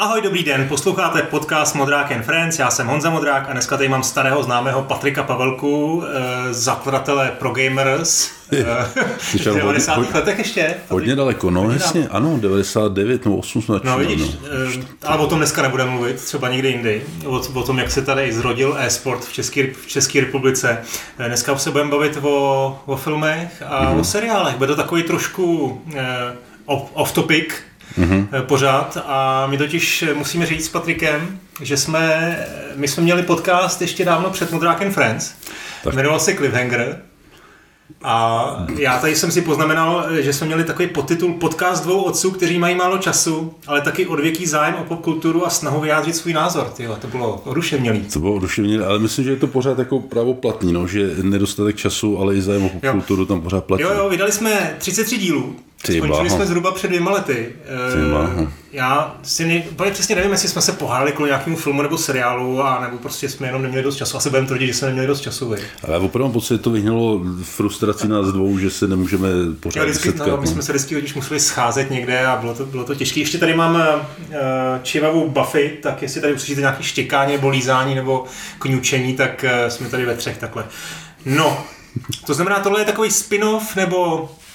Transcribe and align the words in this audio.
Ahoj, 0.00 0.22
dobrý 0.22 0.44
den, 0.44 0.68
posloucháte 0.68 1.22
podcast 1.22 1.74
Modrák 1.74 2.12
and 2.12 2.22
Friends, 2.22 2.58
já 2.58 2.70
jsem 2.70 2.86
Honza 2.86 3.10
Modrák 3.10 3.48
a 3.48 3.52
dneska 3.52 3.76
tady 3.76 3.88
mám 3.88 4.02
starého 4.02 4.42
známého 4.42 4.82
Patrika 4.82 5.22
Pavelku, 5.22 6.02
eh, 6.04 6.54
zakladatele 6.54 7.32
Pro 7.38 7.50
Gamers, 7.50 8.30
v 9.20 9.54
90. 9.54 9.96
Hodně, 9.96 10.12
letech 10.14 10.38
ještě. 10.38 10.74
Hodně 10.88 11.16
daleko, 11.16 11.50
no 11.50 11.70
jasně, 11.70 12.08
ano, 12.08 12.38
99 12.40 13.24
nebo 13.24 13.36
8 13.36 13.62
jsme 13.62 13.80
No 13.84 13.98
vidíš, 13.98 14.20
no. 14.20 14.48
Eh, 14.68 15.06
ale 15.06 15.18
o 15.18 15.26
tom 15.26 15.38
dneska 15.38 15.62
nebudeme 15.62 15.90
mluvit, 15.90 16.16
třeba 16.16 16.48
někdy 16.48 16.68
jindy, 16.68 17.02
o, 17.26 17.42
o 17.54 17.62
tom, 17.62 17.78
jak 17.78 17.90
se 17.90 18.02
tady 18.02 18.32
zrodil 18.32 18.76
e-sport 18.78 19.24
v 19.24 19.32
České, 19.32 19.66
v 19.72 19.86
České 19.86 20.20
republice. 20.20 20.78
Eh, 21.18 21.28
dneska 21.28 21.58
se 21.58 21.70
budeme 21.70 21.90
bavit 21.90 22.18
o, 22.22 22.80
o 22.86 22.96
filmech 22.96 23.62
a 23.66 23.84
mm-hmm. 23.84 24.00
o 24.00 24.04
seriálech, 24.04 24.56
bude 24.56 24.68
to 24.68 24.76
takový 24.76 25.02
trošku 25.02 25.80
eh, 25.94 26.32
off 26.94 27.12
topic, 27.12 27.54
mm-hmm. 27.98 28.42
pořád 28.42 28.98
a 29.06 29.46
my 29.46 29.58
totiž 29.58 30.04
musíme 30.14 30.46
říct 30.46 30.66
s 30.66 30.68
Patrikem, 30.68 31.38
že 31.60 31.76
jsme, 31.76 32.36
my 32.74 32.88
jsme 32.88 33.02
měli 33.02 33.22
podcast 33.22 33.82
ještě 33.82 34.04
dávno 34.04 34.30
před 34.30 34.52
Modrákem 34.52 34.92
Friends, 34.92 35.32
tak. 35.84 35.94
jmenoval 35.94 36.20
se 36.20 36.34
Cliffhanger 36.34 37.02
a 38.02 38.66
já 38.78 38.98
tady 38.98 39.16
jsem 39.16 39.30
si 39.30 39.42
poznamenal, 39.42 40.06
že 40.20 40.32
jsme 40.32 40.46
měli 40.46 40.64
takový 40.64 40.88
podtitul 40.88 41.32
Podcast 41.32 41.84
dvou 41.84 42.02
otců, 42.02 42.30
kteří 42.30 42.58
mají 42.58 42.74
málo 42.74 42.98
času, 42.98 43.54
ale 43.66 43.80
taky 43.80 44.06
odvěký 44.06 44.46
zájem 44.46 44.74
o 44.74 44.84
popkulturu 44.84 45.46
a 45.46 45.50
snahu 45.50 45.80
vyjádřit 45.80 46.16
svůj 46.16 46.32
názor. 46.32 46.66
Tyjo, 46.76 46.96
to 46.96 47.06
bylo 47.06 47.42
oduševnělý. 47.44 48.00
To 48.00 48.18
bylo 48.18 48.34
oduševnělý, 48.34 48.84
ale 48.84 48.98
myslím, 48.98 49.24
že 49.24 49.30
je 49.30 49.36
to 49.36 49.46
pořád 49.46 49.78
jako 49.78 50.00
pravoplatný, 50.00 50.72
no, 50.72 50.86
že 50.86 51.10
nedostatek 51.22 51.76
času, 51.76 52.18
ale 52.18 52.34
i 52.36 52.42
zájem 52.42 52.64
o 52.64 52.68
popkulturu 52.68 53.22
jo. 53.22 53.26
tam 53.26 53.40
pořád 53.40 53.64
platí. 53.64 53.82
Jo, 53.82 53.90
jo, 53.94 54.08
vydali 54.08 54.32
jsme 54.32 54.76
33 54.78 55.18
dílů, 55.18 55.56
ty 55.82 55.98
Skončili 55.98 56.30
jsme 56.30 56.46
zhruba 56.46 56.72
před 56.72 56.88
dvěma 56.88 57.10
lety. 57.10 57.52
Ty 57.92 58.38
uh, 58.38 58.48
já 58.72 59.16
si 59.22 59.46
ne, 59.46 59.62
úplně 59.70 59.90
přesně 59.90 60.16
nevím, 60.16 60.32
jestli 60.32 60.48
jsme 60.48 60.62
se 60.62 60.72
pohádali 60.72 61.12
kvůli 61.12 61.30
nějakému 61.30 61.56
filmu 61.56 61.82
nebo 61.82 61.98
seriálu, 61.98 62.62
a 62.62 62.80
nebo 62.80 62.98
prostě 62.98 63.28
jsme 63.28 63.46
jenom 63.46 63.62
neměli 63.62 63.84
dost 63.84 63.96
času. 63.96 64.16
Asi 64.16 64.30
budeme 64.30 64.46
tvrdit, 64.46 64.66
že 64.66 64.74
jsme 64.74 64.86
neměli 64.86 65.06
dost 65.06 65.20
času. 65.20 65.48
Vy. 65.48 65.60
Ale 65.84 65.98
opravdu 65.98 66.32
pocit 66.32 66.58
to 66.58 66.70
vyhnalo 66.70 67.20
frustraci 67.42 68.08
nás 68.08 68.26
dvou, 68.26 68.58
že 68.58 68.70
se 68.70 68.88
nemůžeme 68.88 69.28
pořád 69.60 69.84
vždycky, 69.84 70.08
setkat. 70.08 70.26
No, 70.26 70.36
my 70.36 70.46
jsme 70.46 70.62
se 70.62 70.72
vždycky 70.72 70.94
totiž 70.94 71.14
museli 71.14 71.40
scházet 71.40 71.90
někde 71.90 72.26
a 72.26 72.36
bylo 72.36 72.54
to, 72.54 72.66
bylo 72.66 72.84
to 72.84 72.94
těžké. 72.94 73.20
Ještě 73.20 73.38
tady 73.38 73.54
mám 73.54 73.74
uh, 73.74 74.34
čivavou 74.82 75.28
Buffy, 75.28 75.78
tak 75.82 76.02
jestli 76.02 76.20
tady 76.20 76.32
uslyšíte 76.32 76.60
nějaké 76.60 76.82
štěkání 76.82 77.32
nebo 77.32 77.48
lízání 77.48 77.94
nebo 77.94 78.24
kňučení, 78.58 79.14
tak 79.14 79.44
uh, 79.44 79.68
jsme 79.68 79.88
tady 79.88 80.04
ve 80.04 80.16
třech 80.16 80.38
takhle. 80.38 80.64
No, 81.26 81.64
to 82.26 82.34
znamená, 82.34 82.60
tohle 82.60 82.80
je 82.80 82.84
takový 82.84 83.10
spin-off 83.10 83.76
nebo 83.76 84.28
Eh, 84.28 84.47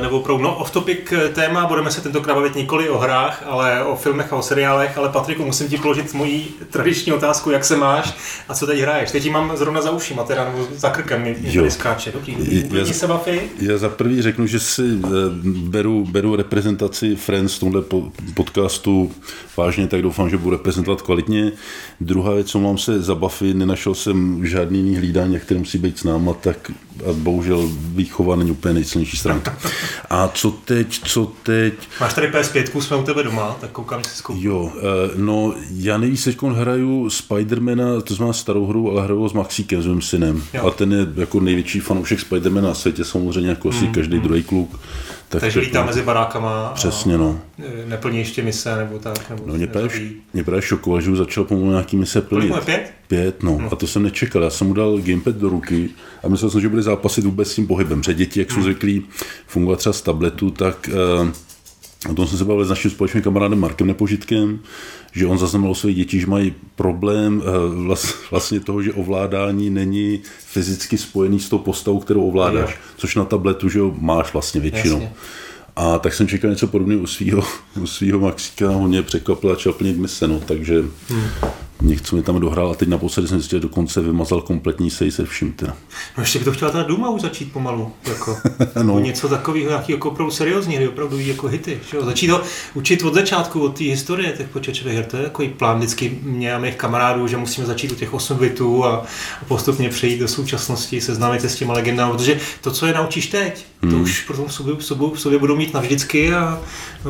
nebo 0.00 0.20
pro 0.20 0.38
no, 0.38 0.56
off-topic 0.56 1.12
eh, 1.12 1.28
téma, 1.28 1.66
budeme 1.66 1.90
se 1.90 2.00
tentokrát 2.00 2.34
bavit 2.34 2.54
nikoli 2.54 2.88
o 2.88 2.98
hrách, 2.98 3.44
ale 3.46 3.84
o 3.84 3.96
filmech 3.96 4.32
a 4.32 4.36
o 4.36 4.42
seriálech, 4.42 4.98
ale 4.98 5.08
Patriku, 5.08 5.44
musím 5.44 5.68
ti 5.68 5.78
položit 5.78 6.14
moji 6.14 6.48
tradiční 6.70 7.12
otázku, 7.12 7.50
jak 7.50 7.64
se 7.64 7.76
máš 7.76 8.14
a 8.48 8.54
co 8.54 8.66
teď 8.66 8.80
hraješ. 8.80 9.10
Teď 9.10 9.30
mám 9.30 9.56
zrovna 9.56 9.82
za 9.82 9.90
ušima, 9.90 10.24
teda, 10.24 10.44
nebo 10.44 10.66
za 10.74 10.90
krkem 10.90 11.22
mi, 11.22 11.36
mi 11.62 11.70
skáče. 11.70 12.12
Dobrý, 12.12 12.36
já, 12.72 12.84
se 12.84 13.06
Buffy? 13.06 13.40
Já 13.58 13.78
za 13.78 13.88
prvý 13.88 14.22
řeknu, 14.22 14.46
že 14.46 14.60
si 14.60 14.82
eh, 14.82 15.08
beru, 15.44 16.06
beru 16.10 16.36
reprezentaci 16.36 17.16
Friends 17.16 17.56
v 17.56 17.60
tomhle 17.60 17.82
podcastu 18.34 19.12
vážně, 19.56 19.86
tak 19.86 20.02
doufám, 20.02 20.30
že 20.30 20.36
budu 20.36 20.50
reprezentovat 20.50 21.02
kvalitně. 21.02 21.52
Druhá 22.00 22.34
věc, 22.34 22.46
co 22.46 22.58
mám 22.58 22.78
se 22.78 23.02
za 23.02 23.14
Buffy, 23.14 23.54
nenašel 23.54 23.94
jsem 23.94 24.46
žádný 24.46 24.78
jiný 24.78 24.96
hlídání, 24.96 25.40
který 25.40 25.60
musí 25.60 25.78
být 25.78 25.98
s 25.98 26.04
náma, 26.04 26.34
tak 26.34 26.70
a 27.10 27.12
bohužel 27.12 27.70
výchova 27.94 28.36
není 28.36 28.50
úplně 28.50 28.74
nejsilnější 28.74 29.16
stránka. 29.16 29.41
A 30.10 30.28
co 30.28 30.50
teď, 30.50 31.00
co 31.04 31.32
teď? 31.42 31.74
Máš 32.00 32.14
tady 32.14 32.30
PS5, 32.30 32.80
jsme 32.80 32.96
u 32.96 33.02
tebe 33.02 33.22
doma, 33.22 33.56
tak 33.60 33.70
koukám, 33.70 34.04
si 34.04 34.16
zkoukám. 34.16 34.42
Jo, 34.42 34.72
eh, 34.76 35.10
no 35.16 35.54
já 35.70 35.98
nejvíc 35.98 36.24
teď 36.24 36.42
hraju 36.42 37.10
Spidermana, 37.10 38.00
to 38.00 38.14
znamená 38.14 38.32
starou 38.32 38.66
hru, 38.66 38.90
ale 38.90 39.02
hraju 39.02 39.28
s 39.28 39.32
Maxíkem, 39.32 39.82
s 39.82 39.86
mým 39.86 40.02
synem. 40.02 40.42
Jo. 40.54 40.66
A 40.66 40.70
ten 40.70 40.92
je 40.92 41.06
jako 41.16 41.40
největší 41.40 41.80
fanoušek 41.80 42.20
Spidermana 42.20 42.68
na 42.68 42.74
světě, 42.74 43.04
samozřejmě 43.04 43.50
jako 43.50 43.68
asi 43.68 43.84
mm, 43.84 43.92
každý 43.92 44.16
mm. 44.16 44.22
druhý 44.22 44.42
kluk. 44.42 44.80
Tak 45.32 45.40
Takže 45.40 45.60
lítá 45.60 45.84
mezi 45.84 46.02
barákama 46.02 46.72
Přesně, 46.74 47.18
no. 47.18 47.40
Neplní 47.86 48.18
ještě 48.18 48.42
mise 48.42 48.76
nebo 48.76 48.98
tak. 48.98 49.30
Nebo 49.30 49.46
no 49.46 49.54
mě 49.54 49.66
právě, 49.66 49.90
mě 50.34 50.44
právě 50.44 50.62
šokoval, 50.62 51.00
že 51.00 51.10
už 51.10 51.18
začal 51.18 51.44
pomalu 51.44 51.70
nějaký 51.70 51.96
mise 51.96 52.20
plnit. 52.20 52.48
Kolik 52.48 52.64
pět? 52.64 52.92
Pět, 53.08 53.42
no. 53.42 53.58
no. 53.60 53.68
A 53.72 53.76
to 53.76 53.86
jsem 53.86 54.02
nečekal. 54.02 54.42
Já 54.42 54.50
jsem 54.50 54.66
mu 54.66 54.74
dal 54.74 54.98
gamepad 54.98 55.34
do 55.34 55.48
ruky 55.48 55.88
a 56.22 56.28
myslel 56.28 56.50
jsem, 56.50 56.60
že 56.60 56.68
bude 56.68 56.82
zápasit 56.82 57.24
vůbec 57.24 57.50
s 57.50 57.54
tím 57.54 57.66
pohybem. 57.66 58.00
Protože 58.00 58.14
děti, 58.14 58.40
jak 58.40 58.50
jsou 58.50 58.56
hmm. 58.56 58.64
zvyklí 58.64 59.04
fungovat 59.46 59.78
třeba 59.78 59.92
z 59.92 60.02
tabletu, 60.02 60.50
tak 60.50 60.90
uh, 61.22 62.10
o 62.10 62.14
tom 62.14 62.26
jsem 62.26 62.38
se 62.38 62.44
bavil 62.44 62.64
s 62.64 62.70
naším 62.70 62.90
společným 62.90 63.22
kamarádem 63.22 63.60
Markem 63.60 63.86
Nepožitkem, 63.86 64.58
že 65.12 65.26
on 65.26 65.38
zaznamenal 65.38 65.74
své 65.74 65.92
děti, 65.92 66.20
že 66.20 66.26
mají 66.26 66.54
problém 66.76 67.42
uh, 67.86 67.96
vlastně 68.30 68.60
toho, 68.60 68.82
že 68.82 68.92
ovládání 68.92 69.70
není 69.70 70.20
fyzicky 70.38 70.98
spojený 70.98 71.40
s 71.40 71.48
tou 71.48 71.58
postavou, 71.58 72.00
kterou 72.00 72.28
ovládáš, 72.28 72.70
jo. 72.70 72.76
což 72.96 73.16
na 73.16 73.24
tabletu, 73.24 73.68
že 73.68 73.78
jo, 73.78 73.94
máš 73.98 74.32
vlastně 74.32 74.60
většinou. 74.60 75.00
Jasně. 75.00 75.12
A 75.76 75.98
tak 75.98 76.14
jsem 76.14 76.28
čekal 76.28 76.50
něco 76.50 76.66
podobného 76.66 77.02
u 77.02 77.06
svého 77.06 77.42
u 77.82 77.86
svýho 77.86 78.20
Maxíka, 78.20 78.68
ho 78.68 78.88
mě 78.88 79.02
překvapil 79.02 79.50
a 79.50 79.54
začal 79.54 79.72
plnit 79.72 79.96
mise, 79.96 80.28
no, 80.28 80.40
takže 80.40 80.82
hmm 81.08 81.22
něco 81.80 82.16
mi 82.16 82.22
tam 82.22 82.40
dohrál 82.40 82.70
a 82.70 82.74
teď 82.74 82.88
naposledy 82.88 83.28
jsem 83.28 83.38
zjistil, 83.38 83.58
že 83.58 83.62
dokonce 83.62 84.00
vymazal 84.00 84.40
kompletní 84.40 84.90
sej 84.90 85.10
se 85.10 85.24
vším. 85.24 85.52
Teda. 85.52 85.76
No 86.16 86.22
ještě 86.22 86.38
by 86.38 86.44
to 86.44 86.52
chtěla 86.52 86.70
ta 86.70 86.82
Duma 86.82 87.10
už 87.10 87.22
začít 87.22 87.52
pomalu. 87.52 87.92
Jako, 88.08 88.36
no. 88.82 88.98
něco 88.98 89.28
takového, 89.28 89.68
nějaký 89.68 89.92
jako 89.92 90.10
opravdu 90.10 90.30
seriózní 90.30 90.76
hry, 90.76 90.88
opravdu 90.88 91.18
jako 91.18 91.48
hity. 91.48 91.80
Že 91.90 91.96
jo? 91.96 92.04
Začít 92.04 92.26
to 92.26 92.42
učit 92.74 93.02
od 93.02 93.14
začátku, 93.14 93.60
od 93.60 93.78
té 93.78 93.84
historie 93.84 94.32
těch 94.32 94.48
počítačových 94.48 94.94
her. 94.94 95.04
To 95.04 95.16
je 95.16 95.22
takový 95.22 95.48
plán 95.48 95.78
vždycky 95.78 96.18
mě 96.22 96.54
a 96.54 96.58
mých 96.58 96.76
kamarádů, 96.76 97.26
že 97.26 97.36
musíme 97.36 97.66
začít 97.66 97.92
u 97.92 97.94
těch 97.94 98.14
8 98.14 98.38
bitů 98.38 98.84
a, 98.84 99.04
postupně 99.48 99.88
přejít 99.88 100.18
do 100.18 100.28
současnosti, 100.28 101.00
seznámit 101.00 101.40
se 101.40 101.48
s 101.48 101.56
těma 101.56 101.74
legendami, 101.74 102.12
protože 102.12 102.40
to, 102.60 102.70
co 102.70 102.86
je 102.86 102.94
naučíš 102.94 103.26
teď, 103.26 103.66
hmm. 103.82 103.92
to 103.92 103.98
už 103.98 104.20
potom 104.20 104.46
v 104.46 104.52
sobě, 104.52 104.74
v 104.74 104.84
sobě, 104.84 105.08
v 105.14 105.20
sobě 105.20 105.38
budou 105.38 105.56
mít 105.56 105.74
navždycky 105.74 106.34
a 106.34 106.60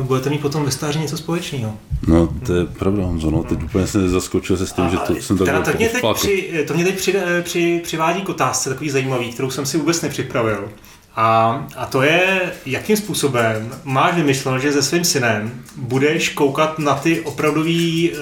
budete 0.01 0.29
mít 0.29 0.41
potom 0.41 0.65
ve 0.65 0.71
stáří 0.71 0.99
něco 0.99 1.17
společného. 1.17 1.77
No, 2.07 2.29
to 2.45 2.53
je 2.53 2.65
pravda, 2.65 3.05
Honzo, 3.05 3.31
no, 3.31 3.43
teď 3.43 3.63
úplně 3.63 3.87
se 3.87 4.09
zaskočil 4.09 4.52
se 4.57 4.67
s 4.67 4.73
tím, 4.73 4.83
a, 4.83 4.89
že 4.89 4.97
to 4.97 5.15
jsem 5.15 5.37
tak 5.37 5.65
to 5.65 5.77
mě, 5.77 5.89
teď 5.89 6.03
při, 6.13 6.65
to 6.67 6.73
mě 6.73 6.83
teď 6.83 6.95
při, 6.95 7.15
při, 7.41 7.81
přivádí 7.83 8.21
k 8.21 8.29
otázce 8.29 8.69
takový 8.69 8.89
zajímavý, 8.89 9.31
kterou 9.31 9.51
jsem 9.51 9.65
si 9.65 9.77
vůbec 9.77 10.01
nepřipravil. 10.01 10.69
A, 11.15 11.67
a 11.77 11.85
to 11.85 12.01
je, 12.01 12.51
jakým 12.65 12.97
způsobem 12.97 13.79
máš 13.83 14.15
vymyšleno, 14.15 14.59
že 14.59 14.71
se 14.71 14.83
svým 14.83 15.03
synem 15.03 15.63
budeš 15.75 16.29
koukat 16.29 16.79
na 16.79 16.95
ty 16.95 17.21
opravdový 17.21 18.11
e, 18.11 18.17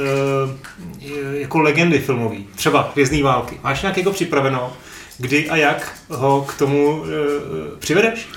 jako 1.39 1.59
legendy 1.59 1.99
filmový, 1.99 2.47
třeba 2.55 2.91
Hvězdný 2.93 3.21
války. 3.21 3.59
Máš 3.63 3.81
nějak 3.81 3.97
jako 3.97 4.11
připraveno, 4.11 4.73
kdy 5.17 5.49
a 5.49 5.55
jak 5.55 5.97
ho 6.09 6.45
k 6.47 6.57
tomu 6.57 7.03
e, 7.05 7.77
přivedeš? 7.79 8.27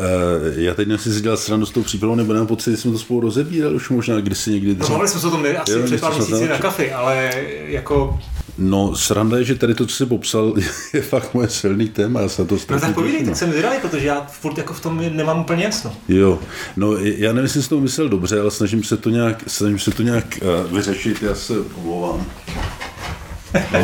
Uh, 0.00 0.58
já 0.60 0.74
teď 0.74 0.88
nechci 0.88 1.12
si 1.12 1.20
dělat 1.20 1.40
stranu 1.40 1.66
s 1.66 1.70
tou 1.70 1.82
přípravou, 1.82 2.14
nebo 2.14 2.32
nemám 2.32 2.46
pocit, 2.46 2.70
že 2.70 2.76
jsme 2.76 2.92
to 2.92 2.98
spolu 2.98 3.20
rozebírali 3.20 3.74
už 3.74 3.90
možná 3.90 4.20
kdysi 4.20 4.50
někdy 4.50 4.74
dřív. 4.74 4.88
No, 4.88 4.94
mohli 4.94 5.08
jsme 5.08 5.20
se 5.20 5.26
o 5.26 5.30
tom 5.30 5.46
asi 5.58 5.72
jo, 5.72 5.84
před 5.84 6.00
pár 6.00 6.14
měsíci 6.14 6.48
na 6.48 6.58
kafy, 6.58 6.92
ale 6.92 7.30
jako... 7.66 8.18
No, 8.58 8.96
sranda 8.96 9.38
je, 9.38 9.44
že 9.44 9.54
tady 9.54 9.74
to, 9.74 9.86
co 9.86 9.96
jsi 9.96 10.06
popsal, 10.06 10.54
je 10.94 11.02
fakt 11.02 11.34
moje 11.34 11.48
silný 11.48 11.88
téma, 11.88 12.20
já 12.20 12.28
se 12.28 12.44
to 12.44 12.56
No 12.70 12.80
tak 12.80 12.94
povídej, 12.94 13.24
tak 13.24 13.36
jsem 13.36 13.50
zvědavý, 13.50 13.76
protože 13.82 14.06
já 14.06 14.26
furt 14.30 14.58
jako 14.58 14.74
v 14.74 14.80
tom 14.80 15.02
nemám 15.10 15.40
úplně 15.40 15.64
jasno. 15.64 15.92
Jo, 16.08 16.38
no 16.76 16.96
já 16.96 17.32
nevím, 17.32 17.42
jestli 17.42 17.62
jsem 17.62 17.68
to 17.68 17.80
myslel 17.80 18.08
dobře, 18.08 18.40
ale 18.40 18.50
snažím 18.50 18.84
se 18.84 18.96
to 18.96 19.10
nějak, 19.10 19.42
snažím 19.46 19.78
se 19.78 19.90
to 19.90 20.02
nějak 20.02 20.38
uh, 20.42 20.76
vyřešit, 20.76 21.22
já 21.22 21.34
se 21.34 21.54
omlouvám. 21.58 22.26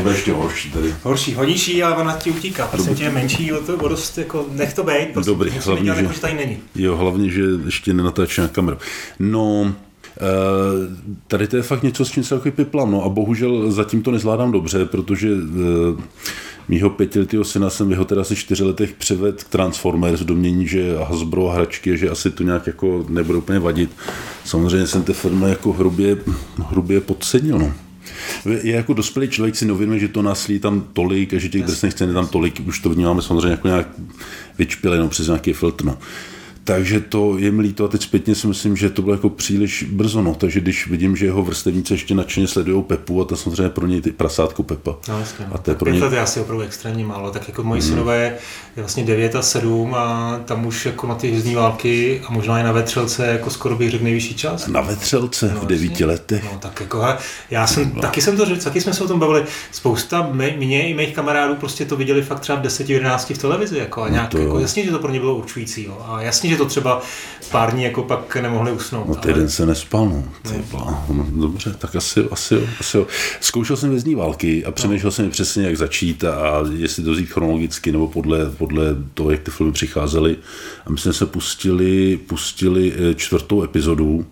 No, 0.05 0.11
ještě 0.11 0.33
horší 0.33 0.71
tady. 0.71 0.95
Horší, 1.03 1.35
hodnější, 1.35 1.83
ale 1.83 1.97
ona 1.97 2.17
ti 2.17 2.31
utíká. 2.31 2.67
Prostě 2.67 2.95
tě 2.95 3.05
je 3.05 3.11
menší, 3.11 3.53
o 3.53 3.61
to, 3.61 3.89
dost, 3.89 4.19
jako, 4.19 4.47
nech 4.53 4.75
to 4.75 4.83
být, 4.83 5.09
prostě 5.13 5.31
Dobrý, 5.31 5.51
hlavně, 5.51 5.85
dělat, 5.85 5.97
že, 5.97 6.03
jako, 6.03 6.15
že 6.15 6.21
tady 6.21 6.35
není. 6.35 6.59
Jo, 6.75 6.97
hlavně, 6.97 7.31
že 7.31 7.43
ještě 7.65 7.95
nenatáčí 7.95 8.41
na 8.41 8.49
kameru. 8.49 8.77
No, 9.19 9.75
Uh, 10.21 10.97
tady 11.27 11.47
to 11.47 11.57
je 11.57 11.63
fakt 11.63 11.83
něco, 11.83 12.05
s 12.05 12.11
čím 12.11 12.25
se 12.25 12.35
takový 12.35 12.51
piplam, 12.51 12.91
no 12.91 13.05
a 13.05 13.09
bohužel 13.09 13.71
zatím 13.71 14.03
to 14.03 14.11
nezvládám 14.11 14.53
dobře, 14.53 14.85
protože 14.85 15.33
uh, 15.33 16.01
mýho 16.69 16.91
pětiletého 16.91 17.45
syna 17.45 17.71
jsem 17.71 17.89
v 17.89 17.91
jeho 17.91 18.05
teda 18.05 18.21
asi 18.21 18.37
čtyři 18.37 18.65
letech 18.65 18.93
přived 18.93 19.45
k 19.45 19.49
Transformers, 19.49 20.21
domění, 20.21 20.67
že 20.67 20.97
Hasbro 20.99 21.51
a 21.51 21.55
hračky, 21.55 21.99
že 21.99 22.11
asi 22.11 22.31
to 22.31 22.43
nějak 22.43 22.67
jako 22.67 23.05
nebude 23.09 23.39
úplně 23.39 23.59
vadit. 23.59 23.91
Samozřejmě 24.45 24.87
jsem 24.87 25.03
té 25.03 25.13
firmy 25.13 25.49
jako 25.49 25.73
hrubě, 25.73 26.17
hrubě 26.59 27.01
podcenil, 27.01 27.59
no 27.59 27.73
je 28.63 28.75
jako 28.75 28.93
dospělý 28.93 29.29
člověk 29.29 29.57
si 29.57 29.65
neuvědomuje, 29.65 30.01
že 30.01 30.09
to 30.09 30.23
násilí 30.23 30.59
tam 30.59 30.87
tolik 30.93 31.35
a 31.35 31.39
že 31.39 31.49
těch 31.49 31.63
drsných 31.63 31.93
scén 31.93 32.09
je 32.09 32.15
tam 32.15 32.27
tolik, 32.27 32.61
už 32.67 32.79
to 32.79 32.91
vnímáme 32.91 33.23
samozřejmě 33.23 33.51
jako 33.51 33.69
nějak 33.69 33.89
vyčpěleno 34.59 35.09
přes 35.09 35.27
nějaký 35.27 35.53
filtr. 35.53 35.85
No. 35.85 35.99
Takže 36.65 37.01
to 37.01 37.39
je 37.39 37.51
mi 37.51 37.63
líto 37.63 37.85
a 37.85 37.89
teď 37.89 38.03
zpětně 38.03 38.35
si 38.35 38.47
myslím, 38.47 38.77
že 38.77 38.91
to 38.91 39.03
bylo 39.03 39.15
jako 39.15 39.29
příliš 39.29 39.83
brzo, 39.83 40.23
no. 40.23 40.35
takže 40.35 40.61
když 40.61 40.87
vidím, 40.87 41.17
že 41.17 41.27
jeho 41.27 41.43
vrstevníci 41.43 41.95
ještě 41.95 42.15
nadšeně 42.15 42.47
sledují 42.49 42.83
Pepu 42.83 43.23
a 43.23 43.25
to 43.25 43.37
samozřejmě 43.37 43.69
pro 43.69 43.87
něj 43.87 44.01
ty 44.01 44.13
prasátko 44.13 44.63
Pepa. 44.63 44.97
No, 45.09 45.19
jasně, 45.19 45.47
no. 45.49 45.55
A 45.55 45.59
to 45.59 45.71
je 45.71 45.75
pro 45.75 45.85
Pět 45.85 45.95
ně... 45.95 46.03
let 46.05 46.13
je 46.13 46.21
asi 46.21 46.41
opravdu 46.41 46.65
extrémně 46.65 47.05
málo, 47.05 47.31
tak 47.31 47.49
jako 47.49 47.63
moji 47.63 47.83
synové 47.83 48.23
je 48.23 48.39
vlastně 48.77 49.05
9 49.05 49.37
a 49.37 49.43
7 49.43 49.95
a 49.95 50.41
tam 50.45 50.67
už 50.67 50.87
jako 50.87 51.07
na 51.07 51.15
ty 51.15 51.29
hvězdní 51.29 51.55
války 51.55 52.23
a 52.27 52.33
možná 52.33 52.61
i 52.61 52.63
na 52.63 52.73
vetřelce 52.73 53.27
jako 53.27 53.51
skoro 53.51 53.77
bych 53.77 53.91
řekl 53.91 54.05
nejvyšší 54.05 54.35
čas. 54.35 54.67
Na 54.67 54.81
vetřelce 54.81 55.51
No, 55.55 55.61
v 55.61 55.67
devíti 55.67 56.05
letech. 56.05 56.45
No, 56.45 56.59
tak 56.59 56.81
jako, 56.81 57.05
já 57.51 57.67
jsem, 57.67 57.91
taky 57.91 58.23
jsem 58.23 58.37
to 58.37 58.45
řekl, 58.45 58.61
taky 58.63 58.81
jsme 58.81 58.93
se 58.95 59.05
o 59.05 59.09
tom 59.09 59.21
bavili. 59.21 59.45
Spousta 59.73 60.29
mě, 60.33 60.55
mě 60.59 60.89
i 60.89 60.95
mých 60.95 61.15
kamarádů 61.15 61.55
prostě 61.55 61.85
to 61.85 61.97
viděli 61.97 62.23
fakt 62.23 62.41
třeba 62.41 62.59
v 62.59 62.63
10, 62.63 62.91
11 62.91 63.31
v 63.31 63.39
televizi. 63.39 63.79
Jako, 63.79 64.03
a 64.03 64.09
nějak, 64.09 64.29
to 64.29 64.39
jo. 64.39 64.45
jako, 64.45 64.59
jasně, 64.59 64.85
že 64.85 64.91
to 64.91 64.99
pro 64.99 65.13
ně 65.13 65.21
bylo 65.21 65.35
určující. 65.35 65.85
Jo. 65.85 66.07
A 66.09 66.23
jasně, 66.23 66.50
že 66.51 66.57
to 66.57 66.67
třeba 66.67 67.03
pár 67.51 67.73
dní 67.73 67.83
jako 67.83 68.03
pak 68.03 68.37
nemohli 68.37 68.73
usnout. 68.73 69.09
No 69.09 69.15
ale- 69.15 69.23
týden 69.27 69.49
se 69.49 69.67
nespal, 69.67 70.07
no. 70.09 70.25
No. 71.09 71.27
Dobře, 71.31 71.75
tak 71.79 71.97
asi, 71.97 72.25
asi, 72.31 72.69
asi 72.81 72.97
jo. 72.97 73.07
Zkoušel 73.41 73.77
jsem 73.77 73.91
vězní 73.91 74.15
války 74.15 74.65
a 74.65 74.71
přemýšlel 74.71 75.13
jsem 75.13 75.31
přesně, 75.31 75.63
jak 75.67 75.77
začít 75.77 76.25
a 76.25 76.63
jestli 76.77 77.03
to 77.05 77.11
vzít 77.13 77.31
chronologicky 77.33 77.93
nebo 77.93 78.09
podle, 78.09 78.51
podle 78.51 78.85
toho, 79.15 79.31
jak 79.31 79.41
ty 79.41 79.51
filmy 79.51 79.73
přicházely. 79.73 80.37
A 80.87 80.91
my 80.91 80.99
jsme 80.99 81.13
se 81.13 81.27
pustili, 81.27 82.17
pustili 82.17 82.93
eh, 83.11 83.15
čtvrtou 83.15 83.63
epizodu 83.63 84.27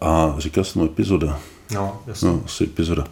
a 0.00 0.34
říkal 0.38 0.64
jsem, 0.64 0.82
no 0.82 0.86
epizoda, 0.88 1.38
No, 1.74 2.02
jasně. 2.06 2.28
no 2.28 2.42
asi 2.46 2.64
epizoda. 2.64 3.04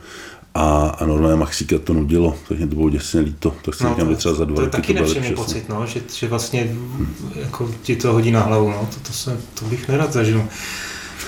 A, 0.54 0.88
a 0.88 1.06
normálně 1.06 1.36
Maxíka 1.36 1.78
to 1.78 1.92
nudilo, 1.92 2.36
tak 2.48 2.58
mě 2.58 2.66
to 2.66 2.74
bylo 2.76 2.90
děsně 2.90 3.20
líto. 3.20 3.54
Tak 3.64 3.74
si 3.74 3.84
No, 3.84 3.90
říkám, 3.90 4.16
třeba 4.16 4.34
za 4.34 4.44
dva 4.44 4.54
to 4.56 4.60
je 4.60 4.64
roky 4.64 4.76
taky 4.76 4.94
to 4.94 5.00
nepříjemný 5.00 5.34
pocit, 5.34 5.68
no, 5.68 5.86
že, 5.86 6.00
že 6.14 6.28
vlastně 6.28 6.76
jako 7.34 7.70
ti 7.82 7.96
to 7.96 8.12
hodí 8.12 8.30
na 8.30 8.40
hlavu, 8.40 8.70
no, 8.70 8.88
to, 8.94 9.00
to, 9.06 9.12
se, 9.12 9.40
to 9.54 9.64
bych 9.64 9.88
nerad 9.88 10.12
zažil. 10.12 10.44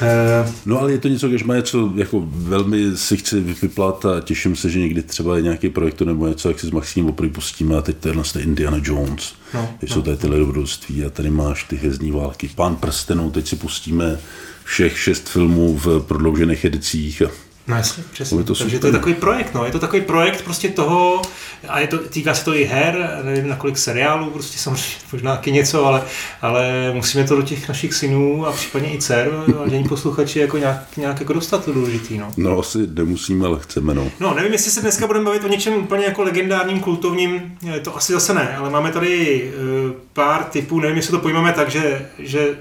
Eh, 0.03 0.53
No 0.67 0.81
ale 0.81 0.93
je 0.93 0.99
to 0.99 1.09
něco, 1.09 1.29
když 1.29 1.45
má 1.45 1.57
něco, 1.57 1.93
jako 1.97 2.23
velmi 2.27 2.97
si 2.97 3.17
chci 3.17 3.41
vyplat 3.41 4.05
a 4.07 4.21
těším 4.21 4.57
se, 4.57 4.71
že 4.71 4.79
někdy 4.79 5.03
třeba 5.03 5.37
je 5.37 5.43
nějaký 5.43 5.69
projekt 5.69 6.01
nebo 6.01 6.29
něco, 6.29 6.49
jak 6.49 6.61
si 6.61 6.67
s 6.67 6.71
Maximem 6.71 7.09
opravdu 7.11 7.35
pustíme 7.35 7.77
a 7.77 7.83
teď 7.83 7.97
to 7.97 8.09
je 8.09 8.15
vlastně 8.15 8.43
Indiana 8.43 8.81
Jones. 8.83 9.33
No, 9.55 9.69
teď 9.81 9.93
jsou 9.93 10.03
tady 10.03 10.17
tyhle 10.17 10.39
dobrodružství 10.39 11.05
a 11.05 11.11
tady 11.11 11.31
máš 11.31 11.65
ty 11.65 11.77
hvězdní 11.77 12.11
války. 12.11 12.51
Pán 12.55 12.77
prstenů, 12.77 13.31
teď 13.31 13.49
si 13.49 13.57
pustíme 13.57 14.19
všech 14.65 14.99
šest 14.99 15.29
filmů 15.29 15.79
v 15.85 16.01
prodloužených 16.01 16.65
edicích. 16.65 17.23
A 17.23 17.31
No 17.67 17.77
jasně, 17.77 18.05
přesně. 18.13 18.39
Je 18.39 18.45
to 18.45 18.55
Takže 18.55 18.77
super. 18.77 18.81
to 18.81 18.87
je 18.87 18.93
takový 18.93 19.15
projekt, 19.15 19.55
no. 19.55 19.65
Je 19.65 19.73
to 19.73 19.79
takový 19.79 20.03
projekt 20.03 20.43
prostě 20.43 20.69
toho, 20.69 21.23
a 21.69 21.81
je 21.81 21.87
to, 21.87 21.99
týká 21.99 22.35
se 22.35 22.45
to 22.45 22.55
i 22.55 22.65
her, 22.65 23.21
nevím 23.23 23.49
na 23.49 23.57
kolik 23.57 23.79
seriálů, 23.79 24.31
prostě 24.31 24.59
samozřejmě 24.59 24.97
možná 25.13 25.37
taky 25.37 25.53
něco, 25.53 25.87
ale, 25.87 26.03
ale 26.43 26.91
musíme 26.95 27.25
to 27.25 27.37
do 27.37 27.43
těch 27.43 27.69
našich 27.69 27.95
synů 27.95 28.47
a 28.47 28.53
případně 28.53 28.95
i 28.95 28.99
dcer, 28.99 29.31
vážení 29.59 29.89
posluchači, 29.89 30.39
jako 30.39 30.59
nějak, 30.59 30.97
nějak 30.97 31.21
jako 31.21 31.33
dostat 31.33 31.65
to 31.65 31.73
důležitý, 31.73 32.19
no. 32.19 32.31
no 32.37 32.59
asi 32.59 32.79
nemusíme, 32.95 33.47
ale 33.47 33.59
chceme, 33.61 33.95
no. 33.95 34.11
No, 34.21 34.35
nevím, 34.35 34.53
jestli 34.53 34.71
se 34.71 34.81
dneska 34.81 35.07
budeme 35.07 35.25
bavit 35.25 35.45
o 35.45 35.49
něčem 35.49 35.75
úplně 35.75 36.05
jako 36.05 36.23
legendárním, 36.23 36.81
kultovním, 36.81 37.59
eh, 37.77 37.81
to 37.81 37.97
asi 37.97 38.13
zase 38.13 38.35
ne, 38.35 38.57
ale 38.57 38.71
máme 38.71 38.93
tady 38.93 39.43
eh, 39.55 39.93
pár 40.13 40.45
typů, 40.45 40.81
nevím, 40.81 40.97
jestli 40.97 41.11
to 41.11 41.19
pojmeme 41.19 41.53
tak, 41.53 41.71
že, 41.71 42.09
že 42.19 42.57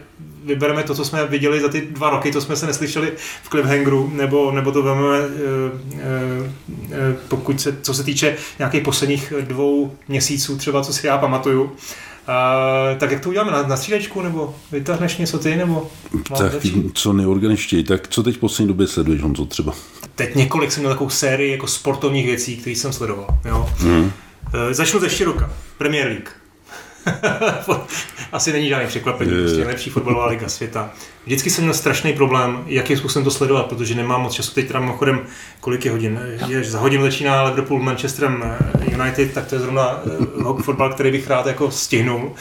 vybereme 0.45 0.83
to, 0.83 0.95
co 0.95 1.05
jsme 1.05 1.27
viděli 1.27 1.61
za 1.61 1.69
ty 1.69 1.81
dva 1.81 2.09
roky, 2.09 2.31
to 2.31 2.41
jsme 2.41 2.55
se 2.55 2.67
neslyšeli 2.67 3.13
v 3.43 3.49
cliffhangeru, 3.49 4.11
nebo, 4.13 4.51
nebo 4.51 4.71
to 4.71 4.83
vezmeme, 4.83 5.17
eh, 5.17 5.29
eh, 5.93 6.51
eh, 6.91 7.15
pokud 7.27 7.61
se, 7.61 7.77
co 7.81 7.93
se 7.93 8.03
týče 8.03 8.38
nějakých 8.59 8.83
posledních 8.83 9.33
dvou 9.41 9.91
měsíců, 10.07 10.57
třeba 10.57 10.83
co 10.83 10.93
si 10.93 11.07
já 11.07 11.17
pamatuju. 11.17 11.71
A, 12.27 12.55
tak 12.97 13.11
jak 13.11 13.21
to 13.21 13.29
uděláme 13.29 13.51
na, 13.51 13.63
na 13.67 13.77
střídačku, 13.77 14.21
nebo 14.21 14.55
vytáhneš 14.71 15.17
něco 15.17 15.39
ty, 15.39 15.55
nebo 15.55 15.91
Tak 16.38 16.51
začít? 16.51 16.85
co 16.94 17.13
nejorganičtěji, 17.13 17.83
tak 17.83 18.07
co 18.07 18.23
teď 18.23 18.35
v 18.35 18.39
poslední 18.39 18.67
době 18.67 18.87
sleduješ, 18.87 19.21
Honzo, 19.21 19.45
třeba? 19.45 19.73
teď 20.15 20.35
několik 20.35 20.71
jsem 20.71 20.81
měl 20.83 20.91
takovou 20.94 21.09
sérii 21.09 21.51
jako 21.51 21.67
sportovních 21.67 22.25
věcí, 22.25 22.57
které 22.57 22.75
jsem 22.75 22.94
sledoval. 22.94 23.27
Jo. 23.45 23.69
Mm. 23.81 24.11
E, 24.69 24.73
začnu 24.73 24.99
ze 24.99 25.09
široka. 25.09 25.53
Premier 25.77 26.07
League. 26.07 26.29
Asi 28.31 28.53
není 28.53 28.69
žádný 28.69 28.88
překvapení, 28.88 29.31
Je. 29.31 29.38
prostě 29.38 29.57
nejlepší 29.57 29.89
fotbalová 29.89 30.25
liga 30.25 30.50
světa. 30.50 30.94
Vždycky 31.25 31.50
jsem 31.50 31.63
měl 31.63 31.73
strašný 31.73 32.13
problém, 32.13 32.63
jakým 32.65 32.97
způsobem 32.97 33.23
to 33.23 33.31
sledovat, 33.31 33.65
protože 33.65 33.95
nemám 33.95 34.21
moc 34.21 34.33
času. 34.33 34.53
Teď 34.53 34.68
teda 34.68 34.79
mimochodem, 34.79 35.19
kolik 35.59 35.85
je 35.85 35.91
hodin? 35.91 36.19
Je, 36.47 36.63
za 36.63 36.79
hodinu 36.79 37.03
začíná 37.03 37.44
Liverpool 37.44 37.79
Manchesterem 37.79 38.44
eh, 38.44 38.95
United, 39.03 39.33
tak 39.33 39.45
to 39.47 39.56
je 39.56 39.62
zrovna 39.62 40.00
eh, 40.59 40.63
fotbal, 40.63 40.94
který 40.94 41.12
bych 41.12 41.27
rád 41.27 41.45
jako 41.45 41.71
stihnul. 41.71 42.31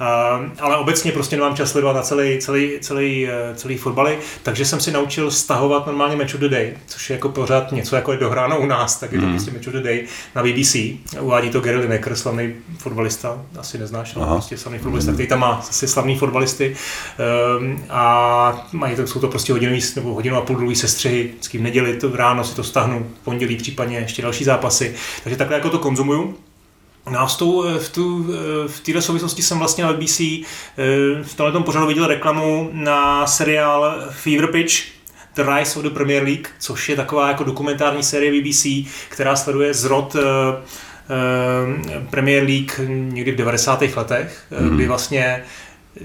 Eh, 0.00 0.50
ale 0.60 0.76
obecně 0.76 1.12
prostě 1.12 1.36
nemám 1.36 1.56
čas 1.56 1.70
sledovat 1.70 1.92
na 1.92 2.02
celý, 2.02 2.38
celý, 2.38 2.70
celý, 2.80 3.28
celý 3.54 3.76
fotbaly, 3.76 4.18
takže 4.42 4.64
jsem 4.64 4.80
si 4.80 4.90
naučil 4.92 5.30
stahovat 5.30 5.86
normálně 5.86 6.16
Match 6.16 6.34
of 6.34 6.40
the 6.40 6.48
Day, 6.48 6.72
což 6.86 7.10
je 7.10 7.14
jako 7.14 7.28
pořád 7.28 7.72
něco 7.72 7.96
jako 7.96 8.12
je 8.12 8.18
dohráno 8.18 8.60
u 8.60 8.66
nás, 8.66 8.96
tak 9.00 9.12
je 9.12 9.18
to 9.18 9.24
Mhm. 9.24 9.34
prostě 9.34 9.50
Match 9.50 9.66
of 9.66 9.72
the 9.72 9.80
Day 9.82 10.04
na 10.34 10.42
BBC. 10.42 10.76
Uvádí 11.20 11.50
to 11.50 11.60
Gary 11.60 11.78
Lineker, 11.78 12.16
slavný 12.16 12.54
fotbalista, 12.78 13.38
asi 13.58 13.78
neznáš, 13.78 14.16
ale 14.16 14.24
Aha. 14.24 14.34
prostě 14.34 14.58
slavný 14.58 14.78
fotbalista, 14.78 15.12
který 15.12 15.28
tam 15.28 15.40
má 15.40 15.48
asi 15.68 15.88
slavný 15.88 16.18
fotbalisty. 16.18 16.76
Um, 17.58 17.84
a 18.28 18.66
mají 18.72 18.96
to, 18.96 19.06
jsou 19.06 19.20
to 19.20 19.28
prostě 19.28 19.52
hodinový, 19.52 19.80
nebo 19.96 20.14
hodinu 20.14 20.36
a 20.36 20.40
půl 20.40 20.56
dlouhý 20.56 20.76
sestřihy, 20.76 21.28
vždycky 21.28 21.58
v 21.58 21.62
neděli 21.62 21.96
to 21.96 22.16
ráno 22.16 22.44
si 22.44 22.56
to 22.56 22.64
stahnu, 22.64 23.06
v 23.20 23.24
pondělí 23.24 23.56
případně 23.56 23.98
ještě 23.98 24.22
další 24.22 24.44
zápasy. 24.44 24.94
Takže 25.24 25.36
takhle 25.36 25.56
jako 25.56 25.70
to 25.70 25.78
konzumuju. 25.78 26.36
No 27.10 27.20
a 27.20 27.26
v, 27.26 27.36
tou, 27.36 27.78
v, 27.78 27.88
tu, 27.88 28.26
v 28.66 28.80
této 28.80 29.02
souvislosti 29.02 29.42
jsem 29.42 29.58
vlastně 29.58 29.84
na 29.84 29.92
BBC 29.92 30.20
eh, 30.20 30.44
v 31.22 31.34
tomhle 31.36 31.52
tom 31.52 31.62
pořadu 31.62 31.86
viděl 31.86 32.06
reklamu 32.06 32.70
na 32.72 33.26
seriál 33.26 34.04
Fever 34.10 34.46
Pitch, 34.46 34.74
The 35.34 35.42
Rise 35.42 35.78
of 35.78 35.84
the 35.84 35.90
Premier 35.90 36.22
League, 36.22 36.48
což 36.58 36.88
je 36.88 36.96
taková 36.96 37.28
jako 37.28 37.44
dokumentární 37.44 38.02
série 38.02 38.40
BBC, 38.40 38.66
která 39.08 39.36
sleduje 39.36 39.74
zrod 39.74 40.16
eh, 40.16 40.22
eh, 41.10 42.06
Premier 42.10 42.44
League 42.44 42.72
někdy 42.88 43.32
v 43.32 43.36
90. 43.36 43.82
letech, 43.96 44.44
mm. 44.60 44.74
kdy 44.74 44.86
vlastně 44.86 45.44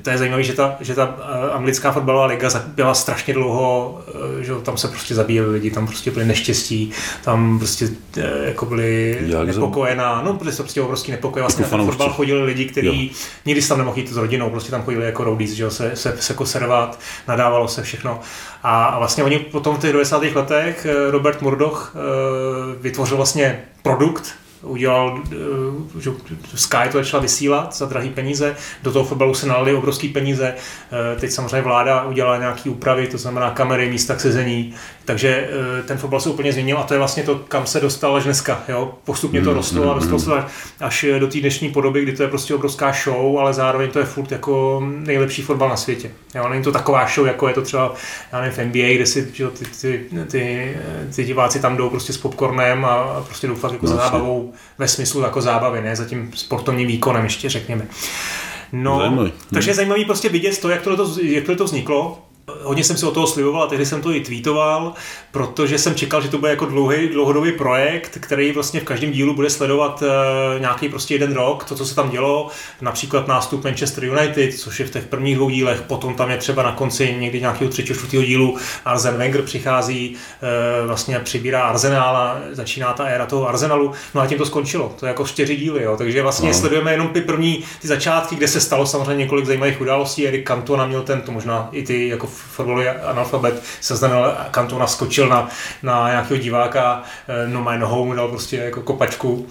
to 0.01 0.09
je 0.09 0.17
zajímavé, 0.17 0.43
že 0.43 0.53
ta, 0.53 0.75
že 0.79 0.95
ta 0.95 1.15
eh, 1.19 1.51
anglická 1.51 1.91
fotbalová 1.91 2.25
liga 2.25 2.49
byla 2.67 2.93
strašně 2.93 3.33
dlouho, 3.33 3.99
eh, 4.39 4.43
že 4.43 4.53
tam 4.63 4.77
se 4.77 4.87
prostě 4.87 5.15
zabíjeli 5.15 5.49
lidi, 5.49 5.71
tam 5.71 5.87
prostě 5.87 6.11
byly 6.11 6.25
neštěstí, 6.25 6.91
tam 7.23 7.59
prostě 7.59 7.89
eh, 8.17 8.45
jako 8.45 8.65
byly 8.65 9.17
Jak 9.21 9.53
za- 9.53 9.59
nepokoje 9.61 9.95
na, 9.95 10.21
no 10.21 10.33
byly 10.33 10.51
to 10.51 10.63
prostě 10.63 10.81
obrovský 10.81 11.11
nepokoje, 11.11 11.43
vlastně 11.43 11.63
Jako 11.63 11.77
na 11.77 11.85
fotbal 11.85 12.09
chodili 12.09 12.43
lidi, 12.43 12.65
kteří 12.65 13.11
nikdy 13.45 13.61
tam 13.61 13.77
nemohli 13.77 14.01
jít 14.01 14.09
s 14.11 14.17
rodinou, 14.17 14.49
prostě 14.49 14.71
tam 14.71 14.83
chodili 14.83 15.05
jako 15.05 15.23
roadies, 15.23 15.51
že 15.51 15.63
jo, 15.63 15.69
se, 15.69 15.91
se, 15.95 16.17
se 16.19 16.33
konservovat, 16.33 16.99
nadávalo 17.27 17.67
se 17.67 17.83
všechno. 17.83 18.19
A, 18.63 18.85
a 18.85 18.99
vlastně 18.99 19.23
oni 19.23 19.39
potom 19.39 19.75
v 19.75 19.79
těch 19.79 19.91
90. 19.91 20.23
letech 20.23 20.87
Robert 21.09 21.41
Murdoch 21.41 21.95
vytvořil 22.81 23.17
vlastně 23.17 23.63
produkt, 23.83 24.35
udělal, 24.63 25.21
eh, 25.31 26.01
že 26.01 26.11
Sky 26.55 26.77
to 26.91 26.97
začala 26.97 27.21
vysílat 27.21 27.75
za 27.75 27.85
drahý 27.85 28.09
peníze, 28.09 28.55
do 28.83 28.91
toho 28.91 29.05
fotbalu 29.05 29.33
se 29.33 29.47
nalili 29.47 29.77
obrovský 29.77 30.09
peníze, 30.09 30.53
eh, 30.55 31.19
teď 31.19 31.31
samozřejmě 31.31 31.61
vláda 31.61 32.03
udělala 32.03 32.37
nějaké 32.37 32.69
úpravy, 32.69 33.07
to 33.07 33.17
znamená 33.17 33.51
kamery, 33.51 33.89
místa 33.89 34.15
k 34.15 34.19
sezení, 34.19 34.73
takže 35.05 35.49
eh, 35.79 35.83
ten 35.83 35.97
fotbal 35.97 36.19
se 36.19 36.29
úplně 36.29 36.51
změnil 36.53 36.77
a 36.77 36.83
to 36.83 36.93
je 36.93 36.97
vlastně 36.97 37.23
to, 37.23 37.35
kam 37.35 37.65
se 37.65 37.79
dostal 37.79 38.15
až 38.15 38.23
dneska. 38.23 38.63
Jo? 38.67 38.93
Postupně 39.03 39.41
to 39.41 39.49
Mm, 39.49 39.55
rostlo 39.55 39.91
a 39.91 39.93
dostalo 39.93 40.19
se 40.19 40.31
až- 40.79 41.05
do 41.19 41.27
té 41.27 41.39
dnešní 41.39 41.69
podoby, 41.69 42.01
kdy 42.03 42.11
to 42.11 42.23
je 42.23 42.29
prostě 42.29 42.55
obrovská 42.55 42.91
show, 43.03 43.37
ale 43.39 43.53
zároveň 43.53 43.89
to 43.91 43.99
je 43.99 44.05
furt 44.05 44.31
jako 44.31 44.81
nejlepší 44.85 45.41
fotbal 45.41 45.69
na 45.69 45.77
světě. 45.77 46.11
Jo? 46.35 46.49
Není 46.49 46.63
to 46.63 46.71
taková 46.71 47.07
show, 47.15 47.27
jako 47.27 47.47
je 47.47 47.53
to 47.53 47.61
třeba 47.61 47.93
já 48.31 48.41
nevím, 48.41 48.55
v 48.55 48.65
NBA, 48.65 48.95
kde 48.95 49.05
si 49.05 49.27
že, 49.33 49.43
jo, 49.43 49.49
ty, 49.51 49.65
ty, 49.81 50.05
ty, 50.31 50.77
ty, 51.15 51.23
diváci 51.23 51.59
tam 51.59 51.77
jdou 51.77 51.89
prostě 51.89 52.13
s 52.13 52.17
popcornem 52.17 52.85
a, 52.85 53.23
prostě 53.25 53.47
jdou 53.47 53.55
fakt 53.55 53.71
jako 53.73 53.85
No, 53.85 53.91
za 53.91 53.95
jasně. 54.01 54.11
zábavou 54.11 54.53
ve 54.77 54.87
smyslu 54.87 55.21
jako 55.21 55.41
zábavy, 55.41 55.81
ne 55.81 55.95
za 55.95 56.05
tím 56.05 56.31
sportovním 56.35 56.87
výkonem 56.87 57.23
ještě 57.23 57.49
řekněme. 57.49 57.87
No, 58.71 58.99
Zajímavý. 58.99 59.33
takže 59.53 59.71
je 59.71 59.75
zajímavý 59.75 60.05
prostě 60.05 60.29
vidět 60.29 60.61
to, 60.61 60.69
jak 60.69 60.81
to, 60.81 61.07
jak 61.21 61.45
to, 61.45 61.55
to 61.55 61.63
vzniklo. 61.63 62.25
Hodně 62.47 62.83
jsem 62.83 62.97
si 62.97 63.05
o 63.05 63.11
toho 63.11 63.27
sliboval 63.27 63.63
a 63.63 63.67
tehdy 63.67 63.85
jsem 63.85 64.01
to 64.01 64.11
i 64.11 64.19
tweetoval, 64.19 64.93
protože 65.31 65.77
jsem 65.77 65.95
čekal, 65.95 66.21
že 66.21 66.27
to 66.29 66.37
bude 66.37 66.51
jako 66.51 66.65
dlouhý, 66.65 67.07
dlouhodobý 67.09 67.51
projekt, 67.51 68.17
který 68.21 68.51
vlastně 68.51 68.79
v 68.79 68.83
každém 68.83 69.11
dílu 69.11 69.33
bude 69.35 69.49
sledovat 69.49 70.01
uh, 70.01 70.61
nějaký 70.61 70.89
prostě 70.89 71.15
jeden 71.15 71.33
rok, 71.33 71.63
to, 71.63 71.75
co 71.75 71.85
se 71.85 71.95
tam 71.95 72.09
dělo, 72.09 72.47
například 72.81 73.27
nástup 73.27 73.63
Manchester 73.63 74.03
United, 74.03 74.53
což 74.59 74.79
je 74.79 74.85
v 74.85 74.89
těch 74.91 75.05
prvních 75.05 75.35
dvou 75.35 75.49
dílech, 75.49 75.81
potom 75.81 76.13
tam 76.15 76.31
je 76.31 76.37
třeba 76.37 76.63
na 76.63 76.71
konci 76.71 77.15
někdy 77.19 77.39
nějakého 77.39 77.71
třetího, 77.71 77.95
čtvrtého 77.95 78.23
dílu 78.23 78.57
Arzen 78.85 79.17
Wenger 79.17 79.41
přichází, 79.41 80.15
uh, 80.81 80.87
vlastně 80.87 81.19
přibírá 81.19 81.63
Arsenal 81.63 82.17
a 82.17 82.37
začíná 82.51 82.93
ta 82.93 83.03
éra 83.03 83.25
toho 83.25 83.49
Arsenalu, 83.49 83.91
no 84.15 84.21
a 84.21 84.27
tím 84.27 84.37
to 84.37 84.45
skončilo, 84.45 84.95
to 84.99 85.05
je 85.05 85.07
jako 85.07 85.27
čtyři 85.27 85.55
díly, 85.55 85.83
jo. 85.83 85.97
takže 85.97 86.21
vlastně 86.21 86.47
No. 86.49 86.53
sledujeme 86.53 86.91
jenom 86.91 87.07
ty 87.07 87.21
první, 87.21 87.63
ty 87.81 87.87
začátky, 87.87 88.35
kde 88.35 88.47
se 88.47 88.61
stalo 88.61 88.85
samozřejmě 88.85 89.15
několik 89.23 89.45
zajímavých 89.45 89.81
událostí, 89.81 90.27
Erik 90.27 90.47
Cantona 90.47 90.85
měl 90.87 91.01
ten, 91.01 91.21
to 91.21 91.31
možná 91.31 91.69
i 91.71 91.83
ty 91.83 92.07
jako 92.07 92.27
fotbalový 92.33 92.87
analfabet, 92.87 93.63
seznamenal 93.81 94.37
Kantona 94.51 94.87
skočil 94.87 95.29
na, 95.29 95.49
na 95.83 96.09
nějakého 96.09 96.37
diváka, 96.37 97.03
no 97.47 97.61
mé 97.61 97.79
nohou 97.79 98.05
mu 98.05 98.13
dal 98.13 98.27
prostě 98.27 98.57
jako 98.57 98.81
kopačku 98.81 99.47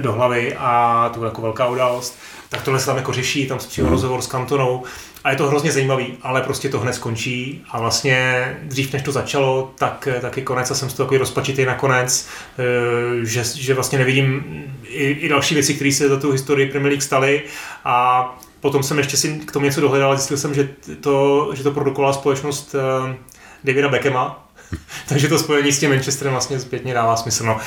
do 0.00 0.12
hlavy 0.12 0.56
a 0.58 1.10
to 1.12 1.18
byla 1.18 1.30
jako 1.30 1.42
velká 1.42 1.66
událost. 1.66 2.18
Tak 2.48 2.62
tohle 2.62 2.80
se 2.80 2.86
tam 2.86 2.96
jako 2.96 3.12
řeší, 3.12 3.46
tam 3.46 3.60
se 3.60 3.82
rozhovor 3.82 4.22
s 4.22 4.26
Kantonou 4.26 4.84
a 5.24 5.30
je 5.30 5.36
to 5.36 5.48
hrozně 5.48 5.72
zajímavý, 5.72 6.06
ale 6.22 6.42
prostě 6.42 6.68
to 6.68 6.80
hned 6.80 6.92
skončí 6.92 7.64
a 7.70 7.80
vlastně 7.80 8.44
dřív 8.62 8.92
než 8.92 9.02
to 9.02 9.12
začalo, 9.12 9.72
tak 9.78 10.08
taky 10.20 10.42
konec 10.42 10.70
a 10.70 10.74
jsem 10.74 10.90
z 10.90 10.94
toho 10.94 11.06
takový 11.06 11.18
rozpačitý 11.18 11.64
nakonec, 11.64 12.28
eh, 12.58 13.24
že, 13.24 13.44
že 13.44 13.74
vlastně 13.74 13.98
nevidím 13.98 14.44
i, 14.84 15.04
i 15.04 15.28
další 15.28 15.54
věci, 15.54 15.74
které 15.74 15.92
se 15.92 16.08
za 16.08 16.20
tu 16.20 16.32
historii 16.32 16.70
Premier 16.70 16.90
League 16.90 17.02
staly. 17.02 17.42
A 17.84 18.38
potom 18.60 18.82
jsem 18.82 18.98
ještě 18.98 19.16
si 19.16 19.38
k 19.38 19.52
tomu 19.52 19.64
něco 19.64 19.80
dohledal 19.80 20.12
a 20.12 20.16
zjistil 20.16 20.36
jsem, 20.36 20.54
že 20.54 20.68
to, 21.00 21.50
že 21.54 21.62
to 21.62 21.70
produkovala 21.70 22.12
společnost 22.12 22.74
eh, 22.74 23.16
Davida 23.64 23.88
Beckhama, 23.88 24.47
takže 25.08 25.28
to 25.28 25.38
spojení 25.38 25.72
s 25.72 25.80
tím 25.80 25.90
Manchesterem 25.90 26.32
vlastně 26.32 26.60
zpětně 26.60 26.94
dává 26.94 27.16
smysl. 27.16 27.44
No. 27.44 27.58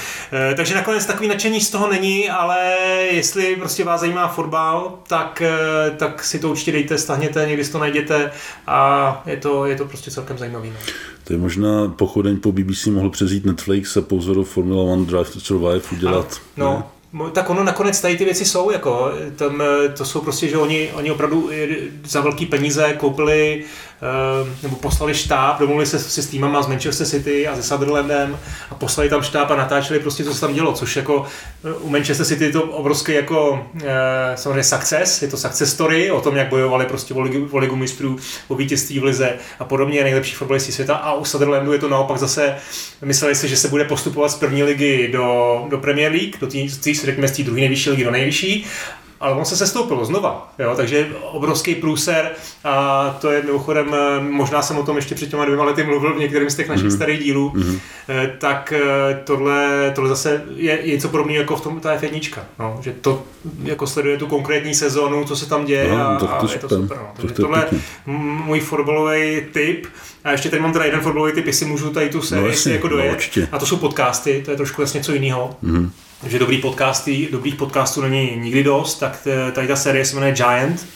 E, 0.52 0.56
takže 0.56 0.76
nakonec 0.76 1.06
takový 1.06 1.30
nadšení 1.30 1.62
z 1.62 1.70
toho 1.70 1.90
není, 1.90 2.30
ale 2.30 2.76
jestli 3.12 3.56
prostě 3.56 3.84
vás 3.84 4.02
zajímá 4.02 4.28
fotbal, 4.28 5.00
tak, 5.08 5.42
e, 5.42 5.92
tak 5.98 6.24
si 6.24 6.40
to 6.40 6.50
určitě 6.50 6.72
dejte, 6.72 6.98
stahněte, 6.98 7.46
někdy 7.48 7.66
si 7.66 7.72
to 7.72 7.80
najděte 7.80 8.32
a 8.68 9.24
je 9.26 9.38
to, 9.38 9.66
je 9.66 9.76
to 9.76 9.86
prostě 9.86 10.12
celkem 10.12 10.38
zajímavý. 10.38 10.70
No. 10.70 10.76
To 11.24 11.34
je 11.34 11.40
možná 11.40 11.88
pochodeň 11.88 12.40
po 12.40 12.52
BBC 12.52 12.86
mohl 12.86 13.10
přezít 13.10 13.46
Netflix 13.46 13.98
a 13.98 14.02
po 14.02 14.18
vzoru 14.18 14.44
Formula 14.44 14.84
One 14.94 15.06
Drive 15.06 15.30
to 15.30 15.40
Survive 15.40 15.82
udělat. 15.92 16.42
Ano, 16.58 16.84
no, 17.14 17.30
tak 17.30 17.50
ono 17.50 17.64
nakonec 17.64 18.02
tady 18.02 18.18
ty 18.18 18.26
věci 18.26 18.46
jsou, 18.46 18.72
jako, 18.72 19.12
tam, 19.36 19.64
to 19.98 20.06
jsou 20.06 20.22
prostě, 20.22 20.48
že 20.48 20.58
oni, 20.58 20.92
oni 20.94 21.12
opravdu 21.12 21.50
za 22.04 22.22
velký 22.22 22.46
peníze 22.46 22.94
koupili 22.94 23.64
Eh, 23.64 23.91
nebo 24.64 24.76
poslali 24.76 25.14
štáb, 25.14 25.60
domluvili 25.60 25.86
se, 25.86 26.00
s 26.00 26.28
týmama 26.28 26.62
z 26.62 26.68
Manchester 26.68 27.08
City 27.08 27.48
a 27.48 27.56
se 27.56 27.64
Sutherlandem 27.64 28.40
a 28.70 28.76
poslali 28.76 29.10
tam 29.10 29.22
štáb 29.22 29.52
a 29.52 29.56
natáčeli 29.56 30.00
prostě, 30.00 30.24
co 30.24 30.34
se 30.34 30.42
tam 30.42 30.54
dělo, 30.54 30.74
což 30.74 30.96
jako 30.96 31.26
eh, 31.66 31.74
u 31.74 31.90
Manchester 31.90 32.26
City 32.26 32.44
je 32.44 32.52
to 32.52 32.64
obrovský 32.64 33.14
jako 33.14 33.68
eh, 33.84 33.88
samozřejmě 34.36 34.64
success, 34.64 35.22
je 35.22 35.28
to 35.28 35.38
success 35.38 35.74
story 35.74 36.12
o 36.12 36.22
tom, 36.22 36.36
jak 36.36 36.50
bojovali 36.50 36.86
prostě 36.86 37.14
o 37.14 37.22
ligu, 37.22 37.50
o 37.52 37.76
mistrů, 37.76 38.18
o 38.48 38.56
vítězství 38.56 39.00
v 39.00 39.04
lize 39.04 39.34
a 39.60 39.66
podobně, 39.66 40.04
nejlepší 40.04 40.36
fotbalisti 40.36 40.72
světa 40.72 40.96
a 40.96 41.14
u 41.14 41.26
Sutherlandu 41.26 41.74
je 41.74 41.80
to 41.80 41.90
naopak 41.90 42.18
zase, 42.18 42.56
mysleli 43.06 43.36
si, 43.36 43.48
že 43.48 43.58
se 43.58 43.68
bude 43.68 43.86
postupovat 43.86 44.30
z 44.32 44.36
první 44.36 44.64
ligy 44.64 45.10
do, 45.12 45.62
do 45.70 45.78
Premier 45.78 46.12
League, 46.12 46.40
do 46.40 46.48
té, 46.48 46.94
řekněme, 47.06 47.28
z 47.28 47.32
té 47.32 47.44
druhé 47.44 47.60
nejvyšší 47.60 47.90
ligy 47.90 48.04
do 48.04 48.12
nejvyšší 48.12 48.66
ale 49.22 49.36
on 49.36 49.46
se 49.46 49.58
sestoupil 49.58 50.06
znova, 50.06 50.54
jo, 50.60 50.74
takže 50.76 51.10
obrovský 51.32 51.76
průser 51.76 52.32
a 52.64 53.10
to 53.22 53.32
je 53.32 53.44
mimochodem, 53.44 53.94
eh, 53.94 54.24
možná 54.24 54.62
jsem 54.62 54.78
o 54.78 54.84
tom 54.84 54.96
ještě 54.96 55.16
před 55.16 55.30
těma 55.30 55.46
dvěma 55.46 55.64
lety 55.64 55.84
mluvil 55.84 56.14
v 56.16 56.20
některém 56.20 56.50
z 56.50 56.56
těch 56.56 56.70
našich 56.70 56.88
mm-hmm. 56.88 56.96
starých 56.96 57.24
dílů, 57.24 57.54
mm-hmm. 57.56 57.80
tak 58.38 58.74
eh, 58.74 59.22
tohle, 59.24 59.92
tohle 59.96 60.10
zase 60.10 60.44
je, 60.56 60.80
je 60.82 60.94
něco 60.94 61.10
podobného 61.10 61.42
jako 61.42 61.56
v 61.56 61.62
tom 61.62 61.80
ta 61.80 61.98
F1, 61.98 62.40
no, 62.60 62.80
že 62.82 62.94
to 63.02 63.24
jako 63.64 63.88
sleduje 63.88 64.18
tu 64.18 64.28
konkrétní 64.28 64.76
sezónu, 64.76 65.26
co 65.26 65.36
se 65.36 65.50
tam 65.50 65.66
děje 65.66 65.88
no, 65.92 66.10
a, 66.10 66.16
to, 66.20 66.28
to 66.28 66.34
a 66.34 66.52
je 66.54 66.60
to 66.60 66.70
super. 66.70 66.98
No. 66.98 67.08
Takže 67.16 67.34
to 67.36 67.42
tohle 67.42 67.68
můj 68.46 68.60
fotbalový 68.60 69.42
tip 69.54 69.88
a 70.24 70.32
ještě 70.32 70.50
tady 70.50 70.62
mám 70.62 70.74
teda 70.74 70.86
jeden 70.86 71.02
fotbalový 71.02 71.32
tip, 71.32 71.48
jestli 71.48 71.66
můžu 71.66 71.90
tady 71.90 72.10
tu 72.10 72.22
sérii 72.22 72.56
no, 72.66 72.72
jako 72.72 72.88
dojet. 72.88 73.30
No, 73.38 73.44
a 73.52 73.60
to 73.60 73.66
jsou 73.66 73.78
podcasty, 73.78 74.42
to 74.46 74.52
je 74.52 74.58
trošku 74.58 74.82
vlastně 74.82 74.98
něco 74.98 75.14
jiného. 75.14 75.56
Mm-hmm 75.64 75.90
že 76.28 76.40
dobrý 76.40 76.58
podcasty, 76.58 77.30
dobrých 77.32 77.56
podcastů 77.56 78.02
není 78.02 78.36
nikdy 78.36 78.64
dost, 78.64 79.00
tak 79.00 79.28
tady 79.52 79.68
ta 79.68 79.76
série 79.76 80.06
se 80.06 80.16
jmenuje 80.16 80.32
Giant 80.32 80.88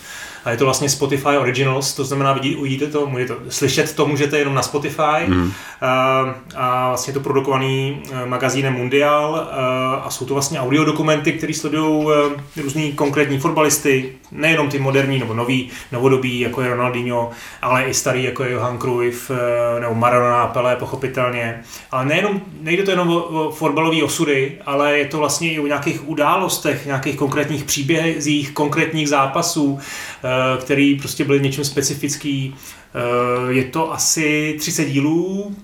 a 0.46 0.52
je 0.52 0.58
to 0.58 0.66
vlastně 0.66 0.90
Spotify 0.90 1.38
Originals, 1.38 1.94
to 1.94 2.06
znamená, 2.06 2.34
vidí, 2.34 2.56
uvidíte 2.56 2.88
to, 2.88 3.08
můžete 3.08 3.34
to, 3.34 3.42
slyšet 3.50 3.96
to 3.96 4.06
můžete 4.06 4.40
jenom 4.40 4.54
na 4.54 4.62
Spotify 4.62 5.28
mm. 5.28 5.52
a, 5.82 6.36
a 6.56 6.88
vlastně 6.88 7.12
je 7.12 7.14
to 7.14 7.20
produkovaný 7.20 8.02
e, 8.12 8.26
magazínem 8.26 8.74
Mundial 8.74 9.36
a, 9.36 9.58
e, 9.58 10.02
a 10.02 10.10
jsou 10.10 10.26
to 10.26 10.34
vlastně 10.34 10.60
audiodokumenty, 10.60 11.34
které 11.34 11.54
sledují 11.54 12.08
různý 12.64 12.92
konkrétní 12.92 13.40
fotbalisty, 13.40 14.12
nejenom 14.32 14.70
ty 14.70 14.80
moderní 14.80 15.20
nebo 15.20 15.34
nový, 15.34 15.70
novodobí, 15.92 16.40
jako 16.40 16.62
je 16.62 16.70
Ronaldinho, 16.70 17.32
ale 17.62 17.84
i 17.84 17.94
starý, 17.94 18.24
jako 18.24 18.44
je 18.44 18.52
Johan 18.52 18.78
Cruyff 18.78 19.32
nebo 19.80 19.96
Maradona, 19.96 20.48
Pelé, 20.48 20.76
pochopitelně. 20.76 21.62
Ale 21.92 22.06
nejenom, 22.06 22.42
nejde 22.62 22.84
to 22.84 22.92
jenom 22.92 23.10
o, 23.10 23.24
o 23.24 23.52
fotbalové 23.52 24.04
osudy, 24.04 24.58
ale 24.66 24.98
je 24.98 25.06
to 25.06 25.18
vlastně 25.18 25.52
i 25.52 25.60
o 25.60 25.68
nějakých 25.68 26.10
událostech, 26.10 26.86
nějakých 26.86 27.16
konkrétních 27.16 27.64
příbězích, 27.64 28.52
konkrétních 28.52 29.10
zápasů, 29.10 29.80
Eh, 30.26 30.35
který 30.62 30.96
prostě 30.96 31.26
byly 31.26 31.42
něčím 31.42 31.66
specifický. 31.66 32.56
Eh, 32.56 33.54
je 33.54 33.64
to 33.64 33.94
asi 33.94 34.56
30 34.60 34.86
dílů, 34.86 35.56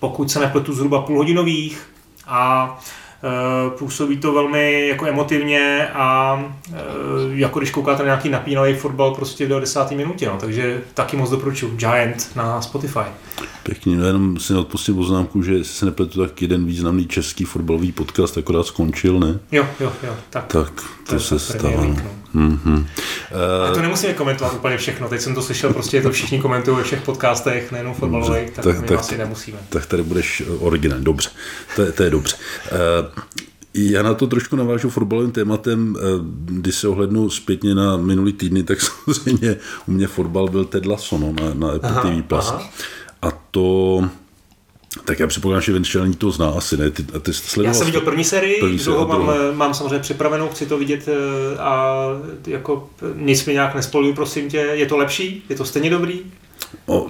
pokud 0.00 0.30
se 0.30 0.40
nepletu 0.40 0.72
zhruba 0.72 1.02
půlhodinových 1.02 1.90
a 2.26 2.78
Eh, 3.24 3.70
působí 3.78 4.16
to 4.16 4.32
velmi 4.32 4.88
jako 4.88 5.06
emotivně 5.06 5.88
a 5.94 6.38
eh, 6.72 6.78
jako 7.30 7.58
když 7.58 7.70
koukáte 7.70 8.02
na 8.02 8.06
nějaký 8.06 8.28
napínavý 8.28 8.74
fotbal 8.74 9.14
prostě 9.14 9.48
do 9.48 9.60
desáté 9.60 9.94
minutě, 9.94 10.26
no, 10.26 10.36
takže 10.40 10.82
taky 10.94 11.16
moc 11.16 11.30
doporučuji. 11.30 11.76
Giant 11.76 12.36
na 12.36 12.62
Spotify. 12.62 12.98
Pěkně, 13.62 13.96
no 13.96 14.06
jenom 14.06 14.38
si 14.38 14.54
odpustím 14.54 14.94
poznámku, 14.94 15.42
že 15.42 15.52
jestli 15.52 15.74
se 15.74 15.84
nepletu, 15.84 16.20
tak 16.20 16.42
jeden 16.42 16.66
významný 16.66 17.06
český 17.06 17.44
fotbalový 17.44 17.92
podcast 17.92 18.38
akorát 18.38 18.66
skončil, 18.66 19.20
ne? 19.20 19.38
Jo, 19.52 19.66
jo, 19.80 19.92
jo. 20.02 20.16
Tak, 20.30 20.46
tak 20.46 20.72
to, 21.06 21.14
to 21.14 21.20
se 21.20 21.38
stalo. 21.38 21.84
No. 21.84 22.21
Mm-hmm. 22.34 22.86
A 23.70 23.74
to 23.74 23.82
nemusíme 23.82 24.12
komentovat 24.12 24.54
úplně 24.54 24.76
všechno. 24.76 25.08
Teď 25.08 25.20
jsem 25.20 25.34
to 25.34 25.42
slyšel, 25.42 25.72
prostě 25.72 26.02
to 26.02 26.10
všichni 26.10 26.40
komentují 26.40 26.76
ve 26.76 26.82
všech 26.82 27.02
podcastech, 27.02 27.72
nejenom 27.72 27.94
fotbalových, 27.94 28.50
tak, 28.50 28.64
tak, 28.64 28.80
my 28.80 28.88
tak, 28.88 28.98
asi 28.98 29.18
nemusíme. 29.18 29.58
Tak 29.68 29.86
tady 29.86 30.02
budeš 30.02 30.42
originální, 30.58 31.04
dobře. 31.04 31.30
To, 31.76 31.92
to 31.92 32.02
je 32.02 32.10
dobře. 32.10 32.36
Uh, 32.72 33.22
já 33.74 34.02
na 34.02 34.14
to 34.14 34.26
trošku 34.26 34.56
navážu 34.56 34.90
fotbalovým 34.90 35.32
tématem. 35.32 35.96
Když 36.44 36.74
se 36.74 36.88
ohlednu 36.88 37.30
zpětně 37.30 37.74
na 37.74 37.96
minulý 37.96 38.32
týdny, 38.32 38.62
tak 38.62 38.78
samozřejmě 39.12 39.56
u 39.86 39.92
mě 39.92 40.06
fotbal 40.06 40.48
byl 40.48 40.64
Ted 40.64 40.86
Lasso 40.86 41.18
no, 41.18 41.32
na, 41.32 41.54
na 41.54 41.74
Apple 41.74 41.90
aha, 41.90 42.02
TV+. 42.02 42.22
Plus. 42.22 42.52
A 43.22 43.30
to 43.50 44.08
tak 45.04 45.20
já 45.20 45.26
předpokládám, 45.26 45.62
že 45.62 45.72
Vinčelní 45.72 46.14
to 46.14 46.30
zná 46.30 46.48
asi, 46.48 46.76
ne? 46.76 46.90
Ty, 46.90 47.02
ty 47.02 47.32
já 47.62 47.74
jsem 47.74 47.86
viděl 47.86 48.00
první 48.00 48.24
sérii, 48.24 48.60
první 48.60 48.78
sérii 48.78 49.06
mám, 49.06 49.32
mám 49.52 49.74
samozřejmě 49.74 49.98
připravenou, 49.98 50.48
chci 50.48 50.66
to 50.66 50.78
vidět 50.78 51.08
eh, 51.08 51.58
a 51.58 52.04
jako 52.46 52.90
nic 53.14 53.46
mi 53.46 53.52
nějak 53.52 53.74
nespoluju, 53.74 54.14
prosím 54.14 54.50
tě. 54.50 54.56
Je 54.56 54.86
to 54.86 54.96
lepší? 54.96 55.44
Je 55.48 55.56
to 55.56 55.64
stejně 55.64 55.90
dobrý? 55.90 56.20
O, 56.86 57.08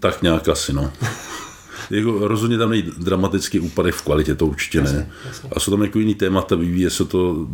tak 0.00 0.22
nějak 0.22 0.48
asi, 0.48 0.72
no. 0.72 0.92
jako 1.90 2.28
rozhodně 2.28 2.58
tam 2.58 2.70
není 2.70 2.82
dramatický 2.98 3.60
úpadek 3.60 3.94
v 3.94 4.02
kvalitě, 4.02 4.34
to 4.34 4.46
určitě 4.46 4.78
jasně, 4.78 4.98
ne. 4.98 5.10
Jasně. 5.26 5.48
A 5.52 5.60
jsou 5.60 5.70
tam 5.70 5.82
jako 5.82 5.98
jiný 5.98 6.14
témata, 6.14 6.56
vyvíje 6.56 6.90
se 6.90 7.04
to 7.04 7.46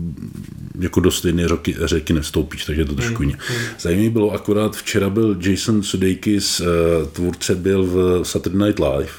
jako 0.81 1.01
do 1.01 1.11
stejné 1.11 1.49
řeky, 1.49 1.77
řeky 1.85 2.13
nestoupíš, 2.13 2.65
takže 2.65 2.83
je 2.83 2.87
to 2.87 2.95
trošku 2.95 3.23
jiné. 3.23 3.39
Hmm, 3.39 3.59
hmm. 3.59 3.67
Zajímavé 3.81 4.11
bylo, 4.11 4.31
akorát 4.31 4.77
včera 4.77 5.11
byl 5.11 5.37
Jason 5.41 5.83
Sudeikis, 5.83 6.61
eh, 6.61 6.65
tvůrce 7.07 7.55
byl 7.55 7.85
v 7.85 8.25
Saturday 8.25 8.67
Night 8.69 8.79
Live 8.79 9.13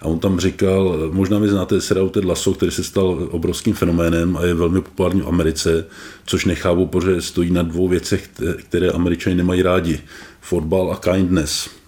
a 0.00 0.04
on 0.04 0.18
tam 0.18 0.40
říkal, 0.40 1.10
možná 1.12 1.38
vy 1.38 1.48
znáte 1.48 1.80
seriál 1.80 2.08
Ted 2.08 2.24
Lasso, 2.24 2.54
který 2.54 2.72
se 2.72 2.84
stal 2.84 3.28
obrovským 3.30 3.74
fenoménem 3.74 4.36
a 4.36 4.44
je 4.44 4.54
velmi 4.54 4.80
populární 4.80 5.20
v 5.20 5.28
Americe, 5.28 5.84
což 6.26 6.44
nechápu, 6.44 6.86
protože 6.86 7.22
stojí 7.22 7.50
na 7.50 7.62
dvou 7.62 7.88
věcech, 7.88 8.30
které 8.56 8.90
američani 8.90 9.36
nemají 9.36 9.62
rádi. 9.62 10.00
Fotbal 10.40 10.92
a 10.92 11.12
kindness 11.12 11.78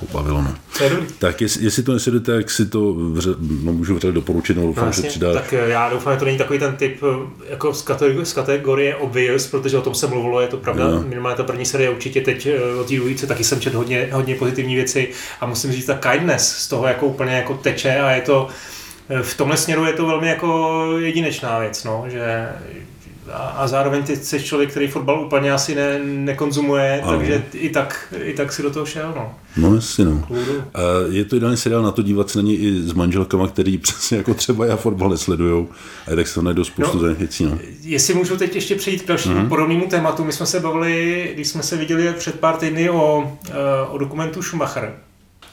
pobavilo. 0.00 0.42
No. 0.42 0.54
Tak 1.18 1.40
jestli, 1.40 1.64
jestli 1.64 1.82
to 1.82 1.92
nesjedete, 1.92 2.36
tak 2.36 2.50
si 2.50 2.66
to 2.66 2.94
vře, 2.94 3.30
no, 3.62 3.72
můžu 3.72 3.94
vřele 3.94 4.12
doporučit, 4.12 4.56
no, 4.56 4.62
doufám, 4.62 4.86
no, 4.86 4.92
že 4.92 5.02
přidá. 5.02 5.32
Tak 5.32 5.52
eh, 5.52 5.68
já 5.68 5.90
doufám, 5.90 6.12
že 6.12 6.18
to 6.18 6.24
není 6.24 6.38
takový 6.38 6.58
ten 6.58 6.76
typ 6.76 7.02
eh, 7.02 7.50
jako 7.50 7.74
z 7.74 7.82
kategorie, 7.82 8.26
z 8.26 8.32
kategorie 8.32 8.96
obvious, 8.96 9.46
protože 9.46 9.78
o 9.78 9.82
tom 9.82 9.94
se 9.94 10.06
mluvilo, 10.06 10.40
je 10.40 10.48
to 10.48 10.56
pravda, 10.56 10.90
no. 10.90 11.02
minimálně 11.02 11.36
ta 11.36 11.42
první 11.42 11.66
série 11.66 11.90
určitě 11.90 12.20
teď 12.20 12.46
eh, 12.46 12.74
o 12.74 12.84
té 13.20 13.26
taky 13.26 13.44
jsem 13.44 13.60
četl 13.60 13.76
hodně, 13.76 14.08
hodně 14.12 14.34
pozitivní 14.34 14.74
věci 14.74 15.08
a 15.40 15.46
musím 15.46 15.72
říct, 15.72 15.86
ta 15.86 15.94
kindness 15.94 16.56
z 16.56 16.68
toho 16.68 16.86
jako 16.86 17.06
úplně 17.06 17.32
jako 17.32 17.54
teče 17.54 18.00
a 18.00 18.10
je 18.10 18.22
to 18.22 18.48
v 19.22 19.36
tomhle 19.36 19.56
směru 19.56 19.84
je 19.84 19.92
to 19.92 20.06
velmi 20.06 20.28
jako 20.28 20.86
jedinečná 20.98 21.58
věc, 21.58 21.84
no, 21.84 22.04
že, 22.08 22.48
a, 23.32 23.36
a 23.36 23.66
zároveň 23.66 24.02
ty 24.02 24.16
jsi 24.16 24.42
člověk, 24.42 24.70
který 24.70 24.88
fotbal 24.88 25.20
úplně 25.20 25.52
asi 25.52 25.74
ne, 25.74 25.98
nekonzumuje, 26.04 27.00
ano. 27.02 27.18
takže 27.18 27.44
i 27.52 27.68
tak, 27.68 28.14
i 28.22 28.34
tak 28.34 28.52
si 28.52 28.62
do 28.62 28.70
toho 28.70 28.86
šel. 28.86 29.12
No, 29.16 29.34
no 29.56 29.74
jasně 29.74 30.04
no. 30.04 30.28
A 30.74 30.80
je 31.10 31.24
to 31.24 31.36
ideální 31.36 31.56
seriál 31.56 31.82
na 31.82 31.90
to 31.90 32.02
dívat 32.02 32.30
se 32.30 32.38
na 32.38 32.42
něj 32.42 32.58
i 32.60 32.82
s 32.82 32.92
manželkama, 32.92 33.48
který 33.48 33.78
přesně 33.78 34.16
jako 34.16 34.34
třeba 34.34 34.66
já 34.66 34.76
fotbal 34.76 35.10
nesledujou. 35.10 35.68
A 36.12 36.16
tak 36.16 36.28
se 36.28 36.34
to 36.34 36.42
najdou 36.42 36.64
spoustu 36.64 37.06
no, 37.06 37.14
věcí. 37.14 37.44
No. 37.44 37.58
Jestli 37.80 38.14
můžu 38.14 38.36
teď 38.36 38.54
ještě 38.54 38.74
přejít 38.74 39.02
k 39.02 39.08
dalšímu 39.08 39.34
uh-huh. 39.34 39.48
podobnému 39.48 39.86
tématu. 39.86 40.24
My 40.24 40.32
jsme 40.32 40.46
se 40.46 40.60
bavili, 40.60 41.30
když 41.34 41.48
jsme 41.48 41.62
se 41.62 41.76
viděli 41.76 42.12
před 42.12 42.40
pár 42.40 42.56
týdny 42.56 42.90
o, 42.90 43.32
eh, 43.50 43.52
o 43.88 43.98
dokumentu 43.98 44.42
Schumacher. 44.42 44.94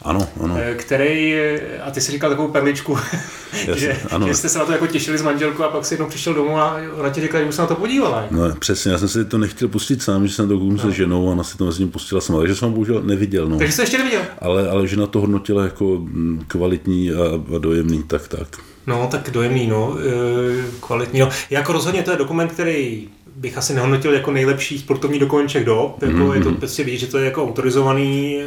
Ano, 0.03 0.27
ano. 0.43 0.57
Který, 0.75 1.35
a 1.83 1.91
ty 1.91 2.01
si 2.01 2.11
říkal 2.11 2.29
takovou 2.29 2.47
perličku, 2.47 2.97
Jasně, 3.67 3.75
že, 3.75 3.97
ano. 4.11 4.27
že 4.27 4.35
jste 4.35 4.49
se 4.49 4.59
na 4.59 4.65
to 4.65 4.71
jako 4.71 4.87
těšili 4.87 5.17
s 5.17 5.21
manželkou 5.21 5.63
a 5.63 5.69
pak 5.69 5.85
si 5.85 5.93
jednou 5.93 6.07
přišel 6.07 6.33
domů 6.33 6.57
a 6.57 6.77
ona 6.97 7.09
ti 7.09 7.21
řekla, 7.21 7.39
že 7.39 7.45
už 7.45 7.55
se 7.55 7.61
na 7.61 7.67
to 7.67 7.75
podívala. 7.75 8.25
No, 8.31 8.55
přesně, 8.55 8.91
já 8.91 8.97
jsem 8.97 9.07
si 9.07 9.25
to 9.25 9.37
nechtěl 9.37 9.67
pustit 9.67 10.03
sám, 10.03 10.27
že 10.27 10.33
jsem 10.33 10.47
to 10.47 10.53
kouknul 10.53 10.77
no. 10.77 10.83
se 10.83 10.91
ženou 10.91 11.27
a 11.27 11.31
ona 11.31 11.43
si 11.43 11.57
to 11.57 11.65
mezi 11.65 11.81
ním 11.81 11.91
pustila 11.91 12.21
sama, 12.21 12.39
takže 12.39 12.55
jsem 12.55 12.67
ho 12.67 12.73
bohužel 12.73 13.01
neviděl. 13.03 13.49
No. 13.49 13.57
Takže 13.57 13.73
jsi 13.73 13.81
ještě 13.81 13.97
neviděl? 13.97 14.21
Ale, 14.39 14.69
ale 14.69 14.87
žena 14.87 15.07
to 15.07 15.19
hodnotila 15.19 15.63
jako 15.63 15.85
mm, 15.85 16.43
kvalitní 16.47 17.11
a, 17.11 17.55
a 17.55 17.57
dojemný, 17.57 18.03
tak 18.03 18.27
tak. 18.27 18.47
No, 18.87 19.07
tak 19.11 19.29
dojemný, 19.31 19.67
no, 19.67 19.97
e, 19.99 20.63
kvalitní. 20.79 21.19
No. 21.19 21.29
Jako 21.49 21.73
rozhodně 21.73 22.03
to 22.03 22.11
je 22.11 22.17
dokument, 22.17 22.51
který 22.51 23.09
bych 23.35 23.57
asi 23.57 23.73
nehodnotil 23.73 24.13
jako 24.13 24.31
nejlepší 24.31 24.79
sportovní 24.79 25.19
všech 25.47 25.65
dob. 25.65 26.01
Jako 26.01 26.13
mm-hmm. 26.13 26.33
Je 26.33 26.41
to 26.41 26.49
mhm. 26.49 26.57
prostě 26.57 26.83
vidět, 26.83 26.97
že 26.97 27.07
to 27.07 27.17
je 27.17 27.25
jako 27.25 27.43
autorizovaný, 27.43 28.37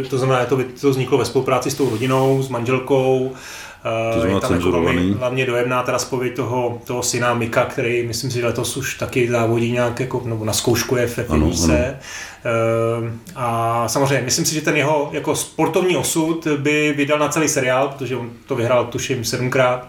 e, 0.00 0.02
to 0.02 0.18
znamená, 0.18 0.40
že 0.40 0.46
to, 0.46 0.58
to 0.80 0.90
vzniklo 0.90 1.18
ve 1.18 1.24
spolupráci 1.24 1.70
s 1.70 1.74
tou 1.74 1.90
rodinou, 1.90 2.42
s 2.42 2.48
manželkou, 2.48 3.32
to 4.12 4.26
je 4.26 4.40
tam 4.40 4.54
jako 4.54 4.84
hlavně, 5.18 5.46
dojemná 5.46 5.82
teda 5.82 5.98
spověď 5.98 6.36
toho, 6.36 6.78
toho 6.84 7.02
syna 7.02 7.34
Mika, 7.34 7.64
který 7.64 8.06
myslím 8.06 8.30
si, 8.30 8.38
že 8.38 8.46
letos 8.46 8.76
už 8.76 8.94
taky 8.94 9.30
závodí 9.30 9.72
nějak 9.72 10.00
jako, 10.00 10.22
nebo 10.24 10.44
na 10.44 10.52
zkoušku 10.52 10.96
je 10.96 11.06
v 11.06 11.18
F1. 11.18 11.94
A 13.36 13.88
samozřejmě, 13.88 14.24
myslím 14.24 14.44
si, 14.44 14.54
že 14.54 14.60
ten 14.60 14.76
jeho 14.76 15.10
jako 15.12 15.36
sportovní 15.36 15.96
osud 15.96 16.46
by 16.56 16.94
vydal 16.96 17.18
na 17.18 17.28
celý 17.28 17.48
seriál, 17.48 17.88
protože 17.88 18.16
on 18.16 18.30
to 18.46 18.56
vyhrál 18.56 18.84
tuším 18.84 19.24
sedmkrát 19.24 19.88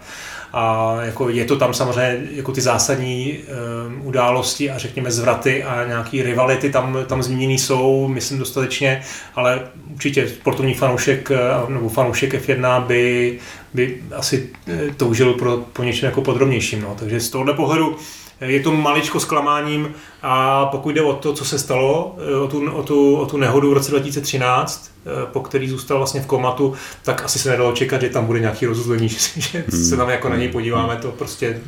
a 0.52 0.96
jako 1.02 1.28
je 1.28 1.44
to 1.44 1.56
tam 1.56 1.74
samozřejmě 1.74 2.28
jako 2.30 2.52
ty 2.52 2.60
zásadní 2.60 3.38
um, 3.38 4.06
události 4.06 4.70
a 4.70 4.78
řekněme 4.78 5.10
zvraty 5.10 5.64
a 5.64 5.84
nějaký 5.86 6.22
rivality 6.22 6.70
tam, 6.70 6.98
tam 7.06 7.22
zmíněný 7.22 7.58
jsou, 7.58 8.08
myslím 8.08 8.38
dostatečně, 8.38 9.02
ale 9.34 9.60
určitě 9.94 10.28
sportovní 10.28 10.74
fanoušek 10.74 11.30
eh, 11.30 11.72
nebo 11.72 11.88
fanoušek 11.88 12.34
F1 12.34 12.86
by, 12.86 13.38
by 13.74 14.02
asi 14.16 14.48
eh, 14.68 14.94
toužil 14.96 15.32
pro, 15.32 15.56
po 15.56 15.82
něčem 15.82 16.06
jako 16.06 16.22
podrobnějším. 16.22 16.80
No. 16.80 16.96
Takže 16.98 17.20
z 17.20 17.30
tohohle 17.30 17.54
pohledu 17.54 17.96
je 18.40 18.60
to 18.60 18.72
maličko 18.72 19.20
zklamáním 19.20 19.94
a 20.22 20.66
pokud 20.66 20.90
jde 20.90 21.02
o 21.02 21.12
to, 21.12 21.32
co 21.32 21.44
se 21.44 21.58
stalo, 21.58 22.16
o 22.42 22.46
tu, 22.46 22.70
o 22.70 22.82
tu, 22.82 23.16
o 23.16 23.26
tu 23.26 23.36
nehodu 23.36 23.70
v 23.70 23.72
roce 23.72 23.90
2013, 23.90 24.90
po 25.32 25.40
který 25.40 25.68
zůstal 25.68 25.98
vlastně 25.98 26.20
v 26.20 26.26
komatu, 26.26 26.74
tak 27.02 27.24
asi 27.24 27.38
se 27.38 27.50
nedalo 27.50 27.72
čekat, 27.72 28.00
že 28.00 28.08
tam 28.08 28.26
bude 28.26 28.40
nějaký 28.40 28.66
rozuzlení, 28.66 29.08
že, 29.08 29.18
že 29.36 29.64
se 29.70 29.96
tam 29.96 30.08
jako 30.08 30.28
na 30.28 30.36
něj 30.36 30.48
podíváme, 30.48 30.96
to 30.96 31.12
prostě 31.12 31.60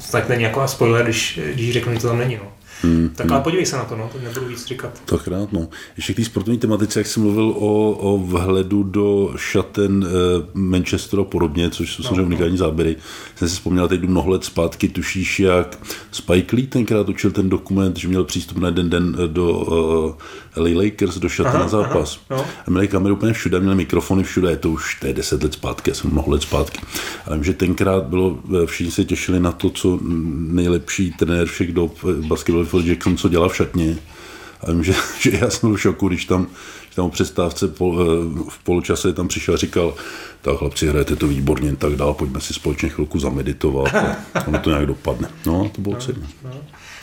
snad 0.00 0.28
není 0.28 0.42
jako 0.42 0.68
spoiler, 0.68 1.04
když, 1.04 1.40
když 1.54 1.72
řeknu, 1.72 1.92
že 1.92 2.00
to 2.00 2.08
tam 2.08 2.18
není. 2.18 2.36
No. 2.36 2.52
Hmm, 2.82 3.08
tak 3.16 3.26
hmm. 3.26 3.34
ale 3.34 3.42
podívej 3.42 3.66
se 3.66 3.76
na 3.76 3.84
to, 3.84 3.96
no, 3.96 4.08
to 4.12 4.18
nebudu 4.18 4.46
víc 4.46 4.66
říkat. 4.66 5.02
Tak 5.04 5.28
rád, 5.28 5.52
no. 5.52 5.68
Ještě 5.96 6.12
k 6.12 6.16
té 6.16 6.24
sportovní 6.24 6.58
tematice, 6.58 7.00
jak 7.00 7.06
jsem 7.06 7.22
mluvil 7.22 7.48
o, 7.48 7.90
o 7.90 8.18
vhledu 8.18 8.82
do 8.82 9.32
šaten 9.36 10.06
eh, 10.06 10.46
Manchesteru 10.54 11.22
a 11.22 11.24
podobně, 11.24 11.70
což 11.70 11.94
jsou 11.94 12.02
no, 12.02 12.08
samozřejmě 12.08 12.22
no. 12.22 12.26
unikální 12.26 12.52
no. 12.52 12.58
záběry, 12.58 12.96
jsem 13.36 13.48
si 13.48 13.54
vzpomněl, 13.54 13.88
teď 13.88 14.02
mnoho 14.02 14.30
let 14.30 14.44
zpátky, 14.44 14.88
tušíš, 14.88 15.40
jak 15.40 15.78
Spike 16.10 16.56
Lee 16.56 16.66
tenkrát 16.66 17.04
točil 17.04 17.30
ten 17.30 17.48
dokument, 17.48 17.98
že 17.98 18.08
měl 18.08 18.24
přístup 18.24 18.58
na 18.58 18.68
jeden 18.68 18.90
den 18.90 19.16
do 19.26 19.50
uh, 19.50 20.12
eh, 20.12 20.49
Lakers, 20.56 21.18
do 21.18 21.28
šaten 21.28 21.60
na 21.60 21.68
zápas. 21.68 22.20
Aha, 22.30 22.40
no. 22.40 22.46
A 22.66 22.70
měli 22.70 22.88
kameru 22.88 23.14
úplně 23.14 23.32
všude, 23.32 23.60
měli 23.60 23.74
mikrofony 23.74 24.22
všude, 24.22 24.50
je 24.50 24.56
to 24.56 24.70
už 24.70 24.94
to 25.00 25.06
je 25.06 25.12
deset 25.12 25.42
let 25.42 25.52
zpátky, 25.52 25.94
jsem 25.94 26.10
mnoho 26.10 26.30
let 26.30 26.42
zpátky. 26.42 26.80
Ale 27.26 27.36
vím, 27.36 27.44
že 27.44 27.52
tenkrát 27.52 28.04
bylo, 28.04 28.38
eh, 28.62 28.66
všichni 28.66 28.92
se 28.92 29.04
těšili 29.04 29.40
na 29.40 29.52
to, 29.52 29.70
co 29.70 29.98
nejlepší 30.36 31.12
trenér 31.12 31.46
všech 31.46 31.72
dob 31.72 32.04
basketbal 32.04 32.64
Phil 32.64 32.80
Jackson, 32.80 33.16
co 33.16 33.28
dělá 33.28 33.48
v 33.48 33.56
šatně. 33.56 33.96
A 34.60 34.72
vím, 34.72 34.84
že, 34.84 34.94
že 35.20 35.30
já 35.40 35.50
jsem 35.50 35.68
byl 35.68 35.76
v 35.76 35.80
šoku, 35.80 36.08
když 36.08 36.24
tam, 36.24 36.46
když 36.82 36.94
tam 36.94 37.04
o 37.04 37.10
přestávce 37.10 37.68
pol, 37.68 37.98
eh, 38.02 38.04
v 38.50 38.58
poločase 38.64 39.12
tam 39.12 39.28
přišel 39.28 39.54
a 39.54 39.56
říkal, 39.56 39.94
tak 40.42 40.56
chlapci, 40.56 40.88
hrajete 40.88 41.16
to 41.16 41.28
výborně, 41.28 41.76
tak 41.76 41.96
dál, 41.96 42.14
pojďme 42.14 42.40
si 42.40 42.54
společně 42.54 42.88
chvilku 42.88 43.18
zameditovat 43.18 43.94
a 43.94 44.16
ono 44.46 44.58
to 44.58 44.70
nějak 44.70 44.86
dopadne. 44.86 45.28
No, 45.46 45.70
to 45.74 45.80
bylo 45.80 45.94
no, 45.94 46.00
celé. 46.00 46.18
No. 46.44 46.50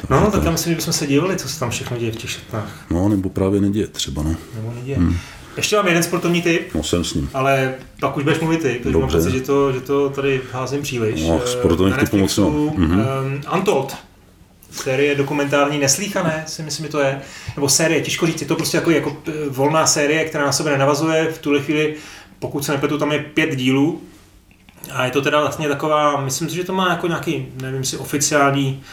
Tak 0.02 0.10
no, 0.10 0.32
tak 0.32 0.44
já 0.44 0.52
myslím, 0.52 0.72
že 0.72 0.76
bychom 0.76 0.94
se 0.94 1.08
dívali, 1.08 1.38
co 1.38 1.50
se 1.50 1.60
tam 1.60 1.70
všechno 1.70 1.98
děje 1.98 2.12
v 2.12 2.16
těch 2.16 2.30
šatnách. 2.30 2.86
No, 2.90 3.10
nebo 3.10 3.30
právě 3.30 3.62
neděje 3.62 3.88
třeba, 3.88 4.24
no. 4.24 4.36
Nebo 4.56 4.74
neděje. 4.76 4.98
Hmm. 4.98 5.18
Ještě 5.58 5.76
mám 5.76 5.88
jeden 5.88 6.04
sportovní 6.04 6.42
typ. 6.42 6.74
No 6.76 6.84
jsem 6.84 7.04
s 7.04 7.14
ním. 7.14 7.30
Ale 7.34 7.74
pak 8.00 8.18
už 8.18 8.24
budeš 8.24 8.40
mluvit 8.40 8.62
ty, 8.62 8.80
protože 8.84 8.98
mám 8.98 9.10
pocit, 9.10 9.32
že 9.32 9.42
to, 9.42 9.74
že 9.74 9.82
to 9.82 10.10
tady 10.10 10.42
házím 10.52 10.82
příliš. 10.82 11.22
No, 11.22 11.42
sportovní 11.46 11.94
typů 11.94 12.18
moc 12.18 12.38
um, 12.38 13.42
Untold 13.54 13.98
série 14.72 15.16
dokumentární 15.16 15.80
Neslíchané, 15.80 16.44
si 16.48 16.64
myslím, 16.64 16.86
že 16.86 16.92
to 16.92 17.00
je, 17.00 17.22
nebo 17.56 17.70
série, 17.70 18.02
těžko 18.02 18.28
říct, 18.28 18.42
je 18.42 18.48
to 18.48 18.56
prostě 18.56 18.78
jako, 18.78 18.92
jako 18.92 19.18
eh, 19.28 19.32
volná 19.50 19.88
série, 19.88 20.26
která 20.26 20.46
na 20.46 20.52
sebe 20.52 20.72
nenavazuje, 20.72 21.32
v 21.32 21.38
tuhle 21.38 21.62
chvíli, 21.62 21.96
pokud 22.40 22.66
se 22.66 22.72
nepletu, 22.72 22.98
tam 22.98 23.12
je 23.12 23.20
pět 23.20 23.56
dílů, 23.56 24.02
a 24.92 25.06
je 25.06 25.12
to 25.12 25.22
teda 25.22 25.40
vlastně 25.40 25.68
taková, 25.68 26.22
myslím 26.22 26.50
si, 26.50 26.56
že 26.56 26.64
to 26.64 26.74
má 26.74 26.90
jako 26.90 27.08
nějaký, 27.08 27.46
nevím 27.62 27.84
si, 27.84 27.98
oficiální 27.98 28.84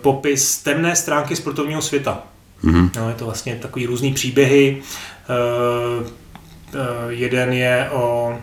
popis 0.00 0.58
temné 0.62 0.96
stránky 0.96 1.36
sportovního 1.36 1.82
světa. 1.82 2.22
Mm-hmm. 2.64 2.90
No, 2.96 3.08
je 3.08 3.14
to 3.14 3.24
vlastně 3.24 3.56
takový 3.56 3.86
různý 3.86 4.12
příběhy. 4.14 4.82
Uh, 6.00 6.06
uh, 6.06 6.10
jeden 7.08 7.52
je 7.52 7.88
o, 7.92 8.38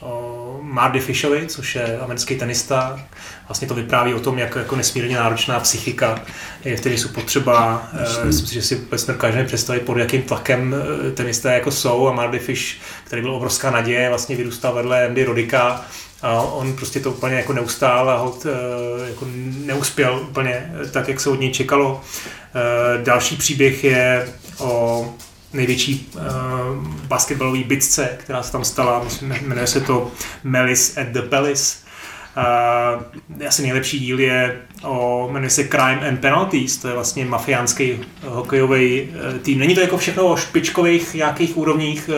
o 0.00 0.39
Mardy 0.70 1.00
Fishovi, 1.00 1.46
což 1.46 1.74
je 1.74 1.98
americký 1.98 2.36
tenista. 2.36 3.00
Vlastně 3.48 3.68
to 3.68 3.74
vypráví 3.74 4.14
o 4.14 4.20
tom, 4.20 4.38
jak 4.38 4.56
jako 4.56 4.76
nesmírně 4.76 5.16
náročná 5.16 5.60
psychika 5.60 6.20
je, 6.64 6.76
který 6.76 6.98
jsou 6.98 7.08
potřeba. 7.08 7.88
Uh, 7.92 8.26
myslím 8.26 8.46
si, 8.46 8.54
že 8.54 8.62
si 8.62 8.74
vůbec 8.74 9.06
nedokážeme 9.06 9.44
představit, 9.44 9.80
pod 9.80 9.96
jakým 9.96 10.22
tlakem 10.22 10.72
uh, 10.72 11.12
tenisté 11.12 11.54
jako 11.54 11.70
jsou. 11.70 12.08
A 12.08 12.12
Mardy 12.12 12.38
Fish, 12.38 12.76
který 13.04 13.22
byl 13.22 13.34
obrovská 13.34 13.70
naděje, 13.70 14.08
vlastně 14.08 14.36
vyrůstal 14.36 14.74
vedle 14.74 15.06
Andy 15.06 15.24
Rodika, 15.24 15.84
a 16.22 16.40
on 16.40 16.76
prostě 16.76 17.00
to 17.00 17.10
úplně 17.10 17.34
jako 17.34 17.52
neustál 17.52 18.10
a 18.10 18.16
hod, 18.16 18.44
uh, 18.44 19.08
jako 19.08 19.26
neuspěl 19.66 20.20
úplně 20.30 20.72
tak, 20.90 21.08
jak 21.08 21.20
se 21.20 21.30
od 21.30 21.40
něj 21.40 21.50
čekalo. 21.50 22.00
Další 23.02 23.36
příběh 23.36 23.84
je 23.84 24.28
o 24.58 25.14
největší 25.52 26.10
uh, 26.14 26.22
basketbalový 26.86 27.64
bitce, 27.64 28.08
která 28.16 28.42
se 28.42 28.52
tam 28.52 28.64
stala, 28.64 29.04
myslím, 29.04 29.34
jmenuje 29.42 29.66
se 29.66 29.80
to 29.80 30.10
Melis 30.44 30.96
at 30.96 31.06
the 31.06 31.22
Palace. 31.22 31.76
Uh, 32.36 33.46
asi 33.46 33.62
nejlepší 33.62 33.98
díl 33.98 34.20
je 34.20 34.56
o, 34.82 35.28
jmenuje 35.32 35.50
se 35.50 35.68
Crime 35.68 36.08
and 36.08 36.20
Penalties, 36.20 36.76
to 36.76 36.88
je 36.88 36.94
vlastně 36.94 37.24
mafiánský 37.24 38.00
hokejový 38.26 39.02
uh, 39.02 39.38
tým. 39.38 39.58
Není 39.58 39.74
to 39.74 39.80
jako 39.80 39.98
všechno 39.98 40.26
o 40.26 40.36
špičkových 40.36 41.14
nějakých 41.14 41.56
úrovních 41.56 42.10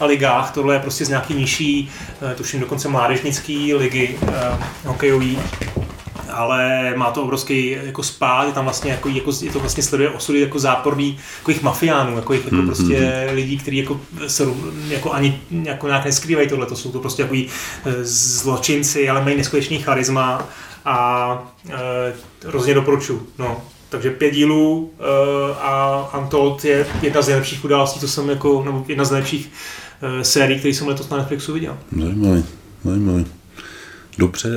uh, 0.00 0.06
ligách, 0.06 0.50
tohle 0.50 0.74
je 0.74 0.80
prostě 0.80 1.04
z 1.04 1.08
nějaký 1.08 1.34
nižší, 1.34 1.90
uh, 2.22 2.32
tuším 2.32 2.60
dokonce 2.60 2.88
mládežnický 2.88 3.74
ligy 3.74 4.18
uh, 4.22 4.28
hokejový 4.84 5.38
ale 6.34 6.92
má 6.96 7.10
to 7.10 7.22
obrovský 7.22 7.76
jako 7.84 8.02
spát, 8.02 8.46
je 8.46 8.52
tam 8.52 8.64
vlastně 8.64 8.90
jako, 8.90 9.08
jako 9.08 9.32
je 9.42 9.52
to 9.52 9.60
vlastně 9.60 9.82
sleduje 9.82 10.10
osudy 10.10 10.40
jako 10.40 10.58
záporný, 10.58 11.18
jako 11.38 11.50
jich 11.50 11.62
mafiánů, 11.62 12.16
jako 12.16 12.32
jich 12.32 12.44
jako 12.44 12.56
mm-hmm. 12.56 12.66
prostě 12.66 13.28
lidí, 13.32 13.58
kteří 13.58 13.76
jako 13.76 14.00
se 14.26 14.44
jako 14.88 15.12
ani 15.12 15.40
jako 15.50 15.86
nějak 15.86 16.04
neskrývají 16.04 16.48
tohle, 16.48 16.66
to 16.66 16.76
jsou 16.76 16.92
to 16.92 16.98
prostě 16.98 17.22
jako 17.22 17.34
zločinci, 18.02 19.08
ale 19.08 19.24
mají 19.24 19.36
neskutečný 19.36 19.78
charisma 19.78 20.48
a 20.84 21.52
e, 21.68 22.12
hrozně 22.46 22.74
doporučuji. 22.74 23.28
No. 23.38 23.62
Takže 23.88 24.10
pět 24.10 24.30
dílů 24.30 24.90
e, 24.98 25.54
a 25.54 26.08
Untold 26.18 26.64
je 26.64 26.86
jedna 27.02 27.22
z 27.22 27.26
nejlepších 27.26 27.64
událostí, 27.64 28.00
co 28.00 28.08
jsem 28.08 28.28
jako, 28.28 28.62
nebo 28.64 28.84
jedna 28.88 29.04
z 29.04 29.10
nejlepších 29.10 29.50
e, 30.02 30.24
sérií, 30.24 30.58
které 30.58 30.74
jsem 30.74 30.88
letos 30.88 31.08
na 31.08 31.16
Netflixu 31.16 31.52
viděl. 31.52 31.78
Zajímavý, 32.00 32.44
zajímavý. 32.84 33.26
Dobře, 34.18 34.48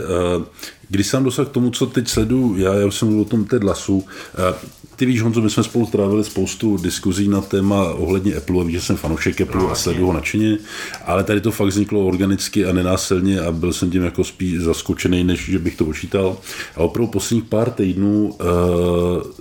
když 0.96 1.08
jsem 1.08 1.24
dosáhl 1.24 1.50
k 1.50 1.52
tomu, 1.52 1.70
co 1.70 1.86
teď 1.86 2.08
sleduju, 2.08 2.58
já, 2.58 2.74
já 2.74 2.86
už 2.86 2.96
jsem 2.96 3.08
mluvil 3.08 3.22
o 3.22 3.30
tom 3.30 3.46
Ted 3.46 3.64
Lasu, 3.64 4.04
ty 4.96 5.06
víš, 5.06 5.22
Honzo, 5.22 5.42
my 5.42 5.50
jsme 5.50 5.64
spolu 5.64 5.86
trávili 5.86 6.24
spoustu 6.24 6.78
diskuzí 6.78 7.28
na 7.28 7.42
téma 7.42 7.94
ohledně 7.94 8.36
Apple, 8.36 8.64
víš, 8.64 8.76
že 8.76 8.82
jsem 8.82 8.98
fanoušek 8.98 9.42
Apple 9.42 9.62
no, 9.62 9.72
a 9.72 9.76
sleduju 9.76 10.08
ho 10.08 10.14
nadšeně, 10.14 10.58
ale 11.06 11.24
tady 11.24 11.42
to 11.42 11.52
fakt 11.52 11.68
vzniklo 11.68 12.06
organicky 12.06 12.66
a 12.66 12.74
nenásilně 12.74 13.42
a 13.42 13.52
byl 13.52 13.74
jsem 13.74 13.92
tím 13.92 14.04
jako 14.04 14.24
spíš 14.24 14.60
zaskočený, 14.60 15.24
než 15.24 15.46
že 15.46 15.60
bych 15.60 15.76
to 15.76 15.86
počítal. 15.86 16.38
A 16.76 16.80
opravdu 16.80 17.12
posledních 17.12 17.50
pár 17.50 17.72
týdnů 17.72 18.28
uh, 18.28 18.38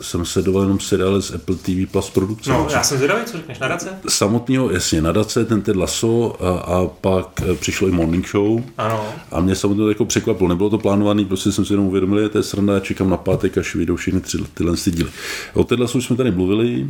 jsem 0.02 0.24
sledoval 0.24 0.62
jenom 0.62 0.80
seriály 0.80 1.22
z 1.22 1.34
Apple 1.34 1.56
TV 1.56 1.90
Plus 1.90 2.10
produkce. 2.10 2.50
No, 2.50 2.66
já 2.70 2.82
jsem 2.82 2.96
zvědavý, 2.96 3.24
co 3.24 3.36
řekneš, 3.36 3.58
nadace? 3.58 3.88
Samotného, 4.08 4.70
jasně, 4.70 5.02
nadace, 5.02 5.44
ten 5.44 5.62
Ted 5.62 5.76
Lasso 5.76 6.36
a, 6.44 6.58
a 6.58 6.86
pak 7.00 7.42
eh, 7.50 7.54
přišlo 7.54 7.88
i 7.88 7.90
Morning 7.90 8.28
Show. 8.28 8.62
Ano. 8.78 9.04
A 9.32 9.40
mě 9.40 9.56
samotně 9.56 9.82
to 9.82 9.88
jako 9.88 10.04
překvapilo, 10.04 10.48
nebylo 10.48 10.70
to 10.70 10.78
plánované, 10.78 11.24
prostě 11.24 11.43
jsem 11.52 11.64
si 11.64 11.72
jenom 11.72 11.86
uvědomil, 11.86 12.22
že 12.22 12.28
to 12.28 12.38
je 12.38 12.44
sranda, 12.44 12.74
já 12.74 12.80
čekám 12.80 13.10
na 13.10 13.16
pátek, 13.16 13.58
až 13.58 13.74
vyjdou 13.74 13.96
všechny 13.96 14.20
tři, 14.20 14.38
tyhle 14.54 14.76
díly. 14.86 15.10
O 15.54 15.64
téhle 15.64 15.86
už 15.94 16.04
jsme 16.04 16.16
tady 16.16 16.30
mluvili. 16.30 16.86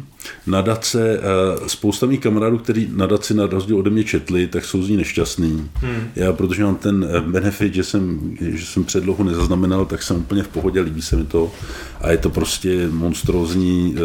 Nadace, 0.46 1.18
eh, 1.18 1.68
spousta 1.68 2.06
mých 2.06 2.20
kamarádů, 2.20 2.58
kteří 2.58 2.88
nadaci 2.92 3.34
na 3.34 3.46
rozdíl 3.46 3.78
ode 3.78 3.90
mě 3.90 4.04
četli, 4.04 4.46
tak 4.46 4.64
jsou 4.64 4.82
z 4.82 4.88
ní 4.88 4.96
nešťastní. 4.96 5.70
Hmm. 5.74 6.10
Já, 6.16 6.32
protože 6.32 6.64
mám 6.64 6.76
ten 6.76 7.06
eh, 7.10 7.20
benefit, 7.20 7.74
že 7.74 7.84
jsem, 7.84 8.20
že 8.40 8.66
jsem 8.66 8.84
předlohu 8.84 9.24
nezaznamenal, 9.24 9.84
tak 9.86 10.02
jsem 10.02 10.16
úplně 10.16 10.42
v 10.42 10.48
pohodě, 10.48 10.80
líbí 10.80 11.02
se 11.02 11.16
mi 11.16 11.24
to. 11.24 11.52
A 12.00 12.10
je 12.10 12.18
to 12.18 12.30
prostě 12.30 12.88
monstrózní, 12.88 13.96
eh, 13.96 14.00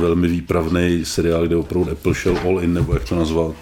velmi 0.00 0.28
výpravný 0.28 1.04
seriál, 1.04 1.46
kde 1.46 1.56
opravdu 1.56 1.90
Apple 1.90 2.14
šel 2.14 2.38
all 2.38 2.60
in, 2.60 2.74
nebo 2.74 2.94
jak 2.94 3.08
to 3.08 3.16
nazvat. 3.16 3.54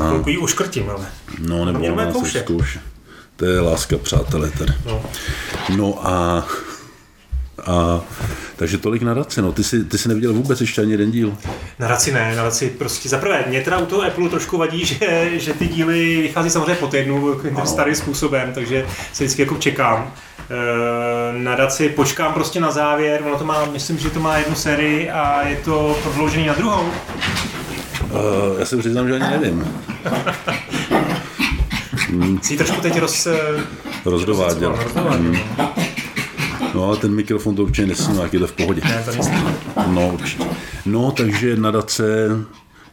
Chvilku 0.00 0.30
ji 0.30 0.38
uškrtím, 0.38 0.90
ale. 0.90 1.06
No, 1.38 1.64
nebo 1.64 1.86
ona 1.86 2.06
se 2.06 2.12
kouše. 2.12 2.40
zkouše. 2.40 2.80
To 3.36 3.44
je 3.44 3.60
láska, 3.60 3.98
přátelé, 3.98 4.50
tady. 4.50 4.72
No. 4.86 5.02
No 5.76 6.08
a, 6.08 6.46
a 7.66 8.00
takže 8.56 8.78
tolik 8.78 9.02
nadace, 9.02 9.42
no. 9.42 9.52
Ty 9.52 9.64
jsi, 9.64 9.84
ty 9.84 9.98
jsi 9.98 10.08
neviděl 10.08 10.32
vůbec 10.32 10.60
ještě 10.60 10.80
ani 10.80 10.90
jeden 10.90 11.10
díl. 11.10 11.36
Na 11.78 11.88
Raci 11.88 12.12
ne, 12.12 12.36
na 12.36 12.42
Raci 12.42 12.68
prostě 12.78 13.08
za 13.08 13.18
prvé, 13.18 13.44
mě 13.48 13.60
teda 13.60 13.78
u 13.78 13.86
toho 13.86 14.02
Apple 14.02 14.28
trošku 14.28 14.58
vadí, 14.58 14.84
že, 14.84 15.30
že 15.32 15.52
ty 15.54 15.66
díly 15.68 16.22
vychází 16.22 16.50
samozřejmě 16.50 16.74
po 16.74 16.86
týdnu 16.86 17.34
tím 17.34 17.56
starým 17.64 17.94
způsobem, 17.94 18.52
takže 18.54 18.86
se 19.12 19.24
vždycky 19.24 19.42
jako 19.42 19.56
čekám. 19.56 20.12
E, 20.50 21.38
Na 21.38 21.54
Raci 21.56 21.88
počkám 21.88 22.32
prostě 22.32 22.60
na 22.60 22.70
závěr, 22.70 23.22
ono 23.26 23.38
to 23.38 23.44
má, 23.44 23.64
myslím, 23.64 23.98
že 23.98 24.10
to 24.10 24.20
má 24.20 24.36
jednu 24.36 24.54
sérii 24.54 25.10
a 25.10 25.48
je 25.48 25.56
to 25.56 25.98
prodloužený 26.02 26.46
na 26.46 26.54
druhou. 26.54 26.90
Uh, 28.10 28.18
já 28.58 28.64
se 28.64 28.76
přiznám, 28.76 29.08
že 29.08 29.14
ani 29.14 29.38
nevím. 29.38 29.64
Si 32.42 32.52
ji 32.52 32.56
trošku 32.58 32.80
teď 32.80 32.98
roz... 32.98 33.26
eh, 33.26 33.38
Rozdováděl. 34.04 34.78
rozdováděl. 34.84 35.36
No 36.74 36.84
ale 36.84 36.96
ten 36.96 37.14
mikrofon 37.14 37.54
to 37.56 37.62
určitě 37.62 37.86
nesnímá, 37.86 38.22
jak 38.22 38.32
je 38.32 38.38
to 38.40 38.46
v 38.46 38.52
pohodě. 38.52 38.80
Ne, 38.84 39.04
to 39.04 39.12
No 39.86 40.08
určitě. 40.08 40.44
No 40.86 41.10
takže 41.10 41.56
nadace, 41.56 42.28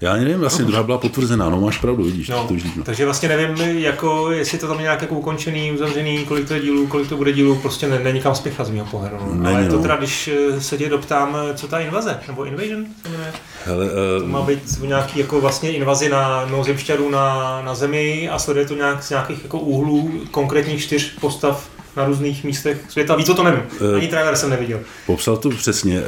já 0.02 0.14
nevím, 0.14 0.40
vlastně 0.40 0.66
druhá 0.66 0.84
byla 0.84 0.98
potvrzená, 0.98 1.50
no 1.50 1.62
máš 1.62 1.78
pravdu, 1.78 2.04
vidíš, 2.04 2.30
No, 2.30 2.48
to 2.48 2.54
už 2.54 2.64
no. 2.76 2.84
takže 2.84 3.06
vlastně 3.06 3.30
nevím, 3.30 3.78
jako, 3.78 4.32
jestli 4.32 4.58
to 4.58 4.68
tam 4.68 4.78
je 4.78 4.82
nějak 4.84 5.02
jako 5.02 5.16
ukončený, 5.16 5.72
uzavřený, 5.72 6.26
kolik 6.26 6.48
to 6.48 6.54
je 6.54 6.60
dílů, 6.60 6.88
kolik 6.88 7.10
to 7.10 7.18
bude 7.18 7.32
dílů, 7.32 7.56
prostě 7.56 7.88
ne, 7.88 8.00
není 8.00 8.22
kam 8.22 8.36
spěchat 8.36 8.68
z 8.68 8.70
mého 8.70 8.86
pohledu. 8.86 9.16
No. 9.20 9.34
Není, 9.34 9.56
Ale 9.58 9.68
to 9.68 9.76
no. 9.76 9.82
teda, 9.82 9.96
když 9.96 10.28
eh, 10.28 10.62
se 10.62 10.78
tě 10.78 10.90
doptám, 10.90 11.38
eh, 11.50 11.54
co 11.54 11.68
ta 11.68 11.80
invaze, 11.80 12.20
nebo 12.28 12.46
invasion 12.46 12.86
jmenuje, 13.10 13.34
Hele, 13.66 13.90
to 14.20 14.26
má 14.26 14.40
uh, 14.40 14.48
být 14.48 14.82
nějaký 14.82 15.20
jako 15.20 15.42
vlastně 15.42 15.72
invazi 15.72 16.10
na 16.10 16.46
mimozemšťanů 16.46 17.10
na, 17.10 17.62
na 17.66 17.76
zemi 17.76 18.30
a 18.30 18.40
sleduje 18.40 18.66
to 18.66 18.76
nějak 18.76 19.04
z 19.04 19.10
nějakých 19.10 19.44
jako 19.44 19.60
úhlů 19.60 20.12
konkrétních 20.32 20.82
čtyř 20.82 21.16
postav 21.20 21.70
na 21.98 22.06
různých 22.06 22.44
místech 22.44 22.86
světa. 22.90 23.16
Víc 23.16 23.30
o 23.30 23.34
to 23.34 23.44
nevím. 23.44 23.62
Eh, 23.94 23.96
Ani 23.96 24.08
trailer 24.08 24.36
jsem 24.36 24.50
neviděl. 24.50 24.80
popsal 25.06 25.38
to 25.38 25.50
přesně. 25.50 26.02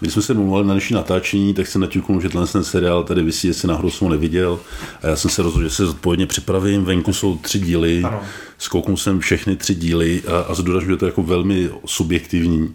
Když 0.00 0.12
jsme 0.12 0.22
se 0.22 0.34
domluvili 0.34 0.66
na 0.66 0.74
dnešní 0.74 0.94
natáčení, 0.94 1.54
tak 1.54 1.66
se 1.66 1.78
naťuknul, 1.78 2.20
že 2.20 2.28
tenhle 2.28 2.46
ten 2.46 2.64
seriál 2.64 3.04
tady 3.04 3.22
vysí, 3.22 3.48
jestli 3.48 3.68
náhodou 3.68 3.90
jsem 3.90 4.06
ho 4.06 4.12
neviděl. 4.12 4.58
A 5.02 5.06
já 5.06 5.16
jsem 5.16 5.30
se 5.30 5.42
rozhodl, 5.42 5.64
že 5.68 5.74
se 5.74 5.86
zodpovědně 5.86 6.26
připravím. 6.26 6.84
Venku 6.84 7.12
jsou 7.12 7.36
tři 7.38 7.58
díly. 7.58 8.02
Ano. 8.04 8.20
Zkouknul 8.58 8.96
jsem 8.96 9.20
všechny 9.20 9.56
tři 9.56 9.74
díly 9.74 10.22
a, 10.26 10.38
a 10.40 10.54
zdůrazňuji, 10.54 10.90
že 10.90 10.96
to 10.96 11.04
je 11.04 11.08
jako 11.08 11.22
velmi 11.22 11.70
subjektivní, 11.86 12.74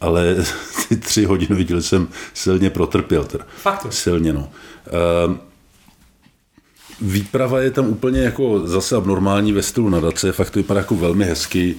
ale 0.00 0.36
ty 0.88 0.96
tři 0.96 1.24
hodiny 1.24 1.64
díly 1.64 1.82
jsem 1.82 2.08
silně 2.34 2.70
protrpěl. 2.70 3.24
Teda. 3.24 3.44
Fakt. 3.56 3.86
Silně, 3.92 4.32
no. 4.32 4.48
Uh, 5.28 5.36
výprava 7.00 7.60
je 7.60 7.70
tam 7.70 7.88
úplně 7.88 8.20
jako 8.20 8.66
zase 8.66 8.96
abnormální 8.96 9.52
ve 9.52 9.62
stylu 9.62 9.88
nadace, 9.88 10.32
fakt 10.32 10.50
to 10.50 10.58
vypadá 10.58 10.80
jako 10.80 10.94
velmi 10.94 11.24
hezky. 11.24 11.74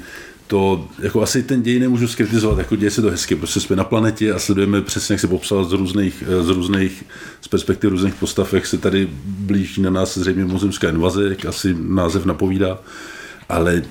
To, 0.48 0.88
jako 1.00 1.22
asi 1.22 1.44
ten 1.44 1.62
děj 1.62 1.80
nemůžu 1.80 2.08
skritizovat, 2.08 2.58
jako 2.58 2.76
děje 2.76 2.92
se 2.92 3.02
to 3.02 3.10
hezky, 3.10 3.36
prostě 3.36 3.60
jsme 3.60 3.76
na 3.76 3.84
planetě 3.84 4.34
a 4.34 4.40
sledujeme 4.40 4.82
přesně, 4.82 5.14
jak 5.14 5.20
se 5.20 5.28
popsal 5.28 5.66
z 5.66 5.74
různých, 5.74 6.24
eh, 6.28 6.44
z 6.44 6.50
různých, 6.50 7.04
z 7.42 7.48
perspektiv 7.48 7.90
různých 7.90 8.16
postav, 8.16 8.54
jak 8.54 8.66
se 8.66 8.78
tady 8.78 9.10
blíží 9.26 9.82
na 9.82 9.90
nás 9.90 10.18
zřejmě 10.18 10.46
mozemská 10.46 10.90
invaze, 10.90 11.30
jak 11.30 11.46
asi 11.46 11.76
název 11.80 12.26
napovídá, 12.26 12.80
ale 13.50 13.84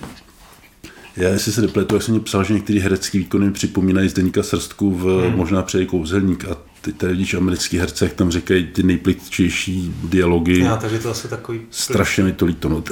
já, 1.17 1.29
jestli 1.29 1.53
se 1.53 1.63
nepletu, 1.63 1.95
jak 1.95 2.03
jsem 2.03 2.15
mi 2.15 2.21
psal, 2.21 2.45
že 2.45 2.55
některé 2.55 2.81
herecké 2.81 3.19
výkony 3.19 3.51
připomínají 3.51 4.09
Zdeníka 4.09 4.43
Srstku 4.43 4.95
v 4.95 5.05
hmm. 5.05 5.37
možná 5.37 5.63
přeje 5.63 5.87
kouzelník 5.87 6.45
a 6.45 6.57
teď 6.81 6.97
tady 6.97 7.13
vidíš 7.13 7.35
americký 7.35 7.79
herce, 7.79 8.05
jak 8.05 8.15
tam 8.15 8.31
říkají 8.31 8.67
ty 8.67 8.83
nejpličtější 8.83 9.95
dialogy. 10.05 10.61
Já, 10.61 10.77
takže 10.77 10.99
to 10.99 11.11
asi 11.11 11.29
takový... 11.29 11.61
Strašně 11.71 12.25
mi 12.25 12.33
to 12.33 12.47
líto. 12.47 12.69
No. 12.69 12.83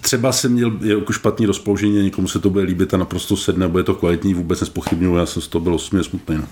Třeba 0.00 0.32
jsem 0.32 0.52
měl 0.52 0.78
jako 0.82 1.12
špatný 1.12 1.46
rozpoložení, 1.46 2.02
někomu 2.02 2.28
se 2.28 2.38
to 2.38 2.50
bude 2.50 2.64
líbit 2.64 2.94
a 2.94 2.96
naprosto 2.96 3.36
sedne, 3.36 3.68
bude 3.68 3.82
to 3.82 3.94
kvalitní, 3.94 4.34
vůbec 4.34 4.60
nespochybnuju, 4.60 5.16
já 5.16 5.26
jsem 5.26 5.42
z 5.42 5.48
toho 5.48 5.62
byl 5.62 5.74
osmě 5.74 6.04
smutný. 6.04 6.36
No. 6.36 6.44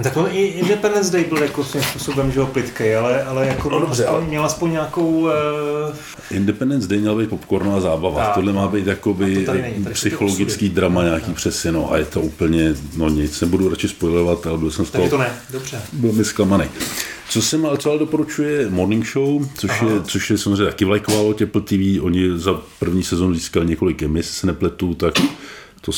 No, 0.00 0.04
tak 0.04 0.16
on 0.16 0.28
i 0.32 0.42
Independence 0.42 1.12
Day 1.12 1.24
byl 1.24 1.42
jako 1.42 1.64
svým 1.64 1.82
způsobem, 1.82 2.32
že 2.32 2.40
ho 2.40 2.46
plitkej, 2.46 2.96
ale, 2.96 3.24
ale 3.24 3.46
jako 3.46 3.70
No, 3.70 3.80
dobře, 3.80 4.04
aspoň, 4.04 4.16
ale- 4.18 4.26
měl 4.26 4.44
aspoň 4.44 4.70
nějakou... 4.70 5.20
Uh, 5.20 5.30
Independence 6.30 6.88
Day 6.88 6.98
měla 6.98 7.14
být 7.18 7.30
popcornová 7.30 7.80
zábava, 7.80 8.24
Tak, 8.24 8.34
tohle 8.34 8.52
má 8.52 8.68
být 8.68 8.86
jakoby 8.86 9.34
to 9.36 9.46
tady 9.46 9.62
není, 9.62 9.84
tady 9.84 9.94
psychologický 9.94 10.66
osudy. 10.66 10.68
drama 10.68 11.02
nějaký 11.02 11.32
přesně, 11.34 11.72
no, 11.72 11.92
a 11.92 11.96
je 11.98 12.04
to 12.04 12.20
úplně, 12.20 12.74
no 12.96 13.08
nic, 13.08 13.40
nebudu 13.40 13.68
radši 13.68 13.88
spoilovat, 13.88 14.46
ale 14.46 14.58
byl 14.58 14.70
jsem 14.70 14.84
z 14.86 14.90
toho 14.90 15.02
takže 15.02 15.10
to 15.10 15.18
ne, 15.18 15.32
dobře. 15.52 15.82
byl 15.92 16.12
mi 16.12 16.24
zklamaný. 16.24 16.64
Co 17.30 17.42
jsem 17.42 17.66
ale, 17.66 17.78
co 17.78 17.90
ale 17.90 17.98
doporučuje 17.98 18.70
Morning 18.70 19.06
Show, 19.06 19.46
což 19.54 19.82
je, 19.82 20.02
což 20.04 20.30
je 20.30 20.38
samozřejmě 20.38 20.64
taky 20.64 20.84
vlajková 20.84 21.20
loď 21.20 21.42
Apple 21.42 21.60
TV, 21.60 22.02
oni 22.02 22.38
za 22.38 22.60
první 22.78 23.02
sezónu 23.02 23.34
získali 23.34 23.66
několik 23.66 24.02
Emmy, 24.02 24.18
jestli 24.18 24.32
se 24.34 24.46
nepletu, 24.46 24.94
tak 24.94 25.14
to, 25.80 25.92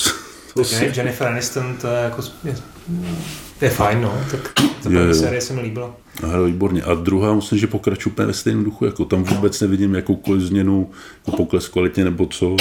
to 0.55 0.61
Tak 0.61 0.67
si, 0.67 0.93
Jennifer 0.97 1.27
Aniston, 1.27 1.77
to 1.81 1.87
je 1.87 2.03
jako... 2.03 2.23
Je, 3.63 3.67
je 3.67 3.71
fajn, 3.71 4.01
no. 4.01 4.21
Tak 4.31 4.53
ta 4.83 4.89
první 4.91 5.15
série 5.15 5.41
se 5.41 5.53
mi 5.53 5.61
líbila. 5.61 5.97
Hele, 6.27 6.47
výborně. 6.47 6.83
A 6.83 6.95
druhá, 6.95 7.33
musím, 7.35 7.59
že 7.59 7.67
pokračuje 7.67 8.13
úplně 8.13 8.27
ve 8.27 8.33
stejném 8.33 8.65
duchu, 8.65 8.85
jako 8.85 9.05
tam 9.05 9.25
vůbec 9.25 9.61
nevidím 9.61 9.95
jakoukoliv 9.95 10.43
změnu, 10.43 10.91
jako 11.27 11.37
pokles 11.37 11.69
kvalitně 11.69 12.05
nebo 12.05 12.27
co. 12.27 12.57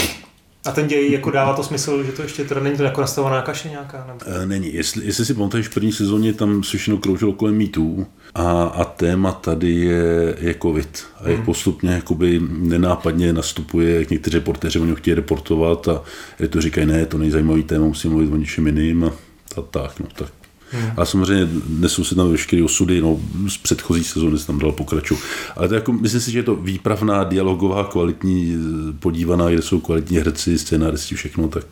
A 0.66 0.72
ten 0.72 0.88
děj 0.88 1.12
jako 1.12 1.32
dává 1.32 1.54
to 1.54 1.64
smysl, 1.64 2.04
že 2.04 2.12
to 2.12 2.22
ještě 2.22 2.44
teda 2.44 2.62
není 2.62 2.78
to 2.78 2.84
jako 2.84 3.02
nastavená 3.02 3.42
kaše 3.42 3.70
nějaká? 3.70 4.06
Nebo... 4.08 4.20
E, 4.42 4.46
Není. 4.46 4.74
Jestli, 4.74 5.06
jestli 5.06 5.26
si 5.26 5.34
pamatuješ, 5.34 5.68
v 5.68 5.74
první 5.74 5.92
sezóně 5.92 6.34
tam 6.34 6.64
se 6.64 6.78
všechno 6.78 6.98
kroužilo 6.98 7.34
kolem 7.34 7.56
mýtů 7.56 8.08
a, 8.36 8.64
a 8.64 8.84
téma 8.84 9.32
tady 9.32 9.72
je, 9.72 10.36
je 10.40 10.56
covid. 10.62 11.06
A 11.24 11.30
jak 11.30 11.46
postupně 11.46 11.92
jakoby 11.92 12.42
nenápadně 12.50 13.34
nastupuje, 13.34 14.00
jak 14.00 14.10
někteří 14.10 14.38
reportéři 14.38 14.80
o 14.80 14.86
něm 14.86 14.96
chtějí 14.96 15.16
reportovat 15.16 15.88
a 15.88 16.04
je 16.40 16.48
to 16.48 16.62
říkají, 16.62 16.88
ne, 16.88 17.06
to 17.06 17.18
nejzajímavý 17.18 17.64
téma, 17.64 17.86
musím 17.86 18.12
mluvit 18.12 18.34
o 18.34 18.38
něčem 18.38 18.68
jiným 18.68 19.04
a, 19.04 19.12
a 19.58 19.62
tak, 19.62 20.00
no 20.00 20.08
tak. 20.16 20.41
Hmm. 20.72 20.92
A 20.98 21.06
samozřejmě 21.06 21.48
nesou 21.70 22.04
se 22.04 22.16
tam 22.16 22.32
veškeré 22.32 22.64
osudy, 22.64 23.02
no, 23.02 23.20
z 23.48 23.58
předchozí 23.58 24.04
sezóny 24.04 24.40
se 24.40 24.48
tam 24.48 24.60
dal 24.60 24.72
pokračovat. 24.72 25.22
Ale 25.56 25.68
to 25.68 25.76
jako, 25.76 25.94
myslím 25.94 26.22
si, 26.22 26.32
že 26.32 26.40
je 26.40 26.44
to 26.44 26.56
výpravná, 26.56 27.24
dialogová, 27.24 27.84
kvalitní, 27.84 28.58
podívaná, 29.00 29.50
kde 29.50 29.62
jsou 29.62 29.80
kvalitní 29.80 30.18
herci, 30.18 30.58
scénáristi, 30.58 31.16
všechno, 31.16 31.48
tak, 31.48 31.66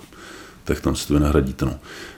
tak 0.63 0.81
tam 0.81 0.95
si 0.95 1.07
to 1.07 1.13
vynahradíte. 1.13 1.65
No. 1.65 1.73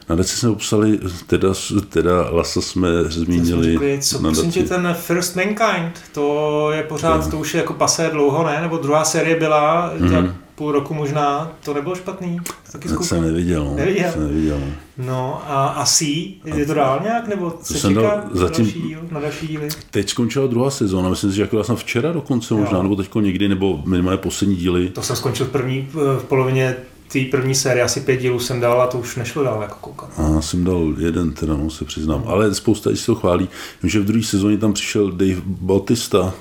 Na 0.10 0.16
daci 0.16 0.38
jsme 0.38 0.50
obsali, 0.50 1.00
teda, 1.28 1.54
teda 1.90 2.30
Lasa 2.30 2.62
jsme 2.62 2.88
zmínili. 3.04 3.72
Řekli, 3.72 4.00
co 4.02 4.20
prosím 4.20 4.52
tě, 4.52 4.64
ten 4.64 4.96
First 5.00 5.36
Mankind, 5.36 6.00
to 6.12 6.72
je 6.72 6.84
pořád, 6.84 7.32
to 7.32 7.38
už 7.38 7.54
je 7.54 7.58
jako 7.58 7.74
pasé 7.74 8.10
dlouho, 8.10 8.46
ne? 8.46 8.62
Nebo 8.62 8.78
druhá 8.78 9.06
série 9.06 9.40
byla, 9.40 9.94
mm-hmm. 10.00 10.34
Půl 10.62 10.72
roku 10.72 10.94
možná, 10.94 11.52
to 11.66 11.74
nebylo 11.74 11.96
špatný? 11.96 12.38
Taky 12.72 12.88
To 12.90 12.96
jsem 12.96 13.06
zkoukal? 13.06 13.22
neviděl. 13.28 13.66
No. 13.66 13.76
Neviděl? 13.76 14.12
Jsem 14.12 14.28
neviděl 14.28 14.60
no. 14.60 15.06
No 15.08 15.42
a 15.48 15.68
asi, 15.68 16.34
je 16.56 16.66
to 16.66 16.74
dál 16.74 17.00
nějak, 17.04 17.28
nebo 17.28 17.54
se 17.62 17.74
jsem 17.74 17.94
čeká 17.96 18.02
dal 18.02 18.24
zatím- 18.34 18.66
další 18.66 18.82
díl, 18.82 19.00
na 19.12 19.20
další 19.20 19.48
díly? 19.48 19.68
Teď 19.92 20.10
skončila 20.10 20.48
druhá 20.48 20.70
sezóna, 20.70 21.10
myslím 21.10 21.30
si, 21.32 21.36
že 21.36 21.42
jako 21.42 21.64
jsem 21.64 21.76
včera 21.76 22.12
dokonce 22.12 22.54
možná, 22.54 22.78
Jo. 22.78 22.84
nebo 22.84 22.96
teď 22.96 23.10
někdy, 23.22 23.50
nebo 23.50 23.82
minimálně 23.86 24.18
poslední 24.18 24.56
díly. 24.56 24.90
To 24.90 25.02
jsem 25.02 25.16
skončil 25.16 25.46
v 25.46 25.50
první, 25.50 25.88
v 25.94 26.24
polovině 26.28 26.76
té 27.14 27.20
první 27.32 27.56
série, 27.56 27.84
asi 27.84 28.00
pět 28.02 28.18
dílů 28.18 28.40
jsem 28.40 28.60
dal 28.60 28.82
a 28.82 28.88
to 28.88 28.98
už 29.00 29.16
nešlo 29.16 29.44
dál 29.44 29.62
jako 29.62 29.76
koukat. 29.82 30.10
A 30.18 30.30
já 30.36 30.42
jsem 30.42 30.64
dal 30.64 30.94
jeden, 31.00 31.32
teda, 31.32 31.58
no, 31.58 31.70
se 31.70 31.86
přiznám. 31.86 32.24
Ale 32.26 32.56
spousta 32.56 32.90
lidí 32.90 33.00
se 33.00 33.06
to 33.06 33.16
chválí. 33.16 33.50
Vím, 33.84 33.90
že 33.90 34.00
v 34.00 34.06
druhé 34.06 34.24
sezóně 34.24 34.58
tam 34.58 34.74
přišel 34.74 35.12
Dave 35.12 35.42
Bautista, 35.46 36.34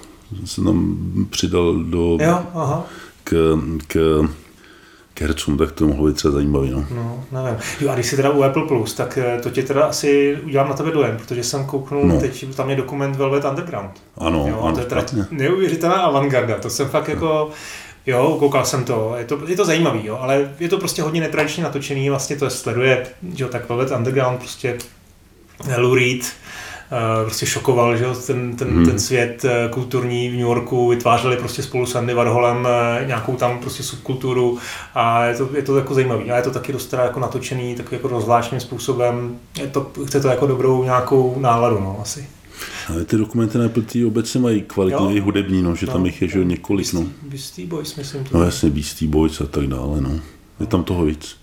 se 0.44 0.62
tam 0.64 0.96
přidal 1.30 1.74
do, 1.85 2.18
Jo, 2.20 2.38
aha, 2.54 2.87
k, 3.30 3.58
k, 3.86 3.96
k 5.14 5.20
hercům, 5.20 5.58
tak 5.58 5.72
to 5.72 5.86
mohlo 5.86 6.06
být 6.06 6.16
třeba 6.16 6.34
zajímavý. 6.34 6.70
No. 6.70 6.84
no, 6.94 7.24
nevím. 7.42 7.60
Jo 7.80 7.88
a 7.90 7.94
když 7.94 8.06
jsi 8.06 8.16
teda 8.16 8.30
u 8.30 8.42
Apple 8.42 8.66
Plus, 8.68 8.94
tak 8.94 9.18
eh, 9.18 9.40
to 9.42 9.50
tě 9.50 9.62
teda 9.62 9.84
asi 9.84 10.38
udělám 10.44 10.68
na 10.68 10.74
tebe 10.74 10.90
dojem, 10.90 11.16
protože 11.16 11.44
jsem 11.44 11.64
kouknul, 11.64 12.06
No. 12.06 12.14
no. 12.14 12.20
teď 12.20 12.54
tam 12.54 12.70
je 12.70 12.76
dokument 12.76 13.16
Velvet 13.16 13.44
Underground. 13.44 13.90
Ano, 14.18 14.46
jo, 14.48 14.60
ano, 14.62 14.74
to 14.74 14.80
je 14.80 14.86
teda 14.86 15.00
špatně. 15.00 15.24
neuvěřitelná 15.30 15.96
avantgarda, 15.96 16.58
to 16.58 16.70
jsem 16.70 16.88
fakt 16.88 17.08
jako, 17.08 17.50
jo, 18.06 18.36
koukal 18.38 18.64
jsem 18.64 18.84
to, 18.84 19.14
je 19.18 19.24
to, 19.24 19.38
je 19.46 19.56
to 19.56 19.64
zajímavý, 19.64 20.06
jo, 20.06 20.18
ale 20.20 20.50
je 20.60 20.68
to 20.68 20.78
prostě 20.78 21.02
hodně 21.02 21.20
netradičně 21.20 21.64
natočený, 21.64 22.10
vlastně 22.10 22.36
to 22.36 22.50
sleduje, 22.50 23.06
že 23.34 23.44
jo, 23.44 23.50
tak 23.50 23.68
Velvet 23.68 23.90
Underground 23.90 24.38
prostě 24.38 24.78
Lou 25.78 25.94
Reed, 25.94 26.32
prostě 27.24 27.46
šokoval, 27.46 27.96
že 27.96 28.05
ten, 28.26 28.57
ten, 28.57 28.68
Hmm. 28.68 28.87
ten 28.87 28.98
svět 28.98 29.44
eh, 29.44 29.68
kulturní 29.70 30.29
v 30.29 30.33
New 30.33 30.40
Yorku, 30.40 30.88
vytvářeli 30.88 31.37
prostě 31.37 31.62
spolu 31.62 31.87
s 31.87 31.94
Andy 31.94 32.14
Warholem 32.14 32.68
eh, 33.00 33.05
nějakou 33.07 33.37
tam 33.37 33.59
prostě 33.59 33.83
subkulturu 33.83 34.59
a 34.94 35.24
je 35.24 35.35
to, 35.37 35.48
je 35.57 35.62
to 35.62 35.76
jako 35.76 35.94
zajímavý 35.94 36.31
a 36.31 36.37
je 36.37 36.42
to 36.42 36.50
taky 36.50 36.72
dost 36.72 36.87
teda 36.87 37.03
jako 37.03 37.20
natočený 37.20 37.74
takový 37.74 37.96
jako 37.96 38.09
rozvláštním 38.09 38.61
způsobem, 38.61 39.37
je 39.61 39.66
to, 39.66 39.90
chce 40.07 40.20
to 40.20 40.29
jako 40.29 40.46
dobrou 40.46 40.85
nějakou 40.85 41.37
náladu, 41.40 41.81
no, 41.81 41.98
asi. 42.03 42.29
Ale 42.88 43.05
ty 43.05 43.16
dokumenty 43.16 43.59
na 43.59 43.64
Apple 43.64 43.83
TV 43.83 43.96
obecně 44.07 44.40
mají 44.40 44.62
kvalitní 44.62 45.16
Jo. 45.16 45.24
hudební, 45.24 45.62
no, 45.62 45.74
že 45.76 45.87
tam 45.87 46.00
No, 46.00 46.07
jich 46.07 46.22
je 46.22 46.29
že 46.29 46.38
jo, 46.38 46.44
několik. 46.44 46.92
No. 46.92 47.05
Beastie 47.22 47.66
Boys, 47.68 47.96
myslím 47.96 48.24
to. 48.24 48.38
no 48.38 48.44
jasně, 48.44 48.70
Beastie 48.70 49.09
Boys 49.09 49.40
a 49.40 49.46
tak 49.46 49.66
dále. 49.66 50.00
No. 50.00 50.11
Je 50.61 50.66
tam 50.66 50.85
toho 50.85 51.05
víc. 51.05 51.37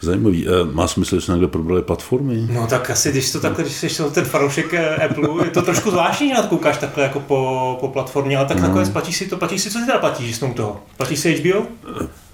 Zajímavý. 0.00 0.46
Eh, 0.48 0.50
má 0.72 0.88
smysl, 0.88 1.16
že 1.16 1.26
se 1.26 1.32
někde 1.32 1.46
probrali 1.46 1.82
platformy? 1.82 2.48
No 2.52 2.66
tak 2.66 2.90
asi, 2.90 3.10
když 3.10 3.32
to 3.32 3.40
takhle, 3.40 3.64
když 3.64 3.76
jsi 3.76 4.02
ten 4.12 4.24
fanoušek 4.24 4.74
eh, 4.74 4.96
Apple, 4.96 5.28
je 5.44 5.50
to 5.50 5.62
trošku 5.62 5.90
zvláštní, 5.90 6.28
že 6.28 6.34
koukáš 6.48 6.78
takhle 6.78 7.02
jako 7.02 7.20
po, 7.20 7.76
po 7.80 7.88
platformě, 7.88 8.36
ale 8.36 8.46
tak 8.48 8.56
no. 8.56 8.62
nakonec 8.62 8.88
platíš 8.88 9.16
si 9.16 9.26
to, 9.26 9.36
platíš 9.36 9.62
si, 9.62 9.70
co 9.70 9.78
ty 9.78 9.86
teda 9.86 9.98
platíš 9.98 10.36
s 10.36 10.54
toho? 10.54 10.80
Platíš 10.96 11.18
si 11.18 11.34
HBO? 11.34 11.66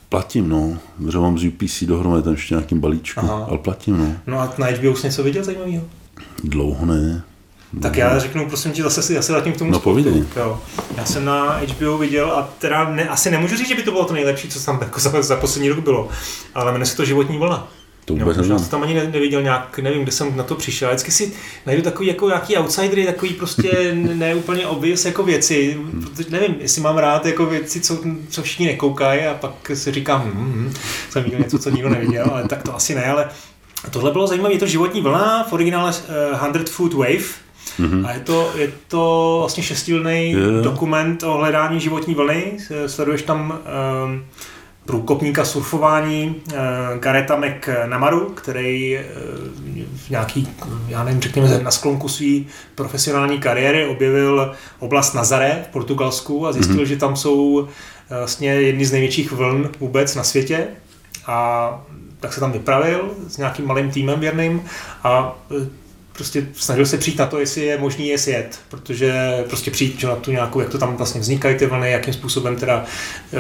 Platím, 0.09 0.48
no. 0.48 0.79
Že 1.11 1.18
mám 1.18 1.38
z 1.38 1.44
UPC 1.44 1.83
dohromady 1.83 2.22
tam 2.22 2.33
ještě 2.33 2.55
nějakým 2.55 2.81
balíčku, 2.81 3.20
Aha. 3.20 3.46
ale 3.48 3.59
platím, 3.59 3.98
no. 3.98 4.16
No 4.27 4.40
a 4.40 4.55
na 4.59 4.66
HBO 4.66 4.96
jsi 4.96 5.07
něco 5.07 5.22
viděl 5.22 5.44
zajímavého? 5.44 5.85
Dlouho 6.44 6.87
ne. 6.87 7.22
Tak 7.83 7.97
já 7.97 8.19
řeknu, 8.19 8.49
prosím 8.49 8.73
tě, 8.73 8.83
zase 8.83 9.03
si 9.03 9.15
zase 9.15 9.33
zatím 9.33 9.53
k 9.53 9.57
tomu 9.57 9.71
no, 9.71 9.79
sportu. 9.79 10.27
Jo. 10.37 10.61
Já 10.97 11.05
jsem 11.05 11.25
na 11.25 11.61
HBO 11.69 11.99
viděl 11.99 12.33
a 12.33 12.49
teda 12.59 12.91
ne, 12.91 13.09
asi 13.09 13.31
nemůžu 13.31 13.57
říct, 13.57 13.69
že 13.69 13.75
by 13.75 13.83
to 13.83 13.91
bylo 13.91 14.05
to 14.05 14.15
nejlepší, 14.15 14.49
co 14.49 14.65
tam 14.65 14.79
jako 14.81 15.01
za, 15.01 15.23
za 15.23 15.37
poslední 15.37 15.69
rok 15.69 15.79
bylo, 15.79 16.09
ale 16.55 16.73
jmenuje 16.73 16.87
se 16.87 16.97
to 16.97 17.05
Životní 17.05 17.39
vlna. 17.39 17.69
To 18.05 18.15
vůbec 18.15 18.37
jo, 18.37 18.59
jsem 18.59 18.69
tam 18.69 18.83
ani 18.83 18.95
neviděl 18.95 19.43
nějak, 19.43 19.79
nevím, 19.79 20.03
kde 20.03 20.13
jsem 20.13 20.37
na 20.37 20.43
to 20.43 20.55
přišel. 20.55 20.89
Vždycky 20.89 21.13
si 21.13 21.33
najdu 21.67 21.83
takový 21.83 22.09
jako 22.09 22.29
nějaký 22.29 22.57
outsidery, 22.57 23.07
takový 23.07 23.33
prostě 23.33 23.95
neúplně 23.95 24.67
obvious 24.67 25.05
jako 25.05 25.23
věci. 25.23 25.79
Protože 26.03 26.31
nevím, 26.31 26.57
jestli 26.59 26.83
mám 26.83 26.99
rád 26.99 27.27
jako 27.27 27.47
věci, 27.47 27.81
co, 27.81 27.99
co 28.29 28.43
všichni 28.43 28.67
nekoukají 28.67 29.21
a 29.21 29.35
pak 29.35 29.71
si 29.75 29.93
říkám, 29.93 30.23
hm, 30.23 30.53
hm, 30.55 30.75
jsem 31.11 31.25
viděl 31.25 31.39
něco, 31.39 31.59
co 31.59 31.71
nikdo 31.71 31.89
neviděl, 31.89 32.31
ale 32.33 32.49
tak 32.49 32.63
to 32.63 32.77
asi 32.77 32.95
ne, 32.95 33.05
ale 33.05 33.29
tohle 33.91 34.11
bylo 34.11 34.27
zajímavé, 34.27 34.55
je 34.55 34.59
to 34.59 34.67
životní 34.67 35.01
vlna, 35.01 35.45
v 35.45 35.53
originále 35.53 35.93
uh, 36.41 36.61
100 36.61 36.71
Foot 36.71 36.95
Wave, 36.95 37.43
Mm-hmm. 37.81 38.07
A 38.07 38.12
je 38.12 38.20
to, 38.20 38.53
je 38.57 38.72
to 38.88 39.37
vlastně 39.40 39.62
šestidílný 39.62 40.33
yeah. 40.33 40.64
dokument 40.64 41.22
o 41.22 41.33
hledání 41.33 41.81
životní 41.81 42.14
vlny. 42.14 42.59
Sleduješ 42.87 43.22
tam 43.22 43.59
um, 44.05 44.24
průkopníka 44.87 45.44
surfování 45.44 46.35
uh, 46.46 46.55
Gareta 46.98 47.37
McNamaru, 47.37 48.20
který 48.20 48.98
uh, 48.98 49.03
v 49.96 50.11
nějaký, 50.11 50.48
já 50.88 51.05
nevím, 51.05 51.20
řekněme, 51.20 51.59
na 51.62 51.70
sklonku 51.70 52.09
své 52.09 52.40
profesionální 52.74 53.38
kariéry 53.38 53.87
objevil 53.87 54.55
oblast 54.79 55.14
Nazare 55.14 55.64
v 55.68 55.72
Portugalsku 55.72 56.46
a 56.46 56.53
zjistil, 56.53 56.77
mm-hmm. 56.77 56.88
že 56.88 56.96
tam 56.96 57.16
jsou 57.16 57.68
vlastně 58.09 58.48
jedny 58.48 58.87
z 58.87 58.92
největších 58.92 59.33
vln 59.33 59.70
vůbec 59.81 60.14
na 60.14 60.24
světě. 60.24 60.66
A 61.27 61.68
tak 62.20 62.33
se 62.33 62.40
tam 62.40 62.53
vypravil 62.53 63.11
s 63.29 63.37
nějakým 63.37 63.66
malým 63.66 63.90
týmem 63.90 64.20
věrným 64.20 64.64
a 65.05 65.37
prostě 66.16 66.46
snažil 66.55 66.87
se 66.87 66.98
přijít 66.98 67.18
na 67.18 67.27
to, 67.27 67.40
jestli 67.40 67.62
je 67.62 67.79
možný 67.79 68.09
je 68.09 68.18
sjet, 68.18 68.61
protože 68.68 69.14
prostě 69.48 69.70
přijít 69.70 70.03
na 70.05 70.16
tu 70.16 70.31
nějakou, 70.31 70.61
jak 70.61 70.70
to 70.70 70.79
tam 70.79 70.96
vlastně 70.96 71.20
vznikají 71.20 71.57
ty 71.57 71.66
vlny, 71.66 71.90
jakým 71.90 72.14
způsobem 72.14 72.57
teda, 72.57 72.85
eh, 73.33 73.38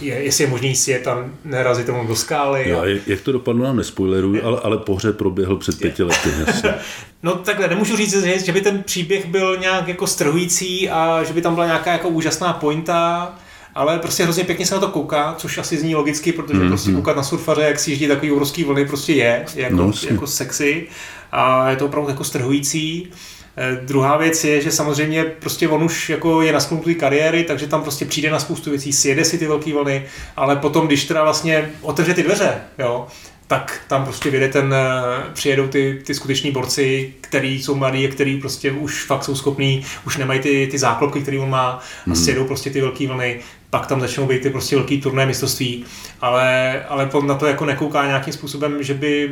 je, 0.00 0.14
jestli 0.14 0.44
je 0.44 0.50
možný 0.50 0.74
sjet 0.74 1.06
a 1.06 1.30
nerazit 1.44 1.86
tomu 1.86 2.06
do 2.06 2.16
skály. 2.16 2.68
Jo, 2.68 2.80
a 2.80 3.00
jak 3.06 3.20
to 3.20 3.32
dopadlo, 3.32 3.64
nám 3.64 3.76
nespoileruju, 3.76 4.44
ale, 4.44 4.60
ale 4.62 4.78
pohřeb 4.78 5.16
proběhl 5.16 5.56
před 5.56 5.78
pěti 5.78 6.02
lety. 6.02 6.30
no 7.22 7.34
takhle, 7.34 7.68
nemůžu 7.68 7.96
říct, 7.96 8.24
že 8.44 8.52
by 8.52 8.60
ten 8.60 8.82
příběh 8.82 9.26
byl 9.26 9.56
nějak 9.56 9.88
jako 9.88 10.06
strhující 10.06 10.90
a 10.90 11.24
že 11.24 11.32
by 11.32 11.42
tam 11.42 11.54
byla 11.54 11.66
nějaká 11.66 11.92
jako 11.92 12.08
úžasná 12.08 12.52
pointa, 12.52 13.34
ale 13.76 13.98
prostě 13.98 14.22
hrozně 14.22 14.44
pěkně 14.44 14.66
se 14.66 14.74
na 14.74 14.80
to 14.80 14.88
kouká, 14.88 15.34
což 15.38 15.58
asi 15.58 15.78
zní 15.78 15.94
logicky, 15.94 16.32
protože 16.32 16.58
mm, 16.58 16.68
prostě 16.68 16.92
koukat 16.92 17.16
na 17.16 17.22
surfaře, 17.22 17.62
jak 17.62 17.78
si 17.78 17.90
jezdí 17.90 18.08
takový 18.08 18.32
obrovský 18.32 18.64
vlny, 18.64 18.86
prostě 18.86 19.12
je 19.12 19.44
jako, 19.54 19.76
no, 19.76 19.92
jako 20.10 20.26
sexy 20.26 20.86
a 21.32 21.70
je 21.70 21.76
to 21.76 21.86
opravdu 21.86 22.10
jako 22.10 22.24
strhující. 22.24 23.08
Eh, 23.56 23.80
druhá 23.84 24.16
věc 24.16 24.44
je, 24.44 24.62
že 24.62 24.70
samozřejmě 24.70 25.24
prostě 25.24 25.68
on 25.68 25.82
už 25.82 26.10
jako 26.10 26.42
je 26.42 26.52
na 26.52 26.60
sklonu 26.60 26.82
kariéry, 26.98 27.44
takže 27.44 27.66
tam 27.66 27.82
prostě 27.82 28.04
přijde 28.04 28.30
na 28.30 28.38
spoustu 28.38 28.70
věcí, 28.70 28.92
sjede 28.92 29.24
si 29.24 29.38
ty 29.38 29.46
velké 29.46 29.72
vlny, 29.72 30.04
ale 30.36 30.56
potom, 30.56 30.86
když 30.86 31.04
teda 31.04 31.24
vlastně 31.24 31.70
otevře 31.82 32.14
ty 32.14 32.22
dveře, 32.22 32.54
jo, 32.78 33.06
tak 33.46 33.80
tam 33.88 34.04
prostě 34.04 34.30
vyjde 34.30 34.48
ten, 34.48 34.74
eh, 34.74 35.32
přijedou 35.32 35.66
ty, 35.66 36.02
ty 36.06 36.14
skuteční 36.14 36.50
borci, 36.50 37.14
který 37.20 37.62
jsou 37.62 37.74
mladí 37.74 38.06
a 38.06 38.10
který 38.10 38.40
prostě 38.40 38.70
už 38.72 39.04
fakt 39.04 39.24
jsou 39.24 39.34
schopní, 39.34 39.84
už 40.06 40.16
nemají 40.16 40.40
ty, 40.40 40.68
ty 40.70 40.78
záklopky, 40.78 41.20
které 41.20 41.38
on 41.38 41.50
má 41.50 41.70
a 41.70 41.80
mhm. 42.06 42.16
sjedou 42.16 42.44
prostě 42.44 42.70
ty 42.70 42.80
velké 42.80 43.06
vlny, 43.06 43.40
pak 43.76 43.86
tam 43.86 44.00
začnou 44.00 44.26
být 44.26 44.42
ty 44.42 44.50
prostě 44.50 44.76
velký 44.76 45.00
turné 45.00 45.26
mistrovství, 45.26 45.84
ale, 46.20 46.82
ale 46.88 47.10
na 47.26 47.34
to 47.34 47.46
jako 47.46 47.64
nekouká 47.64 48.06
nějakým 48.06 48.32
způsobem, 48.32 48.82
že 48.82 48.94
by, 48.94 49.30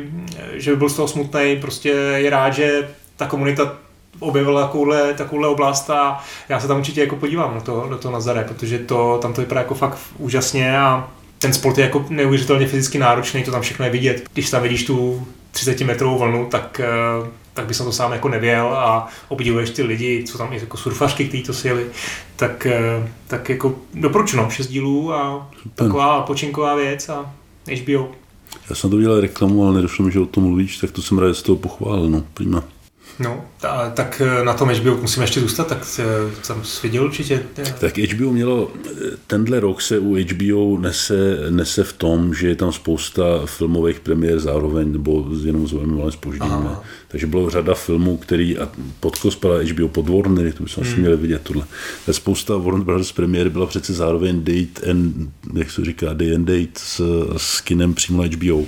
že 0.53 0.71
by 0.71 0.77
byl 0.77 0.89
z 0.89 0.95
toho 0.95 1.07
smutný, 1.07 1.57
prostě 1.61 1.89
je 2.15 2.29
rád, 2.29 2.49
že 2.49 2.89
ta 3.17 3.25
komunita 3.27 3.73
objevila 4.19 4.61
takovouhle, 4.61 5.13
takovouhle 5.13 5.47
oblast 5.47 5.89
a 5.89 6.23
já 6.49 6.59
se 6.59 6.67
tam 6.67 6.77
určitě 6.77 7.01
jako 7.01 7.15
podívám 7.15 7.53
do 7.53 7.61
toho, 7.61 7.89
do 7.89 7.97
toho 7.97 8.11
Nazare, 8.11 8.43
protože 8.43 8.79
to, 8.79 9.19
tam 9.21 9.33
to 9.33 9.41
vypadá 9.41 9.61
jako 9.61 9.75
fakt 9.75 9.97
úžasně 10.17 10.79
a 10.79 11.09
ten 11.39 11.53
sport 11.53 11.77
je 11.77 11.83
jako 11.83 12.05
neuvěřitelně 12.09 12.67
fyzicky 12.67 12.97
náročný, 12.97 13.43
to 13.43 13.51
tam 13.51 13.61
všechno 13.61 13.85
je 13.85 13.91
vidět. 13.91 14.23
Když 14.33 14.49
tam 14.49 14.63
vidíš 14.63 14.83
tu 14.83 15.27
30 15.51 15.81
metrovou 15.81 16.17
vlnu, 16.17 16.45
tak, 16.45 16.81
tak 17.55 17.65
bys 17.65 17.77
to 17.77 17.91
sám 17.91 18.11
jako 18.11 18.29
nevěl 18.29 18.67
a 18.67 19.07
obdivuješ 19.27 19.69
ty 19.69 19.83
lidi, 19.83 20.23
co 20.27 20.37
tam 20.37 20.53
jako 20.53 20.77
surfařky, 20.77 21.27
kteří 21.27 21.43
to 21.43 21.53
sjeli, 21.53 21.85
tak, 22.35 22.65
eh, 22.65 23.09
tak 23.27 23.49
jako 23.49 23.75
doporučeno, 23.93 24.49
šest 24.49 24.67
dílů 24.67 25.13
a 25.13 25.49
taková 25.75 26.21
počinková 26.21 26.75
věc 26.75 27.09
a 27.09 27.33
HBO. 27.83 28.11
Já 28.69 28.75
jsem 28.75 28.89
to 28.89 28.97
viděl 28.97 29.21
reklamu, 29.21 29.65
ale 29.65 29.75
nedošlo 29.75 30.05
mi, 30.05 30.11
že 30.11 30.19
o 30.19 30.25
tom 30.25 30.43
mluvíš, 30.43 30.77
tak 30.77 30.91
to 30.91 31.01
jsem 31.01 31.19
rád 31.19 31.33
z 31.33 31.41
toho 31.41 31.55
pochválil, 31.55 32.09
no, 32.09 32.23
prima. 32.33 32.63
No, 33.19 33.43
ta, 33.65 33.89
tak 33.89 34.21
eh, 34.21 34.43
na 34.43 34.53
tom 34.53 34.69
HBO 34.69 34.97
musíme 35.01 35.23
ještě 35.23 35.39
zůstat, 35.39 35.67
tak 35.67 35.85
jsem 35.85 36.61
viděl 36.83 37.03
určitě. 37.03 37.43
Tak 37.79 37.97
HBO 37.97 38.31
mělo, 38.31 38.71
tenhle 39.27 39.59
rok 39.59 39.81
se 39.81 39.99
u 39.99 40.15
HBO 40.15 40.77
nese, 40.77 41.37
nese 41.49 41.83
v 41.83 41.93
tom, 41.93 42.33
že 42.33 42.47
je 42.47 42.55
tam 42.55 42.71
spousta 42.71 43.23
filmových 43.45 43.99
premiér 43.99 44.39
zároveň, 44.39 44.91
nebo 44.91 45.25
jenom 45.45 45.67
s 45.67 45.73
velmi 45.73 45.95
malým 45.95 46.11
spožděním. 46.11 46.69
Takže 47.07 47.27
bylo 47.27 47.49
řada 47.49 47.73
filmů, 47.73 48.17
který 48.17 48.57
a 48.57 48.69
pod 48.99 49.15
spadá 49.29 49.55
HBO 49.63 49.87
pod 49.87 50.09
Warner, 50.09 50.53
to 50.53 50.63
bychom 50.63 50.83
hmm. 50.83 50.93
si 50.93 50.99
měli 50.99 51.17
vidět 51.17 51.41
tohle. 51.43 51.65
Ta 52.05 52.13
spousta 52.13 52.57
Warner 52.57 52.83
Brothers 52.83 53.11
premiéry 53.11 53.49
byla 53.49 53.65
přece 53.65 53.93
zároveň 53.93 54.43
date 54.43 54.91
and, 54.91 55.29
jak 55.53 55.71
se 55.71 55.85
říká, 55.85 56.13
day 56.13 56.35
and 56.35 56.45
date 56.45 56.79
s, 56.79 57.01
s 57.37 57.61
kinem 57.61 57.93
přímo 57.93 58.23
na 58.23 58.29
HBO. 58.35 58.65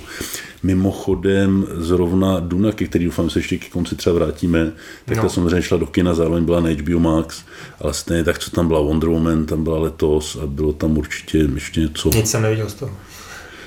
Mimochodem 0.62 1.66
zrovna 1.76 2.40
Duna, 2.40 2.72
ke 2.72 2.86
který 2.86 3.04
doufám 3.04 3.30
se 3.30 3.38
ještě 3.38 3.58
ke 3.58 3.68
konci 3.68 3.96
třeba 3.96 4.14
vrátíme, 4.14 4.72
tak 5.04 5.16
no. 5.16 5.22
ta 5.22 5.28
samozřejmě 5.28 5.62
šla 5.62 5.76
do 5.76 5.86
kina, 5.86 6.14
zároveň 6.14 6.44
byla 6.44 6.60
na 6.60 6.70
HBO 6.70 6.98
Max, 6.98 7.44
ale 7.80 7.94
stejně 7.94 8.24
tak, 8.24 8.38
co 8.38 8.50
tam 8.50 8.68
byla 8.68 8.80
Wonder 8.80 9.08
Woman, 9.08 9.46
tam 9.46 9.64
byla 9.64 9.78
letos 9.78 10.38
a 10.42 10.46
bylo 10.46 10.72
tam 10.72 10.98
určitě 10.98 11.38
ještě 11.38 11.80
něco. 11.80 12.10
Nic 12.14 12.30
jsem 12.30 12.42
neviděl 12.42 12.68
z 12.68 12.74
toho. 12.74 12.92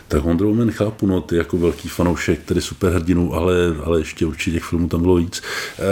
Tak 0.08 0.24
Wonder 0.24 0.48
Woman 0.48 0.72
chápu, 0.72 1.08
no, 1.08 1.22
ty 1.22 1.36
jako 1.36 1.58
velký 1.58 1.90
fanoušek, 1.90 2.44
tedy 2.44 2.62
superhrdinu, 2.62 3.34
ale, 3.34 3.56
ale 3.84 4.00
ještě 4.00 4.26
určitě 4.26 4.52
těch 4.52 4.64
filmů 4.64 4.88
tam 4.88 5.02
bylo 5.02 5.16
víc. 5.16 5.42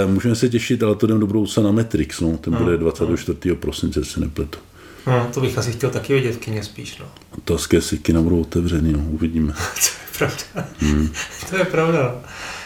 E, 0.04 0.08
můžeme 0.08 0.36
se 0.36 0.50
těšit, 0.50 0.84
ale 0.84 0.96
to 0.96 1.06
jdem 1.06 1.20
do 1.20 1.28
budoucna 1.28 1.64
na 1.64 1.72
Matrix, 1.72 2.20
no, 2.20 2.38
ten 2.38 2.54
no, 2.54 2.60
bude 2.60 2.78
24. 2.78 3.50
No. 3.50 3.56
prosince, 3.56 4.06
se 4.06 4.20
nepletu. 4.20 4.60
No, 5.08 5.30
to 5.34 5.42
bych 5.42 5.58
asi 5.58 5.72
chtěl 5.72 5.90
taky 5.90 6.14
vidět 6.14 6.36
v 6.36 6.38
kině 6.38 6.64
spíš, 6.64 6.98
no. 6.98 7.06
Otázky, 7.38 7.82
si 7.82 7.98
kina 7.98 8.22
budou 8.22 8.42
otevřený, 8.42 8.94
no, 8.94 9.00
uvidíme. 9.10 9.54
to 10.20 10.26
je 10.26 10.28
pravda. 10.28 10.70
Hmm. 10.80 11.10
to 11.50 11.58
je 11.58 11.66
pravda. 11.66 12.16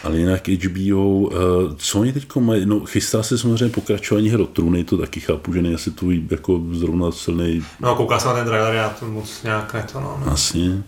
Ale 0.04 0.18
jinak 0.18 0.48
HBO, 0.48 1.30
eh, 1.32 1.36
co 1.76 2.00
oni 2.00 2.12
teď 2.12 2.36
mají, 2.36 2.66
no 2.66 2.80
chystá 2.80 3.22
se 3.22 3.38
samozřejmě 3.38 3.68
pokračování 3.68 4.28
hry 4.28 4.46
trůny, 4.46 4.84
to 4.84 4.98
taky 4.98 5.20
chápu, 5.20 5.52
že 5.52 5.62
nejsi 5.62 5.90
tvůj 5.90 6.22
jako 6.30 6.60
zrovna 6.72 7.10
silný. 7.10 7.64
No 7.80 7.96
koukal 7.96 8.20
jsem 8.20 8.28
na 8.28 8.34
ten 8.34 8.46
trailer, 8.46 8.74
já 8.74 8.88
to 8.88 9.06
moc 9.06 9.42
nějak 9.42 9.74
ne 9.74 9.86
to, 9.92 10.00
no. 10.00 10.22
Jasně. 10.30 10.82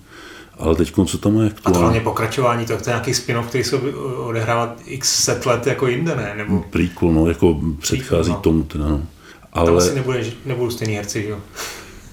Ale 0.59 0.75
teď 0.75 0.93
co 1.07 1.19
tam 1.19 1.41
je 1.41 1.47
aktuálně? 1.47 1.51
A 1.65 1.71
to 1.71 1.79
hlavně 1.79 2.01
pokračování, 2.01 2.67
to 2.67 2.73
je 2.73 2.79
nějaký 2.87 3.15
spin-off, 3.15 3.49
který 3.49 3.65
se 3.65 3.77
odehrává 4.17 4.77
x 4.85 5.25
set 5.25 5.47
let 5.47 5.67
jako 5.67 5.87
jinde, 5.87 6.17
ne? 6.17 6.35
Nebo... 6.37 6.65
Prequel, 6.71 7.13
no, 7.13 7.29
jako 7.29 7.61
předchází 7.81 8.31
no. 8.31 8.37
tomu 8.37 8.63
teda, 8.63 8.89
no. 8.89 9.03
Ale... 9.53 9.67
Tam 9.67 9.77
asi 9.77 9.95
nebude, 9.95 10.25
nebudou 10.47 10.71
stejný 10.71 10.95
herci, 10.95 11.27
jo? 11.29 11.39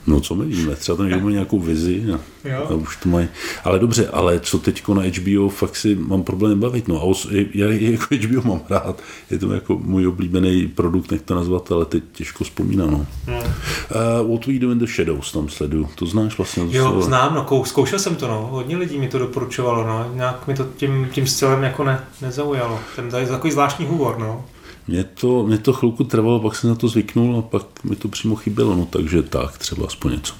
No 0.07 0.21
co 0.21 0.35
my 0.35 0.45
víme, 0.45 0.75
třeba 0.75 0.97
tam 0.97 1.23
má 1.23 1.29
nějakou 1.29 1.59
vizi 1.59 2.03
a, 2.13 2.19
a 2.57 2.73
už 2.73 2.95
to 2.95 3.09
mají. 3.09 3.27
Ale 3.63 3.79
dobře, 3.79 4.07
ale 4.07 4.39
co 4.39 4.59
teď 4.59 4.87
na 4.87 5.01
HBO, 5.01 5.49
fakt 5.49 5.75
si 5.75 5.95
mám 5.95 6.23
problém 6.23 6.59
bavit. 6.59 6.87
No 6.87 6.95
a 6.95 7.03
os, 7.03 7.27
já 7.53 7.67
jako 7.67 8.15
HBO 8.15 8.49
mám 8.49 8.61
rád, 8.69 9.01
je 9.31 9.39
to 9.39 9.53
jako 9.53 9.77
můj 9.77 10.07
oblíbený 10.07 10.67
produkt, 10.67 11.11
nech 11.11 11.21
to 11.21 11.35
nazvat, 11.35 11.71
ale 11.71 11.85
teď 11.85 12.03
těžko 12.11 12.43
vzpomínám. 12.43 12.91
No. 12.91 13.05
Hmm. 13.27 13.37
Uh, 13.37 14.31
What 14.31 14.45
We 14.47 14.59
Do 14.59 14.71
in 14.71 14.79
the 14.79 14.85
Shadows 14.85 15.31
tam 15.31 15.49
sledu, 15.49 15.87
to 15.95 16.05
znáš 16.05 16.37
vlastně? 16.37 16.63
Jo, 16.69 16.91
to 16.91 17.01
znám, 17.01 17.35
no, 17.35 17.65
zkoušel 17.65 17.99
jsem 17.99 18.15
to, 18.15 18.27
no, 18.27 18.47
hodně 18.51 18.77
lidí 18.77 18.99
mi 18.99 19.07
to 19.07 19.19
doporučovalo, 19.19 19.87
no, 19.87 20.11
nějak 20.13 20.47
mi 20.47 20.53
to 20.53 20.67
tím, 20.77 21.07
tím 21.11 21.27
stylem 21.27 21.63
jako 21.63 21.83
ne, 21.83 22.03
nezaujalo. 22.21 22.79
Ten 22.95 23.09
je 23.17 23.27
takový 23.27 23.51
zvláštní 23.51 23.85
humor, 23.85 24.19
no. 24.19 24.45
Mě 24.87 25.03
to, 25.03 25.43
mě 25.43 25.57
to 25.57 25.73
chvilku 25.73 26.03
trvalo, 26.03 26.39
pak 26.39 26.55
jsem 26.55 26.69
na 26.69 26.75
to 26.75 26.87
zvyknul 26.87 27.37
a 27.37 27.41
pak 27.41 27.83
mi 27.83 27.95
to 27.95 28.07
přímo 28.07 28.35
chybělo, 28.35 28.75
no 28.75 28.85
takže 28.85 29.23
tak, 29.23 29.57
třeba 29.57 29.87
aspoň 29.87 30.11
něco. 30.11 30.33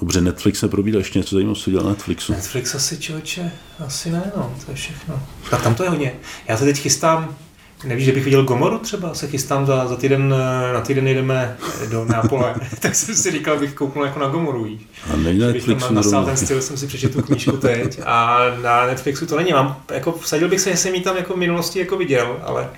Dobře, 0.00 0.20
Netflix 0.20 0.58
se 0.58 0.68
probídá 0.68 0.98
ještě 0.98 1.18
něco 1.18 1.34
zajímavého, 1.34 1.62
co 1.62 1.70
dělá 1.70 1.88
Netflixu. 1.88 2.32
Netflix 2.32 2.74
asi 2.74 2.98
člověče, 2.98 3.52
asi 3.86 4.10
ne, 4.10 4.32
no, 4.36 4.54
to 4.64 4.70
je 4.70 4.76
všechno. 4.76 5.22
Tak 5.50 5.62
tam 5.62 5.74
to 5.74 5.82
je 5.82 5.90
hodně. 5.90 6.12
Já 6.48 6.56
se 6.56 6.64
teď 6.64 6.78
chystám, 6.78 7.36
Nevíš, 7.84 8.04
že 8.04 8.12
bych 8.12 8.24
viděl 8.24 8.44
Gomoru 8.44 8.78
třeba? 8.78 9.14
Se 9.14 9.26
chystám 9.26 9.66
za, 9.66 9.86
za 9.88 9.96
týden, 9.96 10.34
eh, 10.34 10.72
na 10.72 10.80
týden 10.80 11.08
jedeme 11.08 11.56
do 11.90 12.04
Nápole. 12.04 12.54
tak 12.80 12.94
jsem 12.94 13.14
si 13.14 13.30
říkal, 13.30 13.58
bych 13.58 13.74
kouknul 13.74 14.04
jako 14.04 14.18
na 14.18 14.28
Gomoru, 14.28 14.64
víš. 14.64 14.80
A 15.12 15.16
není 15.16 15.38
na 15.38 15.46
Netflixu 15.46 15.94
na, 15.94 16.24
ten 16.24 16.36
styl, 16.36 16.62
jsem 16.62 16.76
si 16.76 16.86
přečetl 16.86 17.20
tu 17.20 17.26
knížku 17.26 17.56
teď 17.56 18.00
a 18.04 18.38
na 18.62 18.86
Netflixu 18.86 19.26
to 19.26 19.36
není. 19.36 19.52
Mám, 19.52 19.76
jako, 19.92 20.12
vsadil 20.12 20.48
bych 20.48 20.60
se, 20.60 20.70
že 20.70 20.76
jsem 20.76 20.94
ji 20.94 21.00
tam 21.00 21.16
jako 21.16 21.34
v 21.34 21.36
minulosti 21.36 21.78
jako 21.78 21.96
viděl, 21.96 22.36
ale 22.44 22.68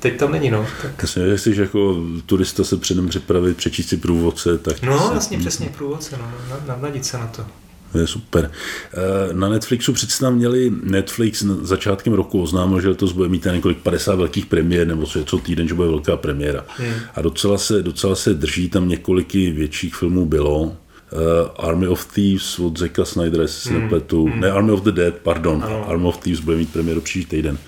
teď 0.00 0.18
tam 0.18 0.32
není, 0.32 0.50
no. 0.50 0.66
Tak... 0.82 0.92
Jasně, 1.02 1.22
jestli 1.22 1.60
jako 1.60 2.04
turista 2.26 2.64
se 2.64 2.76
předem 2.76 3.08
připravit, 3.08 3.56
přečíst 3.56 3.88
si 3.88 3.96
průvodce, 3.96 4.58
tak... 4.58 4.82
No, 4.82 5.10
jasně, 5.14 5.38
přesně, 5.38 5.68
průvodce, 5.76 6.18
no, 6.18 6.56
navnadit 6.66 7.04
se 7.04 7.18
na 7.18 7.26
to. 7.26 7.44
To 7.92 7.98
je 7.98 8.06
super. 8.06 8.50
Eh, 8.94 9.34
na 9.34 9.48
Netflixu 9.48 9.92
přece 9.92 10.20
tam 10.20 10.34
měli 10.34 10.72
Netflix 10.82 11.42
na 11.42 11.54
začátkem 11.62 12.12
roku 12.12 12.42
oznámil, 12.42 12.80
že 12.80 12.88
letos 12.88 13.12
bude 13.12 13.28
mít 13.28 13.46
několik 13.52 13.78
50 13.78 14.14
velkých 14.14 14.46
premiér, 14.46 14.86
nebo 14.86 15.06
co 15.06 15.38
týden, 15.38 15.68
že 15.68 15.74
bude 15.74 15.88
velká 15.88 16.16
premiéra. 16.16 16.64
Hmm. 16.76 16.92
A 17.14 17.22
docela 17.22 17.58
se, 17.58 17.82
docela 17.82 18.14
se 18.14 18.34
drží, 18.34 18.68
tam 18.68 18.88
několik 18.88 19.34
větších 19.34 19.94
filmů 19.94 20.26
bylo. 20.26 20.62
Uh, 20.62 21.66
Army 21.68 21.88
of 21.88 22.06
Thieves 22.06 22.58
od 22.58 22.78
Zeka 22.78 23.04
Snydera, 23.04 23.42
jestli 23.42 23.60
se 23.60 23.70
hmm. 23.70 23.82
nepletu. 23.82 24.26
Hmm. 24.26 24.40
Ne, 24.40 24.50
Army 24.50 24.72
of 24.72 24.82
the 24.82 24.90
Dead, 24.90 25.14
pardon. 25.14 25.62
Ano. 25.64 25.88
Army 25.88 26.06
of 26.06 26.16
Thieves 26.16 26.40
bude 26.40 26.56
mít 26.56 26.72
premiéru 26.72 27.00
příští 27.00 27.30
týden. 27.30 27.58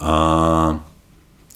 A 0.00 0.91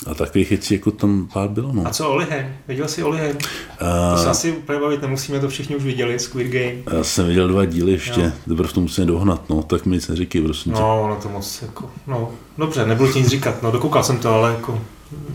a 0.06 0.14
takových 0.14 0.50
věcí 0.50 0.74
jako 0.74 0.90
tam 0.90 1.28
pár 1.32 1.48
bylo. 1.48 1.72
No. 1.72 1.86
A 1.86 1.90
co 1.90 2.08
Olihen? 2.08 2.56
Viděl 2.68 2.88
jsi 2.88 3.02
Olihen? 3.02 3.36
Uh, 3.36 4.16
to 4.16 4.22
se 4.22 4.28
asi 4.28 4.52
úplně 4.52 4.78
bavit 4.78 5.02
nemusíme, 5.02 5.40
to 5.40 5.48
všichni 5.48 5.76
už 5.76 5.82
viděli, 5.82 6.18
Squid 6.18 6.52
Game. 6.52 6.98
Já 6.98 7.04
jsem 7.04 7.26
viděl 7.26 7.48
dva 7.48 7.64
díly 7.64 7.92
ještě, 7.92 8.32
teprve 8.48 8.68
v 8.68 8.72
tom 8.72 8.82
musím 8.82 9.06
dohnat, 9.06 9.50
no, 9.50 9.62
tak 9.62 9.86
mi 9.86 9.94
nic 9.96 10.08
neříkej, 10.08 10.42
prosím 10.42 10.72
No, 10.72 11.08
no 11.08 11.16
to 11.22 11.28
moc, 11.28 11.62
jako, 11.62 11.90
no, 12.06 12.30
dobře, 12.58 12.86
nebudu 12.86 13.12
ti 13.12 13.18
nic 13.18 13.28
říkat, 13.28 13.62
no, 13.62 13.70
dokoukal 13.70 14.02
jsem 14.02 14.18
to, 14.18 14.34
ale 14.34 14.50
jako, 14.50 14.80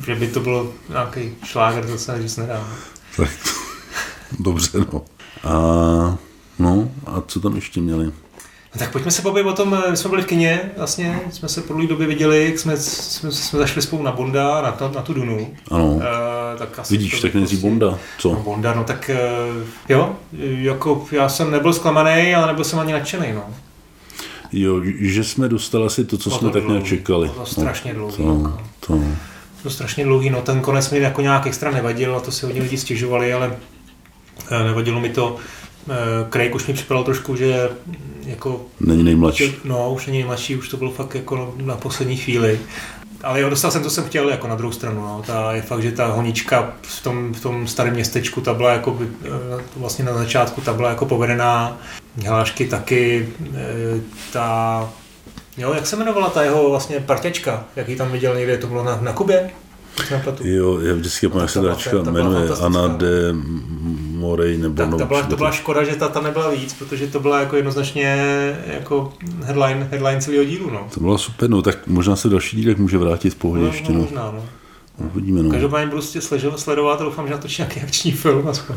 že 0.05 0.15
by 0.15 0.27
to 0.27 0.39
bylo 0.39 0.67
nějaký 0.89 1.33
šláger, 1.43 1.85
to 1.85 1.97
se 1.97 2.21
říct 2.21 2.37
nedá. 2.37 2.59
No. 2.59 2.75
Tak, 3.17 3.29
dobře, 4.39 4.69
no. 4.93 5.01
A, 5.43 6.17
no, 6.59 6.91
a 7.05 7.21
co 7.27 7.39
tam 7.39 7.55
ještě 7.55 7.81
měli? 7.81 8.11
No 8.75 8.79
tak 8.79 8.91
pojďme 8.91 9.11
se 9.11 9.21
pobavit 9.21 9.47
o 9.47 9.53
tom, 9.53 9.83
my 9.89 9.97
jsme 9.97 10.09
byli 10.09 10.21
v 10.21 10.25
kině, 10.25 10.71
vlastně 10.77 11.19
jsme 11.31 11.49
se 11.49 11.61
po 11.61 11.73
dlouhé 11.73 11.87
době 11.87 12.07
viděli, 12.07 12.45
jak 12.45 12.59
jsme, 12.59 12.77
jsme, 12.77 13.31
jsme 13.31 13.59
zašli 13.59 13.81
spolu 13.81 14.03
na 14.03 14.11
Bonda, 14.11 14.61
na, 14.61 14.71
to, 14.71 14.91
na 14.95 15.01
tu 15.01 15.13
Dunu. 15.13 15.53
Ano, 15.71 15.85
uh, 15.85 16.01
tak 16.57 16.79
asi 16.79 16.97
vidíš, 16.97 17.21
tak 17.21 17.33
nejdřív 17.33 17.59
prostě, 17.59 17.69
Bonda, 17.69 17.99
co? 18.17 18.29
No, 18.33 18.39
Bonda, 18.39 18.73
no 18.73 18.83
tak 18.83 19.11
uh, 19.53 19.63
jo, 19.89 20.15
jako 20.41 21.05
já 21.11 21.29
jsem 21.29 21.51
nebyl 21.51 21.73
zklamaný, 21.73 22.35
ale 22.35 22.47
nebyl 22.47 22.63
jsem 22.63 22.79
ani 22.79 22.93
nadšený, 22.93 23.33
no. 23.33 23.43
Jo, 24.53 24.81
že 24.99 25.23
jsme 25.23 25.49
dostali 25.49 25.85
asi 25.85 26.05
to, 26.05 26.17
co 26.17 26.29
no, 26.29 26.37
jsme 26.37 26.49
to 26.49 26.53
tak 26.53 26.67
nějak 26.67 26.83
čekali. 26.83 27.29
To 27.29 27.45
strašně 27.45 27.93
dlouhý. 27.93 28.17
To, 28.17 28.23
jako. 28.23 28.57
to. 28.79 28.99
to 29.63 29.69
strašně 29.69 30.03
dlouhý, 30.03 30.29
no 30.29 30.41
ten 30.41 30.61
konec 30.61 30.91
mi 30.91 30.99
jako 30.99 31.21
nějak 31.21 31.47
extra 31.47 31.71
nevadil 31.71 32.15
a 32.15 32.19
to 32.19 32.31
si 32.31 32.45
hodně 32.45 32.61
lidi 32.61 32.77
stěžovali, 32.77 33.33
ale 33.33 33.57
eh, 34.51 34.63
nevadilo 34.63 34.99
mi 34.99 35.09
to. 35.09 35.37
Craig 36.29 36.55
už 36.55 36.67
mi 36.67 36.73
připadal 36.73 37.03
trošku, 37.03 37.35
že 37.35 37.69
jako... 38.25 38.61
Není 38.79 39.03
nejmladší. 39.03 39.55
No, 39.63 39.93
už 39.93 40.05
není 40.05 40.17
nejmladší, 40.17 40.55
už 40.55 40.69
to 40.69 40.77
bylo 40.77 40.91
fakt 40.91 41.15
jako 41.15 41.53
na 41.57 41.75
poslední 41.75 42.17
chvíli. 42.17 42.59
Ale 43.23 43.41
jo, 43.41 43.49
dostal 43.49 43.71
jsem 43.71 43.83
to, 43.83 43.89
jsem 43.89 44.03
chtěl 44.03 44.29
jako 44.29 44.47
na 44.47 44.55
druhou 44.55 44.73
stranu. 44.73 45.01
No. 45.01 45.23
Ta, 45.27 45.53
je 45.53 45.61
fakt, 45.61 45.81
že 45.81 45.91
ta 45.91 46.07
honička 46.07 46.73
v 46.81 47.03
tom, 47.03 47.33
v 47.33 47.41
tom 47.41 47.67
starém 47.67 47.93
městečku, 47.93 48.41
ta 48.41 48.53
byla 48.53 48.71
jako, 48.71 48.99
eh, 49.01 49.29
vlastně 49.75 50.05
na 50.05 50.13
začátku, 50.13 50.61
ta 50.61 50.73
byla 50.73 50.89
jako 50.89 51.05
povedená. 51.05 51.77
Hlášky 52.25 52.67
taky, 52.67 53.29
eh, 53.55 54.01
ta, 54.33 54.89
jo, 55.57 55.73
jak 55.73 55.87
se 55.87 55.95
jmenovala 55.95 56.29
ta 56.29 56.43
jeho 56.43 56.69
vlastně 56.69 56.99
parťačka, 56.99 57.65
jaký 57.75 57.95
tam 57.95 58.11
viděl 58.11 58.35
někde, 58.35 58.57
to 58.57 58.67
bylo 58.67 58.83
na, 58.83 58.99
na 59.01 59.13
Kubě? 59.13 59.51
Jo, 60.43 60.79
já 60.79 60.93
vždycky 60.93 61.29
jak 61.39 61.49
se 61.49 61.61
dačka 61.61 62.03
jmenuje 62.03 62.49
Anna 62.49 62.87
de 62.87 63.33
Morej 64.21 64.57
nebo 64.57 64.75
tak, 64.75 64.89
to, 64.89 65.05
byla, 65.05 65.23
to 65.23 65.35
byla 65.35 65.51
škoda, 65.51 65.83
že 65.83 65.95
ta 65.95 66.07
tam 66.07 66.23
nebyla 66.23 66.49
víc, 66.49 66.73
protože 66.73 67.07
to 67.07 67.19
byla 67.19 67.39
jako 67.39 67.55
jednoznačně 67.55 68.17
jako 68.65 69.13
headline, 69.43 69.87
headline 69.91 70.21
celého 70.21 70.43
dílu. 70.43 70.69
No. 70.69 70.87
To 70.93 70.99
bylo 70.99 71.17
super, 71.17 71.49
no 71.49 71.61
tak 71.61 71.87
možná 71.87 72.15
se 72.15 72.29
další 72.29 72.57
dílek 72.57 72.77
může 72.77 72.97
vrátit 72.97 73.29
v 73.29 73.35
pohodě 73.35 73.61
no, 73.63 73.67
ještě. 73.67 73.91
No, 73.91 73.99
možná, 73.99 74.31
no. 74.31 74.45
Uvidíme, 75.13 75.43
no. 75.43 75.49
Každopádně 75.49 75.85
budu 75.87 76.01
prostě 76.01 76.21
sledovat 76.55 77.01
a 77.01 77.03
doufám, 77.03 77.27
že 77.27 77.33
natočí 77.33 77.61
nějaký 77.61 77.81
akční 77.81 78.11
film 78.11 78.47
aspoň. 78.47 78.75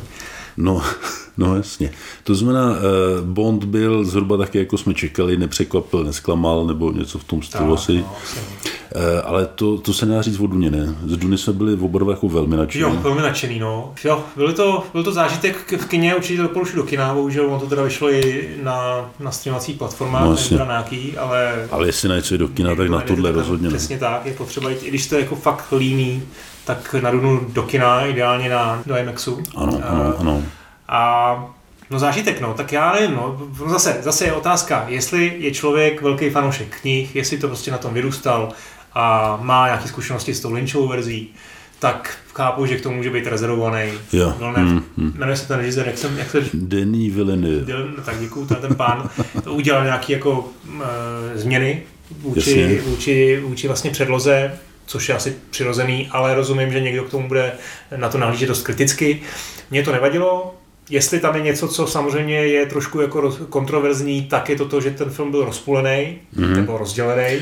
No, 0.56 0.82
no 1.38 1.56
jasně. 1.56 1.90
To 2.24 2.34
znamená, 2.34 2.76
eh, 2.76 2.80
Bond 3.22 3.64
byl 3.64 4.04
zhruba 4.04 4.36
taky, 4.36 4.58
jako 4.58 4.78
jsme 4.78 4.94
čekali, 4.94 5.36
nepřekvapil, 5.36 6.04
nesklamal, 6.04 6.66
nebo 6.66 6.92
něco 6.92 7.18
v 7.18 7.24
tom 7.24 7.42
stylu 7.42 7.74
asi. 7.74 7.96
No, 7.98 8.16
eh, 8.94 9.22
ale 9.22 9.46
to, 9.46 9.78
to 9.78 9.92
se 9.92 10.06
nedá 10.06 10.22
říct 10.22 10.40
o 10.40 10.46
Duně, 10.46 10.70
ne? 10.70 10.94
Z 11.06 11.16
Duny 11.16 11.38
jsme 11.38 11.52
byli 11.52 11.74
oba 11.74 12.10
jako 12.10 12.28
velmi 12.28 12.56
nadšení. 12.56 12.82
Jo, 12.82 12.90
velmi 12.90 13.22
nadšený, 13.22 13.58
no. 13.58 13.94
Jo, 14.04 14.24
byl 14.36 14.52
to, 14.52 14.84
byl 14.92 15.04
to 15.04 15.12
zážitek 15.12 15.74
v 15.80 15.86
kině, 15.86 16.14
určitě 16.14 16.42
to 16.42 16.48
porušil 16.48 16.76
do 16.76 16.82
kina, 16.82 17.14
bohužel 17.14 17.54
on 17.54 17.60
to 17.60 17.66
teda 17.66 17.82
vyšlo 17.82 18.10
i 18.10 18.50
na, 18.62 19.10
na 19.20 19.30
streamacích 19.30 19.76
platformách, 19.76 20.50
no, 20.50 20.58
na 20.58 20.64
nějaký, 20.64 21.16
ale... 21.16 21.68
Ale 21.70 21.86
jestli 21.86 22.08
na 22.08 22.16
něco 22.16 22.34
je 22.34 22.38
do 22.38 22.48
kina, 22.48 22.74
tak 22.74 22.88
na 22.88 23.00
tohle 23.00 23.32
rozhodně 23.32 23.68
Přesně 23.68 23.98
tak, 23.98 24.26
je 24.26 24.32
potřeba 24.32 24.70
jít, 24.70 24.82
i 24.82 24.88
když 24.88 25.06
to 25.06 25.14
je 25.14 25.20
jako 25.20 25.36
fakt 25.36 25.72
líný, 25.72 26.22
tak 26.64 26.94
na 26.94 27.10
Dunu 27.10 27.40
do 27.48 27.62
kina, 27.62 28.06
ideálně 28.06 28.48
na, 28.48 28.82
do 28.86 28.96
IMAXu. 28.96 29.42
Ano, 29.56 29.80
ano, 29.84 30.14
ano. 30.18 30.42
A 30.88 31.54
No 31.90 31.98
zážitek, 31.98 32.40
no, 32.40 32.54
tak 32.54 32.72
já 32.72 32.92
nevím, 32.92 33.14
no, 33.16 33.40
zase, 33.70 33.98
zase 34.02 34.24
je 34.24 34.32
otázka, 34.32 34.84
jestli 34.88 35.34
je 35.38 35.50
člověk 35.50 36.02
velký 36.02 36.30
fanoušek 36.30 36.80
knih, 36.80 37.16
jestli 37.16 37.38
to 37.38 37.46
prostě 37.48 37.70
na 37.70 37.78
tom 37.78 37.94
vyrůstal 37.94 38.48
a 38.94 39.36
má 39.42 39.66
nějaké 39.66 39.88
zkušenosti 39.88 40.34
s 40.34 40.40
tou 40.40 40.52
Lynchovou 40.52 40.88
verzí, 40.88 41.28
tak 41.78 42.18
chápu, 42.34 42.66
že 42.66 42.76
k 42.76 42.82
tomu 42.82 42.96
může 42.96 43.10
být 43.10 43.26
rezervovaný. 43.26 43.92
Jo. 44.12 44.34
No, 44.40 44.52
ne, 44.52 44.62
mm, 44.62 44.84
mm. 44.96 45.12
Jmenuje 45.16 45.36
se 45.36 45.48
ten 45.48 45.56
režisér, 45.56 45.86
jak 45.86 45.98
jsem... 45.98 46.18
Jak 46.18 46.30
se... 46.30 46.44
Denis 46.54 47.14
Villeneuve. 47.14 47.72
No, 47.96 48.02
tak 48.04 48.20
děkuju, 48.20 48.46
ten, 48.46 48.56
ten 48.56 48.74
pán 48.74 49.10
to 49.44 49.54
udělal 49.54 49.84
nějaké 49.84 50.12
jako 50.12 50.38
uh, 50.40 50.82
změny 51.34 51.82
vůči, 52.20 52.82
vůči, 52.86 53.42
vůči 53.44 53.66
vlastně 53.66 53.90
předloze 53.90 54.58
což 54.86 55.08
je 55.08 55.14
asi 55.14 55.36
přirozený, 55.50 56.08
ale 56.10 56.34
rozumím, 56.34 56.72
že 56.72 56.80
někdo 56.80 57.04
k 57.04 57.10
tomu 57.10 57.28
bude 57.28 57.52
na 57.96 58.08
to 58.08 58.18
nahlížet 58.18 58.48
dost 58.48 58.62
kriticky. 58.62 59.22
Mně 59.70 59.82
to 59.82 59.92
nevadilo, 59.92 60.54
Jestli 60.90 61.20
tam 61.20 61.36
je 61.36 61.42
něco, 61.42 61.68
co 61.68 61.86
samozřejmě 61.86 62.34
je 62.34 62.66
trošku 62.66 63.00
jako 63.00 63.36
kontroverzní, 63.48 64.22
tak 64.22 64.48
je 64.48 64.56
to 64.56 64.64
to, 64.64 64.80
že 64.80 64.90
ten 64.90 65.10
film 65.10 65.30
byl 65.30 65.44
rozpulený 65.44 66.18
mm-hmm. 66.36 66.56
nebo 66.56 66.78
rozdělený. 66.78 67.40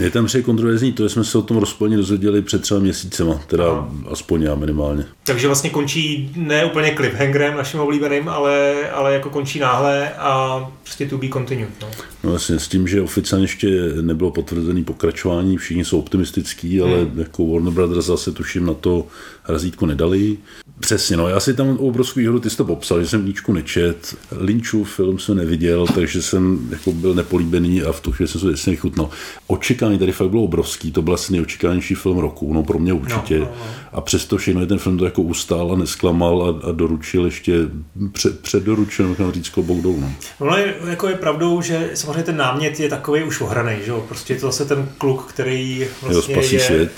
Je 0.00 0.10
tam 0.10 0.26
při 0.26 0.42
kontroverzní, 0.42 0.92
to 0.92 1.08
jsme 1.08 1.24
se 1.24 1.38
o 1.38 1.42
tom 1.42 1.56
rozpolení 1.56 1.96
dozvěděli 1.96 2.42
před 2.42 2.62
třeba 2.62 2.80
měsícema, 2.80 3.40
teda 3.46 3.64
no. 3.64 3.90
aspoň 4.10 4.42
já 4.42 4.54
minimálně. 4.54 5.04
Takže 5.24 5.46
vlastně 5.46 5.70
končí 5.70 6.32
ne 6.36 6.64
úplně 6.64 6.94
cliffhangerem 6.96 7.56
naším 7.56 7.80
oblíbeným, 7.80 8.28
ale, 8.28 8.74
ale 8.90 9.14
jako 9.14 9.30
končí 9.30 9.58
náhle 9.58 10.08
a 10.18 10.60
prostě 10.82 11.06
to 11.06 11.18
be 11.18 11.28
continued. 11.28 11.68
No. 11.82 11.88
no 12.24 12.30
vlastně 12.30 12.58
s 12.58 12.68
tím, 12.68 12.88
že 12.88 13.02
oficiálně 13.02 13.44
ještě 13.44 13.68
nebylo 14.00 14.30
potvrzený 14.30 14.84
pokračování, 14.84 15.56
všichni 15.56 15.84
jsou 15.84 15.98
optimistický, 15.98 16.80
ale 16.80 17.00
hmm. 17.00 17.18
jako 17.18 17.46
Warner 17.46 17.72
Brothers 17.72 18.06
zase 18.06 18.32
tuším 18.32 18.66
na 18.66 18.74
to 18.74 19.06
razítko 19.48 19.86
nedali. 19.86 20.36
Přesně, 20.80 21.16
no, 21.16 21.28
já 21.28 21.40
si 21.40 21.54
tam 21.54 21.68
obrovskou 21.68 22.20
výhodu, 22.20 22.40
ty 22.40 22.50
jsi 22.50 22.56
to 22.56 22.64
popsal, 22.64 23.00
že 23.00 23.08
jsem 23.08 23.26
níčku 23.26 23.52
nečet, 23.52 24.16
Lynchův 24.30 24.94
film 24.94 25.18
jsem 25.18 25.36
neviděl, 25.36 25.86
takže 25.86 26.22
jsem 26.22 26.68
jako 26.70 26.92
byl 26.92 27.14
nepolíbený 27.14 27.82
a 27.82 27.92
v 27.92 28.00
tu 28.00 28.12
chvíli 28.12 28.28
jsem 28.28 28.40
se 28.40 28.50
jasně 28.50 28.70
vychutnal. 28.70 29.10
Očekání 29.46 29.98
tady 29.98 30.12
fakt 30.12 30.30
bylo 30.30 30.42
obrovský, 30.42 30.92
to 30.92 31.02
byl 31.02 31.14
asi 31.14 31.32
nejočekávanější 31.32 31.94
film 31.94 32.18
roku, 32.18 32.52
no 32.52 32.62
pro 32.62 32.78
mě 32.78 32.92
určitě. 32.92 33.38
No, 33.38 33.44
no, 33.44 33.52
no. 33.58 33.66
A 33.92 34.00
přesto 34.00 34.36
všechno 34.36 34.66
ten 34.66 34.78
film 34.78 34.98
to 34.98 35.04
jako 35.04 35.22
ustál 35.22 35.72
a 35.72 35.76
nesklamal 35.76 36.42
a, 36.42 36.68
a 36.68 36.72
doručil 36.72 37.24
ještě 37.24 37.54
před, 38.12 38.40
předdoručil, 38.40 39.08
můžu 39.08 39.32
říct 39.32 39.48
klobouk 39.48 39.82
dolů. 39.82 40.00
No. 40.00 40.12
no 40.46 40.56
je, 40.56 40.74
jako 40.88 41.08
je 41.08 41.14
pravdou, 41.14 41.62
že 41.62 41.90
samozřejmě 41.94 42.22
ten 42.22 42.36
námět 42.36 42.80
je 42.80 42.88
takový 42.88 43.22
už 43.22 43.40
ohraný, 43.40 43.76
že 43.84 43.90
jo? 43.90 44.04
Prostě 44.08 44.34
je 44.34 44.40
to 44.40 44.46
zase 44.46 44.64
ten 44.64 44.88
kluk, 44.98 45.26
který 45.28 45.86
vlastně 46.02 46.34
jo, 46.34 46.42
je, 46.50 46.60
svět. 46.60 46.92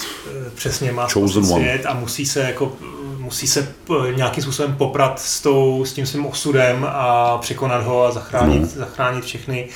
Eh, 0.46 0.50
přesně 0.54 0.92
má 0.92 1.08
svět 1.08 1.86
a 1.86 1.94
musí 1.94 2.26
se 2.32 2.40
jako 2.40 2.72
musí 3.18 3.46
se 3.46 3.74
eh, 3.90 4.14
nějakým 4.14 4.42
způsobem 4.42 4.76
poprat 4.76 5.20
s, 5.20 5.40
tou, 5.40 5.84
s 5.84 5.92
tím 5.92 6.06
svým 6.06 6.26
osudem 6.26 6.86
a 6.90 7.38
překonat 7.38 7.84
ho 7.84 8.04
a 8.04 8.10
zachránit, 8.10 8.60
no. 8.60 8.66
zachránit 8.66 9.24
všechny 9.24 9.68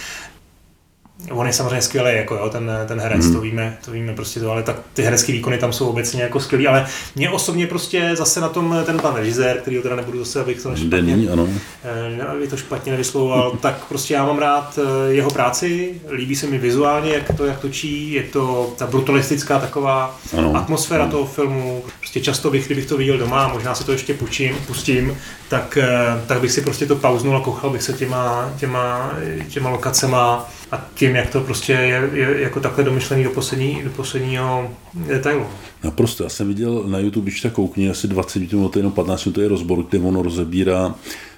On 1.30 1.46
je 1.46 1.52
samozřejmě 1.52 1.82
skvělý, 1.82 2.16
jako 2.16 2.34
jo, 2.34 2.48
ten, 2.50 2.70
ten 2.88 3.00
herec, 3.00 3.26
mm. 3.26 3.34
to 3.34 3.40
víme, 3.40 3.78
to 3.84 3.90
víme 3.90 4.12
prostě 4.12 4.40
to, 4.40 4.50
ale 4.50 4.62
tak 4.62 4.76
ty 4.92 5.02
herecké 5.02 5.32
výkony 5.32 5.58
tam 5.58 5.72
jsou 5.72 5.88
obecně 5.88 6.22
jako 6.22 6.40
skvělý, 6.40 6.66
ale 6.66 6.86
mě 7.16 7.30
osobně 7.30 7.66
prostě 7.66 8.10
zase 8.14 8.40
na 8.40 8.48
tom 8.48 8.82
ten 8.86 8.98
pan 8.98 9.14
režisér, 9.14 9.56
který 9.56 9.76
ho 9.76 9.82
teda 9.82 9.96
nebudu 9.96 10.18
zase, 10.18 10.40
abych 10.40 10.62
to 10.62 10.76
špatně, 10.76 10.88
Denny, 10.88 11.28
ano. 11.28 11.48
Eh, 11.84 12.22
aby 12.22 12.48
to 12.48 12.56
špatně 12.56 12.92
nevyslovoval, 12.92 13.50
tak 13.60 13.84
prostě 13.84 14.14
já 14.14 14.26
mám 14.26 14.38
rád 14.38 14.78
eh, 14.78 15.12
jeho 15.12 15.30
práci, 15.30 16.00
líbí 16.10 16.36
se 16.36 16.46
mi 16.46 16.58
vizuálně, 16.58 17.12
jak 17.12 17.36
to, 17.36 17.46
jak 17.46 17.60
točí, 17.60 18.12
je 18.12 18.22
to 18.22 18.74
ta 18.78 18.86
brutalistická 18.86 19.58
taková 19.58 20.18
ano. 20.38 20.56
atmosféra 20.56 21.02
ano. 21.02 21.12
toho 21.12 21.26
filmu, 21.26 21.84
prostě 21.98 22.20
často 22.20 22.50
bych, 22.50 22.66
kdybych 22.66 22.86
to 22.86 22.96
viděl 22.96 23.18
doma, 23.18 23.48
možná 23.48 23.74
si 23.74 23.84
to 23.84 23.92
ještě 23.92 24.14
pustím, 24.14 24.56
pustím, 24.66 25.18
tak, 25.48 25.78
eh, 25.80 26.22
tak 26.26 26.40
bych 26.40 26.52
si 26.52 26.60
prostě 26.60 26.86
to 26.86 26.96
pauznul 26.96 27.36
a 27.36 27.40
kochal 27.40 27.70
bych 27.70 27.82
se 27.82 27.92
těma, 27.92 28.52
těma, 28.56 29.12
těma 29.48 29.70
lokacema, 29.70 30.48
a 30.72 30.86
tím, 30.94 31.16
jak 31.16 31.30
to 31.30 31.40
prostě 31.40 31.72
je, 31.72 32.10
je 32.12 32.40
jako 32.40 32.60
takhle 32.60 32.84
domyšlený 32.84 33.24
do, 33.24 33.30
poslední, 33.30 33.82
do 33.84 33.90
posledního 33.90 34.70
detailu. 34.94 35.46
Naprosto. 35.84 36.24
Já 36.24 36.28
jsem 36.28 36.48
viděl 36.48 36.84
na 36.86 36.98
YouTube, 36.98 37.24
když 37.30 37.40
tak 37.40 37.52
koukni, 37.52 37.90
asi 37.90 38.08
20 38.08 38.52
minut, 38.52 38.76
jenom 38.76 38.92
15 38.92 39.24
minut 39.24 39.38
je 39.38 39.48
rozboru, 39.48 39.82
kde 39.82 39.98
ono 39.98 40.22
rozebírá 40.22 40.94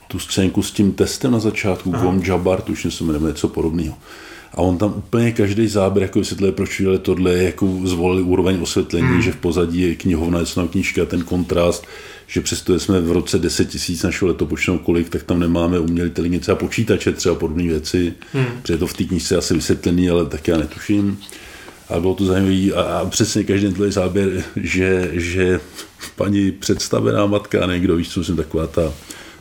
tu 0.08 0.18
scénku 0.18 0.62
s 0.62 0.72
tím 0.72 0.92
testem 0.92 1.32
na 1.32 1.38
začátku, 1.38 1.90
Gom 1.90 2.22
Jabbar, 2.24 2.60
tuším 2.60 2.90
se 2.90 3.04
jmenuje 3.04 3.32
něco 3.32 3.48
podobného. 3.48 3.96
A 4.52 4.58
on 4.58 4.78
tam 4.78 4.94
úplně 4.96 5.32
každý 5.32 5.68
záběr 5.68 6.02
jako 6.02 6.18
vysvětluje, 6.18 6.52
proč 6.52 6.80
udělali 6.80 6.98
tohle, 6.98 7.32
jako 7.38 7.68
zvolili 7.84 8.22
úroveň 8.22 8.58
osvětlení, 8.62 9.08
hmm. 9.08 9.22
že 9.22 9.32
v 9.32 9.36
pozadí 9.36 9.80
je 9.80 9.94
knihovna, 9.94 10.38
je 10.38 10.68
knížka, 10.70 11.04
ten 11.04 11.22
kontrast, 11.22 11.86
že 12.28 12.40
přesto 12.40 12.80
jsme 12.80 13.00
v 13.00 13.12
roce 13.12 13.38
10 13.38 13.64
tisíc 13.64 14.02
našeho 14.02 14.28
letopočnou 14.28 14.78
kolik, 14.78 15.08
tak 15.08 15.22
tam 15.22 15.40
nemáme 15.40 15.78
umělé 15.78 16.08
inteligence 16.08 16.52
a 16.52 16.54
počítače, 16.54 17.12
třeba 17.12 17.34
podobné 17.34 17.62
věci, 17.62 18.14
hmm. 18.32 18.46
protože 18.62 18.74
je 18.74 18.78
to 18.78 18.86
v 18.86 18.94
té 18.94 19.04
knížce 19.04 19.36
asi 19.36 19.54
vysvětlený, 19.54 20.10
ale 20.10 20.26
tak 20.26 20.48
já 20.48 20.56
netuším. 20.56 21.18
A 21.88 22.00
bylo 22.00 22.14
to 22.14 22.24
zajímavé 22.24 22.82
a, 22.82 22.98
a 22.98 23.06
přesně 23.06 23.44
každý 23.44 23.72
ten 23.72 23.92
záběr, 23.92 24.44
že, 24.56 25.10
že 25.12 25.60
paní 26.16 26.52
představená 26.52 27.26
matka, 27.26 27.66
někdo 27.66 27.96
víš, 27.96 28.08
co 28.08 28.24
jsem 28.24 28.36
taková 28.36 28.66
ta, 28.66 28.92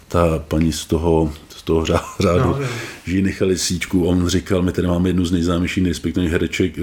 ta 0.08 0.40
paní 0.48 0.72
z 0.72 0.86
toho 0.86 1.34
toho 1.68 1.86
řádu, 2.20 2.40
no, 2.40 2.60
že 3.06 3.16
ji 3.16 3.22
nechali 3.22 3.58
síčku. 3.58 4.06
On 4.06 4.28
říkal, 4.28 4.62
my 4.62 4.72
tady 4.72 4.88
máme 4.88 5.10
jednu 5.10 5.26
z 5.26 5.32
nejznámějších, 5.32 5.84
nejrespektovaných 5.84 6.32
hereček 6.32 6.78
e, 6.78 6.82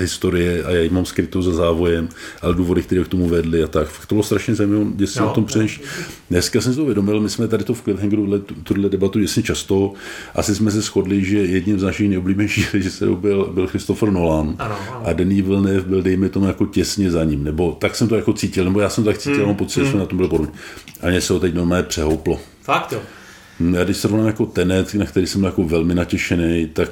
historie 0.00 0.64
a 0.64 0.70
já 0.70 0.82
ji 0.82 0.88
mám 0.88 1.04
skrytou 1.04 1.42
za 1.42 1.52
závojem, 1.52 2.08
ale 2.42 2.54
důvody, 2.54 2.82
které 2.82 3.04
k 3.04 3.08
tomu 3.08 3.28
vedly 3.28 3.62
a 3.62 3.66
tak. 3.66 3.88
Fakt 3.88 4.06
to 4.06 4.14
bylo 4.14 4.22
strašně 4.22 4.54
zajímavé, 4.54 4.84
že 4.98 5.06
jsem 5.06 5.24
no, 5.24 5.30
o 5.30 5.34
tom 5.34 5.44
přemýšlel. 5.44 5.88
Dneska 6.30 6.60
jsem 6.60 6.72
si 6.72 6.76
to 6.76 6.82
uvědomil, 6.82 7.20
my 7.20 7.30
jsme 7.30 7.48
tady 7.48 7.64
to 7.64 7.74
v 7.74 7.82
Cliffhangeru 7.82 8.38
tuhle 8.62 8.88
debatu 8.88 9.20
jasně 9.20 9.42
často. 9.42 9.92
Asi 10.34 10.54
jsme 10.54 10.70
se 10.70 10.80
shodli, 10.80 11.24
že 11.24 11.38
jedním 11.38 11.78
z 11.78 11.82
našich 11.82 12.08
nejoblíbenějších 12.08 12.74
režisérů 12.74 13.16
byl, 13.16 13.50
byl 13.54 13.66
Christopher 13.66 14.10
Nolan 14.10 14.54
ano, 14.58 14.76
ano. 14.90 15.02
a 15.04 15.12
Denis 15.12 15.44
Villeneuve 15.44 15.80
byl, 15.80 16.02
dejme 16.02 16.28
tomu, 16.28 16.46
jako 16.46 16.66
těsně 16.66 17.10
za 17.10 17.24
ním. 17.24 17.44
Nebo 17.44 17.76
tak 17.80 17.96
jsem 17.96 18.08
to 18.08 18.16
jako 18.16 18.32
cítil, 18.32 18.64
nebo 18.64 18.80
já 18.80 18.88
jsem 18.88 19.04
to 19.04 19.10
tak 19.10 19.18
cítil, 19.18 19.36
hmm, 19.36 19.46
mám 19.46 19.56
pocit, 19.56 19.80
hmm. 19.80 19.86
že 19.86 19.90
jsme 19.90 20.00
na 20.00 20.06
tom 20.06 20.16
byli 20.16 20.28
podobně. 20.28 20.52
A 21.00 21.08
mě 21.08 21.20
se 21.20 21.32
ho 21.32 21.40
teď 21.40 21.54
normálně 21.54 21.82
přehouplo. 21.82 22.40
Fakt 22.62 22.92
jo. 22.92 23.00
Já 23.74 23.84
když 23.84 23.96
srovnám 23.96 24.26
jako 24.26 24.46
Tenet, 24.46 24.94
na 24.94 25.06
který 25.06 25.26
jsem 25.26 25.44
jako 25.44 25.64
velmi 25.64 25.94
natěšený, 25.94 26.66
tak 26.66 26.88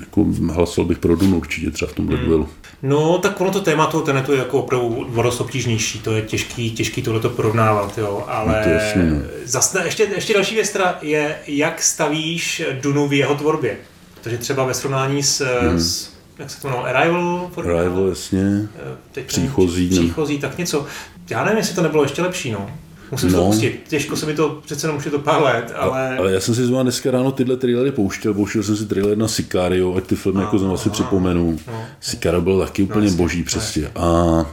jako 0.00 0.26
hlasoval 0.52 0.88
bych 0.88 0.98
pro 0.98 1.16
Dunu 1.16 1.36
určitě 1.36 1.70
třeba 1.70 1.90
v 1.90 1.94
tomhle 1.94 2.16
hmm. 2.16 2.26
duelu. 2.26 2.48
No, 2.82 3.18
tak 3.18 3.40
ono 3.40 3.50
to 3.50 3.60
téma 3.60 3.86
toho 3.86 4.02
Tenetu 4.02 4.32
je 4.32 4.38
jako 4.38 4.58
opravdu 4.58 5.06
dost 5.22 5.40
obtížnější, 5.40 5.98
to 5.98 6.12
je 6.12 6.22
těžký, 6.22 6.70
těžký 6.70 7.02
tohleto 7.02 7.30
porovnávat, 7.30 7.98
jo, 7.98 8.24
ale 8.28 8.56
no 8.56 8.64
to 8.64 8.68
jasně, 8.68 9.02
no. 9.02 9.20
zase, 9.44 9.82
ještě, 9.84 10.08
ještě 10.14 10.34
další 10.34 10.54
věc 10.54 10.70
teda 10.70 10.98
je, 11.02 11.36
jak 11.46 11.82
stavíš 11.82 12.62
Dunu 12.80 13.08
v 13.08 13.12
jeho 13.12 13.34
tvorbě, 13.34 13.76
protože 14.14 14.38
třeba 14.38 14.64
ve 14.64 14.74
srovnání 14.74 15.22
s, 15.22 15.60
hmm. 15.60 15.80
s 15.80 16.10
jak 16.40 16.50
se 16.50 16.62
to 16.62 16.68
jmenovalo, 16.68 16.88
Arrival? 16.88 17.50
Arrival, 17.56 18.08
jasně, 18.08 18.68
eh, 18.76 18.96
Teď 19.12 19.26
příchozí. 19.26 19.88
Příchozí, 19.88 20.38
tak 20.38 20.58
něco. 20.58 20.86
Já 21.30 21.44
nevím, 21.44 21.58
jestli 21.58 21.74
to 21.74 21.82
nebylo 21.82 22.02
ještě 22.02 22.22
lepší, 22.22 22.50
no. 22.50 22.70
Musím 23.10 23.32
no. 23.32 23.38
to 23.38 23.46
pustit. 23.46 23.80
Těžko 23.88 24.16
se 24.16 24.26
mi 24.26 24.34
to, 24.34 24.60
přece 24.64 24.86
jenom 24.86 24.98
už 24.98 25.04
je 25.04 25.10
to 25.10 25.18
pár 25.18 25.42
let, 25.42 25.72
ale... 25.76 26.18
Ale 26.18 26.32
já 26.32 26.40
jsem 26.40 26.54
si 26.54 26.64
zrovna 26.64 26.82
dneska 26.82 27.10
ráno 27.10 27.32
tyhle 27.32 27.56
trailery 27.56 27.92
pouštěl, 27.92 28.34
pouštěl 28.34 28.62
jsem 28.62 28.76
si 28.76 28.86
trailer 28.86 29.18
na 29.18 29.28
Sicario, 29.28 29.94
ať 29.94 30.04
ty 30.04 30.16
filmy 30.16 30.40
jako 30.40 30.58
znovu 30.58 30.76
si 30.76 30.90
připomenu. 30.90 31.58
No. 31.66 31.82
Sicario 32.00 32.40
byl 32.40 32.58
taky 32.58 32.82
úplně 32.82 33.10
no, 33.10 33.16
boží 33.16 33.42
přesně. 33.42 33.88
A, 33.94 34.10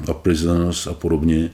a 0.09 0.13
Prisoners 0.13 0.87
a 0.87 0.93
podobně. 0.93 1.49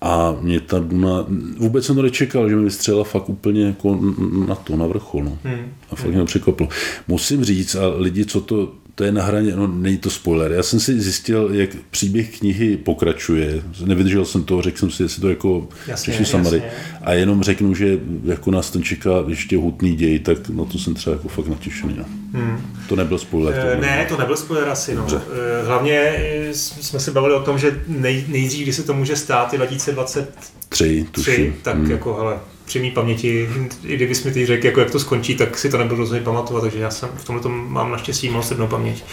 A 0.00 0.36
mě 0.40 0.60
ta 0.60 0.78
Duna, 0.78 1.26
vůbec 1.58 1.86
jsem 1.86 1.96
to 1.96 2.02
nečekal, 2.02 2.48
že 2.48 2.56
mi 2.56 2.64
vystřela 2.64 3.04
fakt 3.04 3.28
úplně 3.28 3.66
jako 3.66 3.98
na 4.46 4.54
to, 4.54 4.76
na 4.76 4.86
vrchol. 4.86 5.24
No. 5.24 5.38
Hmm. 5.44 5.72
A 5.90 5.96
fakt 5.96 6.00
hmm. 6.00 6.10
mě 6.10 6.18
to 6.18 6.24
překvapilo. 6.24 6.68
Musím 7.08 7.44
říct, 7.44 7.74
a 7.74 7.88
lidi, 7.96 8.24
co 8.24 8.40
to 8.40 8.72
to 8.96 9.04
je 9.04 9.12
na 9.12 9.22
hraně, 9.22 9.56
no 9.56 9.66
není 9.66 9.98
to 9.98 10.10
spoiler. 10.10 10.52
Já 10.52 10.62
jsem 10.62 10.80
si 10.80 11.00
zjistil, 11.00 11.48
jak 11.52 11.70
příběh 11.90 12.38
knihy 12.38 12.76
pokračuje. 12.76 13.62
Nevydržel 13.84 14.24
jsem 14.24 14.44
to, 14.44 14.62
řekl 14.62 14.78
jsem 14.78 14.90
si, 14.90 15.02
jestli 15.02 15.20
to 15.20 15.28
jako 15.28 15.68
jasně, 15.86 16.24
samary. 16.24 16.62
A 17.02 17.12
jenom 17.12 17.42
řeknu, 17.42 17.74
že 17.74 17.98
jako 18.24 18.50
nás 18.50 18.70
ten 18.70 18.82
čeká 18.82 19.10
ještě 19.26 19.56
hutný 19.56 19.96
děj, 19.96 20.18
tak 20.18 20.48
na 20.48 20.64
to 20.64 20.78
jsem 20.78 20.94
třeba 20.94 21.16
jako 21.16 21.28
fakt 21.28 21.46
natěšený. 21.46 21.94
No. 21.98 22.04
Hmm. 22.32 22.74
To 22.88 22.96
nebyl 22.96 23.18
spoiler. 23.18 23.54
To 23.54 23.68
eh, 23.68 23.80
ne, 23.80 24.06
to 24.08 24.16
nebyl 24.16 24.36
spoiler 24.36 24.68
asi. 24.68 24.94
No. 24.94 25.06
Eh, 25.12 25.66
hlavně 25.66 25.98
eh, 25.98 26.54
jsme 26.54 27.00
se 27.00 27.10
bavili 27.10 27.34
o 27.34 27.42
tom, 27.42 27.58
že 27.58 27.80
nej, 27.86 28.24
nejdřív, 28.28 28.62
kdy 28.62 28.72
se 28.72 28.82
to 28.82 28.94
může 28.94 29.16
stát, 29.16 29.52
je 29.52 29.58
2023, 29.58 31.06
tuším. 31.12 31.54
tak 31.62 31.76
hmm. 31.76 31.90
jako 31.90 32.14
hele, 32.14 32.38
při 32.66 32.80
mý 32.80 32.90
paměti, 32.90 33.48
i 33.84 33.96
kdybys 33.96 34.24
mi 34.24 34.30
teď 34.30 34.46
řekl, 34.46 34.66
jako 34.66 34.80
jak 34.80 34.90
to 34.90 34.98
skončí, 34.98 35.36
tak 35.36 35.58
si 35.58 35.70
to 35.70 35.78
nebudu 35.78 35.96
rozhodně 35.96 36.24
pamatovat, 36.24 36.62
takže 36.62 36.78
já 36.78 36.90
jsem 36.90 37.08
v 37.16 37.24
tomhle 37.24 37.42
tom 37.42 37.72
mám 37.72 37.90
naštěstí 37.90 38.28
moc 38.28 38.48
sednou 38.48 38.66
paměť. 38.66 39.04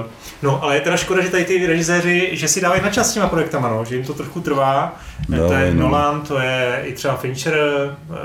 Uh, 0.00 0.06
no, 0.42 0.62
ale 0.62 0.74
je 0.74 0.80
teda 0.80 0.96
škoda, 0.96 1.22
že 1.22 1.30
tady 1.30 1.44
ty 1.44 1.66
režiséři, 1.66 2.30
že 2.32 2.48
si 2.48 2.60
dávají 2.60 2.82
na 2.82 2.90
čas 2.90 3.10
s 3.10 3.14
těma 3.14 3.28
projektama, 3.28 3.68
no, 3.68 3.84
že 3.84 3.96
jim 3.96 4.04
to 4.04 4.14
trochu 4.14 4.40
trvá. 4.40 4.96
No, 5.28 5.48
to 5.48 5.52
je 5.52 5.74
no. 5.74 5.82
Nolan, 5.82 6.20
to 6.20 6.38
je 6.38 6.82
i 6.84 6.92
třeba 6.92 7.16
Fincher, 7.16 7.58
uh, 8.08 8.16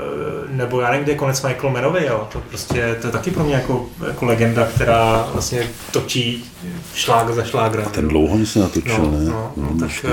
nebo 0.48 0.80
já 0.80 0.90
nevím, 0.90 1.04
kde 1.04 1.12
je 1.12 1.18
konec 1.18 1.42
Michael 1.42 1.72
Manovi, 1.72 2.06
jo. 2.06 2.28
To 2.32 2.40
prostě, 2.40 2.96
to 3.00 3.06
je 3.06 3.12
taky 3.12 3.30
pro 3.30 3.44
mě 3.44 3.54
jako, 3.54 3.86
jako 4.06 4.26
legenda, 4.26 4.68
která 4.74 5.28
vlastně 5.32 5.62
točí 5.90 6.44
šlág 6.94 7.30
za 7.30 7.44
šlágrem. 7.44 7.86
A 7.86 7.90
ten 7.90 8.08
dlouho 8.08 8.46
se 8.46 8.58
natočil, 8.58 8.98
no, 8.98 9.10
ne? 9.10 9.24
No, 9.24 9.52
no, 9.56 9.68
no 9.72 9.80
tak, 9.80 10.06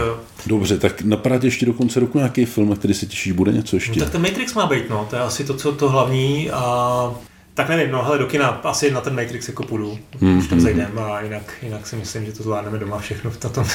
Dobře, 0.46 0.78
tak 0.78 1.02
napadá 1.02 1.40
ještě 1.44 1.66
do 1.66 1.74
konce 1.74 2.00
roku 2.00 2.18
nějaký 2.18 2.46
film, 2.46 2.76
který 2.76 2.94
se 2.94 3.06
těší, 3.06 3.34
bude 3.34 3.52
něco 3.52 3.76
ještě? 3.76 4.00
No, 4.00 4.06
tak 4.06 4.12
ten 4.12 4.22
Matrix 4.22 4.54
má 4.54 4.66
být, 4.66 4.90
no, 4.90 5.08
to 5.10 5.16
je 5.16 5.22
asi 5.22 5.44
to, 5.44 5.54
co 5.54 5.72
to 5.72 5.90
hlavní 5.90 6.52
a 6.52 7.16
tak 7.58 7.70
nevím, 7.70 7.91
no 7.91 8.03
hele, 8.03 8.18
do 8.18 8.26
kina 8.26 8.47
asi 8.47 8.91
na 8.91 9.01
ten 9.01 9.16
Matrix 9.16 9.47
jako 9.47 9.64
půjdu, 9.64 9.99
hmm, 10.22 10.38
už 10.38 10.47
tam 10.47 10.58
hmm. 10.58 10.66
zajdem 10.66 10.99
a 10.99 11.22
jinak, 11.22 11.53
jinak 11.62 11.88
si 11.88 11.95
myslím, 11.95 12.26
že 12.26 12.32
to 12.32 12.43
zvládneme 12.43 12.78
doma 12.78 12.99
všechno 12.99 13.32
v 13.32 13.38
tom, 13.38 13.66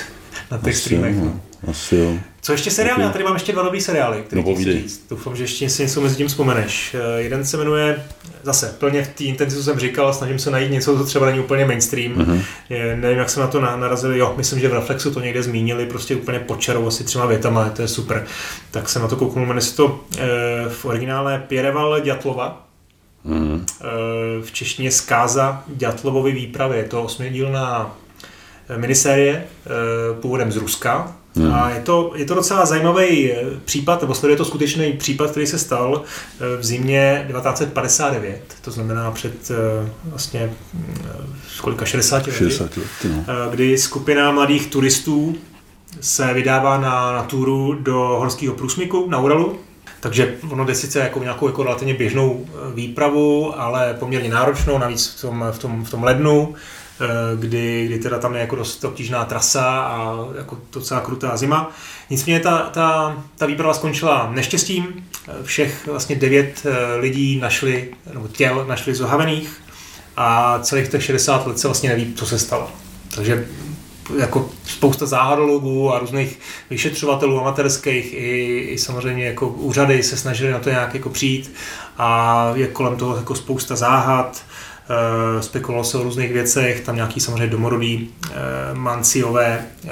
na 0.51 0.59
těch 0.59 0.77
streamech. 0.77 1.17
No. 1.17 1.41
Asi 1.71 1.97
jo. 1.97 2.15
Co 2.41 2.53
ještě 2.53 2.71
seriály? 2.71 3.03
Já 3.03 3.11
tady 3.11 3.25
mám 3.25 3.35
ještě 3.35 3.53
dva 3.53 3.63
dobrý 3.63 3.81
seriály, 3.81 4.23
které 4.27 4.43
no, 4.43 4.57
říct. 4.57 5.07
Doufám, 5.11 5.37
že 5.37 5.45
ještě 5.45 5.71
si 5.71 5.83
něco 5.83 6.01
mezi 6.01 6.17
tím 6.17 6.29
vzpomeneš. 6.29 6.95
Eh, 6.95 7.23
jeden 7.23 7.45
se 7.45 7.57
jmenuje, 7.57 8.05
zase 8.43 8.75
plně 8.79 9.05
v 9.05 9.09
té 9.09 9.25
intenzitu 9.25 9.63
jsem 9.63 9.79
říkal, 9.79 10.15
snažím 10.15 10.39
se 10.39 10.51
najít 10.51 10.71
něco, 10.71 10.99
co 10.99 11.05
třeba 11.05 11.27
není 11.27 11.41
úplně 11.41 11.65
mainstream. 11.65 12.15
Uh-huh. 12.15 12.43
Je, 12.71 12.97
nevím, 12.97 13.19
jak 13.19 13.31
jsme 13.31 13.43
na 13.43 13.49
to 13.49 13.61
narazili. 13.61 14.19
Jo, 14.19 14.35
myslím, 14.37 14.61
že 14.61 14.69
v 14.69 14.75
Reflexu 14.75 15.11
to 15.11 15.21
někde 15.21 15.43
zmínili, 15.43 15.87
prostě 15.87 16.17
úplně 16.17 16.39
počarou 16.39 16.87
asi 16.87 17.05
třema 17.05 17.27
větama, 17.27 17.69
to 17.69 17.83
je 17.83 17.89
super. 17.89 18.27
Tak 18.71 18.89
jsem 18.89 19.03
na 19.03 19.09
to 19.09 19.17
kouknul, 19.17 19.47
jmenuje 19.47 19.63
se 19.63 19.77
to 19.77 20.01
e, 20.19 20.29
v 20.69 20.85
originále 20.85 21.43
Pierreval 21.49 22.01
Djatlova, 22.01 22.72
Mm. 23.25 23.67
V 24.43 24.53
češtině 24.53 24.91
Zkáza 24.91 25.65
Ďatlovovy 25.69 26.33
výpravy. 26.33 26.77
Je 26.77 26.85
to 26.85 27.03
osmidílná 27.03 27.97
eh, 28.69 28.79
minisérie 28.79 29.45
eh, 29.67 29.69
původem 30.21 30.53
z 30.53 30.57
Ruska. 30.57 31.13
Mm. 31.35 31.53
A 31.53 31.71
je 31.71 31.81
to, 31.81 32.13
je 32.17 32.25
to 32.25 32.35
docela 32.35 32.67
zajímavý 32.67 33.33
případ, 33.65 34.01
nebo 34.01 34.15
sleduje 34.15 34.37
to 34.37 34.45
skutečný 34.45 34.93
případ, 34.93 35.31
který 35.31 35.47
se 35.47 35.59
stal 35.59 36.03
v 36.59 36.65
zimě 36.65 37.27
1959, 37.29 38.41
to 38.63 38.71
znamená 38.71 39.11
před 39.11 39.51
vlastně 40.05 40.53
kolika 41.61 41.85
60 41.85 42.17
lety, 42.17 42.39
60 42.39 42.77
let 42.77 42.87
no. 43.05 43.25
kdy 43.51 43.79
skupina 43.79 44.33
mladých 44.33 44.67
turistů 44.67 45.35
se 46.01 46.35
vydává 46.35 46.81
na, 46.81 47.13
na 47.13 47.23
túru 47.23 47.75
do 47.81 47.99
horského 47.99 48.55
průsmyku 48.55 49.11
na 49.11 49.19
Uralu 49.19 49.59
takže 50.03 50.35
ono 50.51 50.65
jde 50.65 50.75
sice 50.75 50.99
jako 50.99 51.19
nějakou 51.19 51.47
jako 51.47 51.63
relativně 51.63 51.95
běžnou 51.95 52.47
eh, 52.47 52.75
výpravu, 52.75 53.61
ale 53.61 53.95
poměrně 53.95 54.31
náročnou, 54.31 54.79
navíc 54.79 55.07
v 55.07 55.21
tom, 55.21 55.45
v 55.53 55.59
tom, 55.59 55.85
v 55.85 55.91
tom 55.91 56.03
lednu, 56.03 56.55
eh, 57.01 57.07
kdy, 57.37 57.87
kdy 57.87 57.99
teda 57.99 58.19
tam 58.19 58.35
je 58.35 58.41
jako 58.41 58.57
dost 58.57 58.85
obtížná 58.85 59.25
trasa 59.25 59.81
a 59.81 60.17
jako 60.39 60.59
docela 60.73 61.01
krutá 61.01 61.37
zima. 61.37 61.71
Nicméně 62.11 62.41
ta, 62.41 62.59
ta, 62.59 63.17
ta 63.37 63.47
výprava 63.47 63.75
skončila 63.75 64.31
neštěstím. 64.35 65.07
Eh, 65.29 65.33
všech 65.43 65.87
vlastně 65.87 66.17
devět 66.17 66.67
lidí 66.99 67.41
našli, 67.41 67.91
nebo 68.15 68.29
těl 68.29 68.65
našli 68.69 68.95
zohavených 68.95 69.63
a 70.17 70.59
celých 70.63 70.89
těch 70.89 71.05
60 71.05 71.47
let 71.47 71.59
se 71.59 71.69
vlastně 71.69 71.89
neví, 71.89 72.15
co 72.15 72.27
se 72.27 72.39
stalo. 72.39 72.71
Takže 73.15 73.47
jako 74.19 74.51
spousta 74.65 75.07
záhadologů 75.07 75.95
a 75.95 75.99
různých 75.99 76.39
vyšetřovatelů 76.71 77.41
amatérských 77.41 78.15
i, 78.15 78.59
i 78.71 78.79
samozřejmě 78.79 79.25
jako 79.25 79.49
úřady 79.49 80.03
se 80.03 80.17
snažili 80.17 80.53
na 80.53 80.59
to 80.59 80.71
nějak 80.71 80.95
jako 80.95 81.09
přijít 81.09 81.55
a 81.99 82.53
je 82.55 82.67
kolem 82.67 82.97
toho 82.97 83.17
jako 83.17 83.35
spousta 83.35 83.77
záhad, 83.77 84.43
e, 85.39 85.43
spekulovalo 85.43 85.85
se 85.85 85.99
o 85.99 86.03
různých 86.03 86.33
věcech, 86.33 86.81
tam 86.81 86.97
nějaký 86.97 87.21
samozřejmě 87.21 87.47
domorodí 87.47 88.15
e, 88.25 88.75
manciové 88.75 89.67
e, 89.85 89.89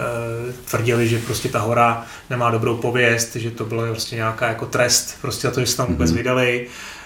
tvrdili, 0.70 1.08
že 1.08 1.18
prostě 1.18 1.48
ta 1.48 1.60
hora 1.60 2.04
nemá 2.30 2.50
dobrou 2.50 2.76
pověst, 2.76 3.36
že 3.36 3.50
to 3.50 3.64
bylo 3.64 3.86
prostě 3.86 4.16
nějaká 4.16 4.48
jako 4.48 4.66
trest 4.66 5.18
prostě 5.20 5.48
za 5.48 5.54
to, 5.54 5.60
že 5.60 5.66
se 5.66 5.76
tam 5.76 5.86
vůbec 5.86 6.10
mm-hmm. 6.10 6.16
vydali. 6.16 6.66
Um, 6.66 6.99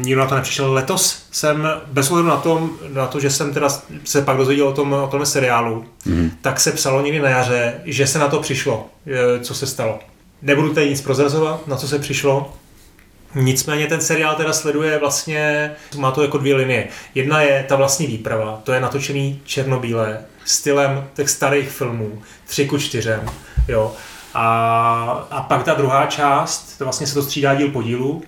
nikdo 0.00 0.20
na 0.20 0.26
to 0.26 0.34
nepřišel. 0.34 0.72
Letos 0.72 1.26
jsem, 1.30 1.68
bez 1.86 2.10
ohledu 2.10 2.28
na, 2.28 2.36
tom, 2.36 2.70
na 2.88 3.06
to, 3.06 3.20
že 3.20 3.30
jsem 3.30 3.54
teda 3.54 3.68
se 4.04 4.22
pak 4.22 4.36
dozvěděl 4.36 4.68
o 4.68 4.72
tom, 4.72 4.92
o 4.92 5.08
tom 5.08 5.26
seriálu, 5.26 5.84
mm. 6.04 6.30
tak 6.42 6.60
se 6.60 6.72
psalo 6.72 7.02
někdy 7.02 7.20
na 7.20 7.28
jaře, 7.28 7.74
že 7.84 8.06
se 8.06 8.18
na 8.18 8.28
to 8.28 8.40
přišlo, 8.40 8.86
co 9.42 9.54
se 9.54 9.66
stalo. 9.66 9.98
Nebudu 10.42 10.74
tady 10.74 10.90
nic 10.90 11.00
prozrazovat, 11.00 11.66
na 11.66 11.76
co 11.76 11.88
se 11.88 11.98
přišlo. 11.98 12.52
Nicméně 13.34 13.86
ten 13.86 14.00
seriál 14.00 14.34
teda 14.34 14.52
sleduje 14.52 14.98
vlastně, 14.98 15.72
má 15.96 16.10
to 16.10 16.22
jako 16.22 16.38
dvě 16.38 16.54
linie. 16.54 16.88
Jedna 17.14 17.40
je 17.40 17.64
ta 17.68 17.76
vlastní 17.76 18.06
výprava, 18.06 18.60
to 18.64 18.72
je 18.72 18.80
natočený 18.80 19.40
černobíle, 19.44 20.18
stylem 20.44 21.04
těch 21.14 21.30
starých 21.30 21.68
filmů, 21.68 22.22
tři 22.46 22.66
ku 22.66 22.78
čtyřem, 22.78 23.20
jo. 23.68 23.92
A, 24.34 25.26
a 25.30 25.42
pak 25.42 25.62
ta 25.62 25.74
druhá 25.74 26.06
část, 26.06 26.78
to 26.78 26.84
vlastně 26.84 27.06
se 27.06 27.14
to 27.14 27.22
střídá 27.22 27.54
díl 27.54 27.68
po 27.68 27.82
dílu, 27.82 28.22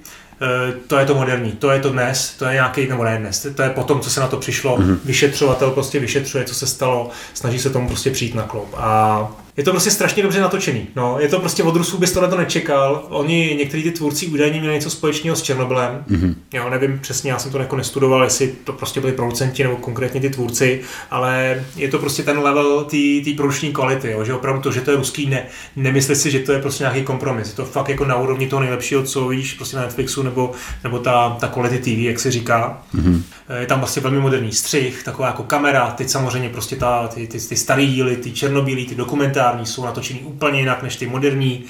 to 0.86 0.98
je 0.98 1.06
to 1.06 1.14
moderní, 1.14 1.52
to 1.52 1.70
je 1.70 1.80
to 1.80 1.90
dnes, 1.90 2.34
to 2.38 2.44
je 2.44 2.52
nějaký, 2.52 2.86
nebo 2.86 3.04
ne 3.04 3.18
dnes, 3.18 3.46
to 3.54 3.62
je 3.62 3.70
potom, 3.70 4.00
co 4.00 4.10
se 4.10 4.20
na 4.20 4.26
to 4.26 4.36
přišlo, 4.36 4.78
mm-hmm. 4.78 4.98
vyšetřovatel 5.04 5.70
prostě 5.70 6.00
vyšetřuje, 6.00 6.44
co 6.44 6.54
se 6.54 6.66
stalo, 6.66 7.10
snaží 7.34 7.58
se 7.58 7.70
tomu 7.70 7.88
prostě 7.88 8.10
přijít 8.10 8.34
na 8.34 8.42
klop. 8.42 8.74
A 8.76 9.28
je 9.56 9.64
to 9.64 9.70
prostě 9.70 9.90
strašně 9.90 10.22
dobře 10.22 10.40
natočený. 10.40 10.86
No, 10.96 11.16
je 11.20 11.28
to 11.28 11.40
prostě 11.40 11.62
od 11.62 11.76
Rusů 11.76 11.98
bys 11.98 12.12
to 12.12 12.36
nečekal. 12.36 13.06
Oni, 13.08 13.54
někteří 13.58 13.82
ty 13.82 13.90
tvůrci 13.90 14.26
údajně 14.26 14.60
měli 14.60 14.74
něco 14.74 14.90
společného 14.90 15.36
s 15.36 15.42
Černobylem. 15.42 16.04
Mm-hmm. 16.10 16.34
Jo, 16.52 16.70
nevím 16.70 16.98
přesně, 16.98 17.30
já 17.30 17.38
jsem 17.38 17.52
to 17.52 17.58
jako 17.58 17.76
nestudoval, 17.76 18.24
jestli 18.24 18.54
to 18.64 18.72
prostě 18.72 19.00
byli 19.00 19.12
producenti 19.12 19.62
nebo 19.62 19.76
konkrétně 19.76 20.20
ty 20.20 20.30
tvůrci, 20.30 20.80
ale 21.10 21.64
je 21.76 21.88
to 21.88 21.98
prostě 21.98 22.22
ten 22.22 22.38
level 22.38 22.84
té 22.84 23.32
produční 23.36 23.72
kvality, 23.72 24.10
jo, 24.10 24.24
že 24.24 24.34
opravdu 24.34 24.62
to, 24.62 24.72
že 24.72 24.80
to 24.80 24.90
je 24.90 24.96
ruský, 24.96 25.26
ne, 25.26 25.46
nemyslí 25.76 26.14
si, 26.14 26.30
že 26.30 26.38
to 26.38 26.52
je 26.52 26.60
prostě 26.60 26.84
nějaký 26.84 27.02
kompromis. 27.02 27.48
Je 27.48 27.54
to 27.54 27.64
fakt 27.64 27.88
jako 27.88 28.04
na 28.04 28.16
úrovni 28.16 28.48
toho 28.48 28.60
nejlepšího, 28.60 29.02
co 29.02 29.28
vidíš 29.28 29.52
prostě 29.52 29.76
na 29.76 29.82
Netflixu 29.82 30.22
nebo, 30.22 30.52
nebo 30.84 30.98
ta, 30.98 31.36
ta 31.40 31.48
quality 31.48 31.78
TV, 31.78 31.98
jak 31.98 32.18
se 32.18 32.30
říká. 32.30 32.82
Mm-hmm. 32.94 33.22
Je 33.60 33.66
tam 33.66 33.78
vlastně 33.78 34.02
velmi 34.02 34.20
moderní 34.20 34.52
střih, 34.52 35.02
taková 35.02 35.28
jako 35.28 35.42
kamera, 35.42 35.90
teď 35.90 36.08
samozřejmě 36.08 36.48
prostě 36.48 36.76
ta, 36.76 37.08
ty, 37.08 37.26
ty, 37.26 37.40
ty 37.40 37.56
starý 37.56 37.86
díly, 37.86 38.16
ty 38.16 38.32
černobílí, 38.32 38.86
ty 38.86 38.94
dokumentáře, 38.94 39.45
legendární, 39.46 39.66
jsou 39.66 39.84
natočený 39.84 40.20
úplně 40.20 40.60
jinak 40.60 40.82
než 40.82 40.96
ty 40.96 41.06
moderní. 41.06 41.64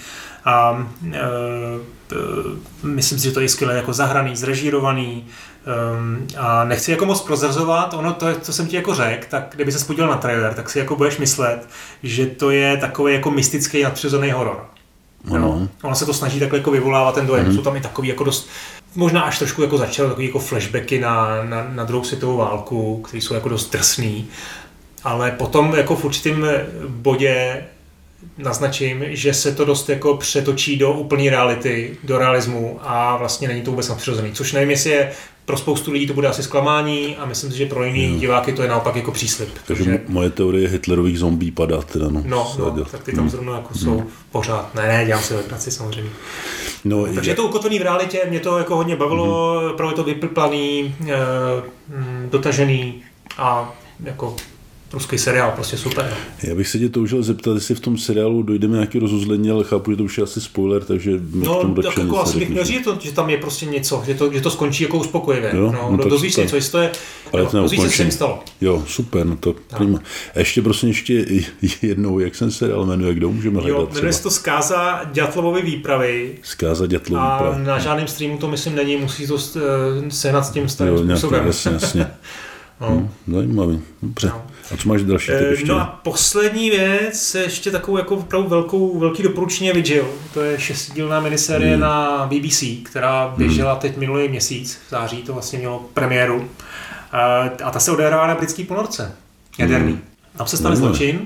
A 0.44 0.86
e, 1.12 1.18
e, 1.18 1.26
myslím 2.82 3.18
si, 3.18 3.24
že 3.24 3.34
to 3.34 3.40
je 3.40 3.48
skvěle 3.48 3.76
jako 3.76 3.92
zahraný, 3.92 4.36
zrežírovaný. 4.36 5.26
Um, 5.66 6.26
a 6.38 6.64
nechci 6.64 6.90
jako 6.90 7.06
moc 7.06 7.20
prozrazovat, 7.20 7.94
ono 7.94 8.12
to, 8.12 8.26
co 8.40 8.52
jsem 8.52 8.66
ti 8.66 8.76
jako 8.76 8.94
řekl, 8.94 9.26
tak 9.30 9.52
kdyby 9.54 9.72
se 9.72 9.78
spodil 9.78 10.06
na 10.06 10.16
trailer, 10.16 10.54
tak 10.54 10.70
si 10.70 10.78
jako 10.78 10.96
budeš 10.96 11.18
myslet, 11.18 11.68
že 12.02 12.26
to 12.26 12.50
je 12.50 12.76
takový 12.76 13.14
jako 13.14 13.30
mystický 13.30 13.82
nadpřirozený 13.82 14.30
horor. 14.30 14.66
No. 15.24 15.68
Ono 15.82 15.94
se 15.94 16.06
to 16.06 16.14
snaží 16.14 16.40
takhle 16.40 16.58
jako 16.58 16.70
vyvolávat 16.70 17.14
ten 17.14 17.26
dojem. 17.26 17.46
Mm. 17.46 17.54
Jsou 17.54 17.62
tam 17.62 17.76
i 17.76 17.80
takový 17.80 18.08
jako 18.08 18.24
dost, 18.24 18.48
možná 18.94 19.22
až 19.22 19.38
trošku 19.38 19.62
jako 19.62 19.78
začalo 19.78 20.08
takový 20.08 20.26
jako 20.26 20.38
flashbacky 20.38 21.00
na, 21.00 21.44
na, 21.44 21.66
na 21.70 21.84
druhou 21.84 22.04
světovou 22.04 22.36
válku, 22.36 23.02
které 23.08 23.22
jsou 23.22 23.34
jako 23.34 23.48
dost 23.48 23.72
drsný 23.72 24.28
ale 25.04 25.30
potom 25.30 25.74
jako 25.76 25.96
v 25.96 26.04
určitém 26.04 26.46
bodě 26.88 27.64
naznačím, 28.38 29.04
že 29.08 29.34
se 29.34 29.52
to 29.52 29.64
dost 29.64 29.88
jako 29.88 30.16
přetočí 30.16 30.76
do 30.76 30.92
úplné 30.92 31.30
reality, 31.30 31.96
do 32.04 32.18
realismu 32.18 32.78
a 32.82 33.16
vlastně 33.16 33.48
není 33.48 33.62
to 33.62 33.70
vůbec 33.70 33.88
napřirozený. 33.88 34.32
Což 34.32 34.52
nevím, 34.52 34.70
jestli 34.70 34.90
je 34.90 35.12
pro 35.44 35.56
spoustu 35.56 35.92
lidí 35.92 36.06
to 36.06 36.14
bude 36.14 36.28
asi 36.28 36.42
zklamání 36.42 37.16
a 37.16 37.26
myslím 37.26 37.52
si, 37.52 37.58
že 37.58 37.66
pro 37.66 37.84
jiný 37.84 38.12
no. 38.12 38.18
diváky 38.18 38.52
to 38.52 38.62
je 38.62 38.68
naopak 38.68 38.96
jako 38.96 39.12
příslip. 39.12 39.48
Takže 39.66 39.84
protože... 39.84 40.00
moje 40.08 40.30
teorie 40.30 40.68
Hitlerových 40.68 41.18
zombí 41.18 41.50
padá 41.50 41.82
teda. 41.82 42.08
No, 42.08 42.22
no, 42.26 42.54
no 42.58 42.84
tak 42.84 43.02
ty 43.02 43.12
tam 43.12 43.20
hmm. 43.20 43.30
zrovna 43.30 43.54
jako 43.54 43.74
jsou 43.74 43.98
hmm. 43.98 44.08
pořád. 44.32 44.74
Ne, 44.74 44.88
ne, 44.88 45.06
dělám 45.06 45.22
si 45.22 45.34
legraci 45.34 45.70
samozřejmě. 45.70 46.10
No, 46.84 47.06
Takže 47.14 47.30
je 47.30 47.34
to 47.34 47.44
ukotvený 47.44 47.78
v 47.78 47.82
realitě, 47.82 48.22
mě 48.28 48.40
to 48.40 48.58
jako 48.58 48.76
hodně 48.76 48.96
bavilo, 48.96 49.60
hmm. 49.78 49.88
je 49.88 49.94
to 49.94 50.04
vyplplaný, 50.04 50.94
e, 51.08 51.16
dotažený 52.30 53.02
a 53.38 53.74
jako 54.04 54.36
ruský 54.92 55.18
seriál, 55.18 55.52
prostě 55.54 55.76
super. 55.76 56.14
Já 56.42 56.54
bych 56.54 56.68
se 56.68 56.78
tě 56.78 56.88
toužil 56.88 57.22
zeptat, 57.22 57.54
jestli 57.54 57.74
v 57.74 57.80
tom 57.80 57.98
seriálu 57.98 58.42
dojdeme 58.42 58.74
nějaký 58.74 58.98
rozuzlení, 58.98 59.50
ale 59.50 59.64
chápu, 59.64 59.90
že 59.90 59.96
to 59.96 60.04
už 60.04 60.18
je 60.18 60.24
asi 60.24 60.40
spoiler, 60.40 60.84
takže 60.84 61.10
no, 61.34 61.54
k 61.54 61.60
tomu 61.60 61.74
tak 61.74 61.98
jako 61.98 62.20
asi 62.20 62.38
bych 62.38 62.50
měl 62.50 62.64
říct, 62.64 62.84
to, 62.84 62.98
že 63.00 63.12
tam 63.12 63.30
je 63.30 63.38
prostě 63.38 63.66
něco, 63.66 64.02
že 64.06 64.14
to, 64.14 64.32
že 64.32 64.40
to 64.40 64.50
skončí 64.50 64.82
jako 64.82 64.98
uspokojivě. 64.98 65.52
Jo? 65.54 65.72
No, 65.72 65.96
no, 65.96 66.04
dozvíš 66.04 66.36
něco, 66.36 66.56
jestli 66.56 66.72
to 66.72 66.78
je, 66.78 66.90
ale 67.32 67.42
no, 67.52 67.62
dozvíš 67.62 67.80
se, 67.80 67.88
co 67.88 67.96
se 67.96 68.02
jim 68.02 68.12
stalo. 68.12 68.42
Jo, 68.60 68.84
super, 68.86 69.26
no 69.26 69.36
to 69.36 69.54
prima. 69.76 69.98
A 70.34 70.38
ještě 70.38 70.62
prosím 70.62 70.88
ještě 70.88 71.24
jednou, 71.82 72.18
jak 72.18 72.34
jsem 72.34 72.50
seriál 72.50 72.86
jmenuje, 72.86 73.14
kdo 73.14 73.30
můžeme 73.30 73.60
hledat 73.60 73.78
Jo, 73.78 73.88
jmenuje 73.94 74.12
se 74.12 74.22
to 74.22 74.30
Zkáza 74.30 75.00
Ďatlovovy 75.12 75.62
výpravy. 75.62 76.38
Zkáza 76.42 76.86
Ďatlovy 76.86 77.22
výpravy. 77.22 77.56
A 77.56 77.66
na 77.66 77.78
žádném 77.78 78.06
streamu 78.06 78.38
to 78.38 78.48
myslím 78.48 78.74
není, 78.74 78.96
musí 78.96 79.26
to 79.26 79.36
eh, 79.56 80.10
sehnat 80.10 80.46
s 80.46 80.50
tím 80.50 80.68
starým 80.68 80.94
jo, 80.94 81.16
způsobem. 81.16 81.46
Jasně, 81.46 81.72
jasně. 81.72 82.06
no. 82.80 82.88
Hmm, 82.88 83.10
zajímavý, 83.34 83.80
dobře. 84.02 84.28
No. 84.28 84.42
A 84.74 84.76
co 84.76 84.88
máš 84.88 85.02
další 85.02 85.32
eh, 85.32 85.44
ještě? 85.44 85.66
No 85.66 85.80
a 85.80 86.00
poslední 86.02 86.70
věc, 86.70 87.34
ještě 87.34 87.70
takovou 87.70 87.98
jako 87.98 88.16
opravdu 88.16 88.48
velkou, 88.48 88.98
velký 88.98 89.22
doporučení 89.22 89.72
Vigil. 89.72 90.08
To 90.34 90.40
je 90.40 90.60
šestidílná 90.60 91.20
miniserie 91.20 91.72
hmm. 91.72 91.80
na 91.80 92.26
BBC, 92.26 92.64
která 92.82 93.34
běžela 93.36 93.72
hmm. 93.72 93.80
teď 93.80 93.96
minulý 93.96 94.28
měsíc, 94.28 94.78
v 94.86 94.90
září 94.90 95.22
to 95.22 95.32
vlastně 95.32 95.58
mělo 95.58 95.88
premiéru. 95.94 96.48
Eh, 97.12 97.62
a 97.64 97.70
ta 97.70 97.80
se 97.80 97.90
odehrává 97.90 98.26
na 98.26 98.34
britský 98.34 98.64
ponorce, 98.64 99.12
jaderný. 99.58 99.92
Hmm. 99.92 100.02
Tam 100.36 100.46
se 100.46 100.56
stane 100.56 100.76
zločin 100.76 101.20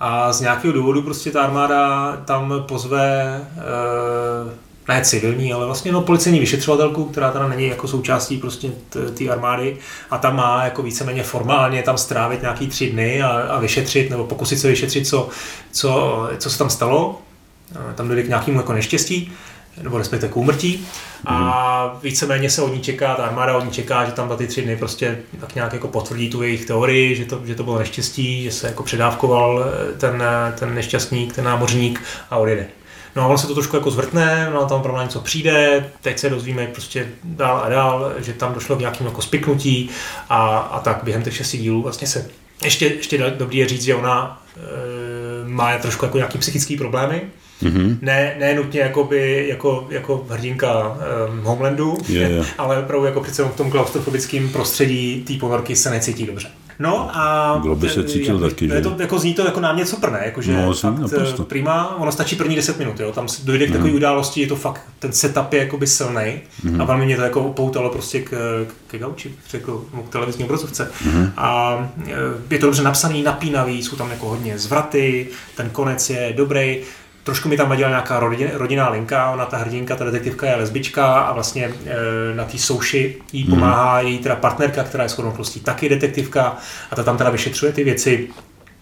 a 0.00 0.32
z 0.32 0.40
nějakého 0.40 0.72
důvodu 0.72 1.02
prostě 1.02 1.30
ta 1.30 1.42
armáda 1.42 2.12
tam 2.24 2.54
pozve 2.68 3.40
eh, 3.56 4.65
ne 4.88 5.04
civilní, 5.04 5.52
ale 5.52 5.66
vlastně 5.66 5.92
no, 5.92 6.02
policejní 6.02 6.40
vyšetřovatelku, 6.40 7.04
která 7.04 7.30
teda 7.30 7.48
není 7.48 7.66
jako 7.66 7.88
součástí 7.88 8.36
prostě 8.36 8.70
té 9.18 9.28
armády 9.28 9.76
a 10.10 10.18
tam 10.18 10.36
má 10.36 10.64
jako 10.64 10.82
víceméně 10.82 11.22
formálně 11.22 11.82
tam 11.82 11.98
strávit 11.98 12.40
nějaký 12.40 12.66
tři 12.66 12.90
dny 12.90 13.22
a, 13.22 13.28
a 13.28 13.60
vyšetřit 13.60 14.10
nebo 14.10 14.24
pokusit 14.24 14.58
se 14.58 14.68
vyšetřit, 14.68 15.08
co, 15.08 15.28
co, 15.72 16.22
co 16.38 16.50
se 16.50 16.58
tam 16.58 16.70
stalo. 16.70 17.18
Tam 17.94 18.08
dojde 18.08 18.22
k 18.22 18.28
nějakému 18.28 18.56
jako 18.56 18.72
neštěstí 18.72 19.32
nebo 19.82 19.98
respektive 19.98 20.32
k 20.32 20.36
úmrtí. 20.36 20.86
A 21.24 21.86
mhm. 21.86 22.00
víceméně 22.02 22.50
se 22.50 22.62
od 22.62 22.74
ní 22.74 22.80
čeká, 22.80 23.14
ta 23.14 23.24
armáda 23.24 23.56
od 23.56 23.64
ní 23.64 23.70
čeká, 23.70 24.04
že 24.04 24.12
tam 24.12 24.28
za 24.28 24.36
ty 24.36 24.46
tři 24.46 24.62
dny 24.62 24.76
prostě 24.76 25.18
tak 25.40 25.54
nějak 25.54 25.72
jako 25.72 25.88
potvrdí 25.88 26.30
tu 26.30 26.42
jejich 26.42 26.64
teorii, 26.64 27.16
že 27.16 27.24
to, 27.24 27.40
že 27.44 27.54
to 27.54 27.62
bylo 27.62 27.78
neštěstí, 27.78 28.42
že 28.42 28.52
se 28.52 28.66
jako 28.66 28.82
předávkoval 28.82 29.64
ten, 29.98 30.22
ten 30.58 30.74
nešťastník, 30.74 31.32
ten 31.34 31.44
námořník 31.44 32.02
a 32.30 32.36
odjede. 32.36 32.66
No 33.16 33.22
a 33.22 33.26
ono 33.26 33.38
se 33.38 33.46
to 33.46 33.54
trošku 33.54 33.76
jako 33.76 33.90
zvrtne, 33.90 34.50
no 34.52 34.60
a 34.60 34.68
tam 34.68 34.80
opravdu 34.80 35.02
něco 35.02 35.20
přijde, 35.20 35.90
teď 36.00 36.18
se 36.18 36.30
dozvíme 36.30 36.66
prostě 36.66 37.08
dál 37.24 37.60
a 37.64 37.68
dál, 37.68 38.12
že 38.18 38.32
tam 38.32 38.54
došlo 38.54 38.76
k 38.76 38.80
nějakému 38.80 39.10
jako 39.10 39.22
spiknutí 39.22 39.90
a, 40.28 40.58
a 40.58 40.80
tak 40.80 41.00
během 41.04 41.22
těch 41.22 41.36
šesti 41.36 41.58
dílů 41.58 41.82
vlastně 41.82 42.06
se 42.06 42.30
ještě, 42.64 42.86
ještě 42.86 43.18
dobrý 43.38 43.58
je 43.58 43.68
říct, 43.68 43.82
že 43.82 43.94
ona 43.94 44.42
e, 44.56 45.48
má 45.48 45.78
trošku 45.78 46.04
jako 46.04 46.16
nějaký 46.16 46.38
psychický 46.38 46.76
problémy, 46.76 47.22
Mm-hmm. 47.62 47.98
Ne, 48.02 48.36
ne 48.38 48.54
nutně 48.54 48.80
jakoby, 48.80 49.48
jako, 49.48 49.86
jako 49.90 50.26
hrdinka 50.30 50.88
um, 50.88 51.40
Homelandu, 51.40 51.98
yeah, 52.08 52.30
yeah. 52.32 52.46
ale 52.58 52.78
opravdu 52.78 53.06
jako 53.06 53.20
přece 53.20 53.42
v 53.42 53.56
tom 53.56 53.70
klaustrofobickém 53.70 54.48
prostředí 54.48 55.24
té 55.26 55.34
ponorky 55.34 55.76
se 55.76 55.90
necítí 55.90 56.26
dobře. 56.26 56.48
No 56.78 57.10
a... 57.12 57.58
Bylo 57.62 57.76
by 57.76 57.88
se 57.88 58.04
cítil 58.04 58.34
je, 58.34 58.50
taky, 58.50 58.68
že? 58.68 58.80
To, 58.80 58.96
jako 58.98 59.18
zní 59.18 59.34
to 59.34 59.44
jako 59.44 59.60
námět 59.60 59.88
super, 59.88 60.12
ne? 60.12 60.20
Jako, 60.24 60.42
že 60.42 60.52
no, 60.52 60.72
fakt, 60.72 60.98
naprosto. 60.98 61.44
prima, 61.44 61.96
ono 61.96 62.12
stačí 62.12 62.36
první 62.36 62.56
10 62.56 62.78
minut, 62.78 63.00
jo? 63.00 63.12
tam 63.12 63.26
dojde 63.44 63.66
k 63.66 63.72
takové 63.72 63.90
mm. 63.90 63.96
události, 63.96 64.40
je 64.40 64.46
to 64.46 64.56
fakt, 64.56 64.80
ten 64.98 65.12
setup 65.12 65.52
je 65.52 65.58
jakoby 65.58 65.86
silný 65.86 66.40
mm. 66.62 66.80
a 66.80 66.84
velmi 66.84 67.04
mě 67.04 67.16
to 67.16 67.22
jako 67.22 67.40
upoutalo 67.40 67.90
prostě 67.90 68.20
k, 68.20 68.30
k 68.86 68.98
gauči, 68.98 69.34
řekl, 69.50 69.84
k 70.08 70.12
televizní 70.12 70.44
obrazovce. 70.44 70.90
Mm. 71.04 71.30
A 71.36 71.78
e, 72.06 72.12
je 72.50 72.58
to 72.58 72.66
dobře 72.66 72.82
napsaný, 72.82 73.22
napínavý, 73.22 73.82
jsou 73.82 73.96
tam 73.96 74.10
jako 74.10 74.28
hodně 74.28 74.58
zvraty, 74.58 75.28
ten 75.56 75.70
konec 75.70 76.10
je 76.10 76.32
dobrý, 76.36 76.82
Trošku 77.26 77.48
mi 77.48 77.56
tam 77.56 77.68
vadila 77.68 77.88
nějaká 77.88 78.20
rodin, 78.20 78.50
rodinná 78.54 78.88
linka, 78.88 79.30
ona 79.30 79.46
ta 79.46 79.56
hrdinka, 79.56 79.96
ta 79.96 80.04
detektivka 80.04 80.46
je 80.46 80.56
lesbička 80.56 81.06
a 81.06 81.32
vlastně 81.32 81.74
e, 81.86 82.34
na 82.34 82.44
té 82.44 82.58
souši 82.58 83.16
jí 83.32 83.44
mhm. 83.44 83.54
pomáhá 83.54 84.00
mm. 84.00 84.06
její 84.06 84.18
teda 84.18 84.36
partnerka, 84.36 84.84
která 84.84 85.04
je 85.04 85.08
shodnou 85.08 85.44
taky 85.62 85.88
detektivka 85.88 86.56
a 86.90 86.96
ta 86.96 87.02
tam 87.02 87.18
teda 87.18 87.30
vyšetřuje 87.30 87.72
ty 87.72 87.84
věci 87.84 88.28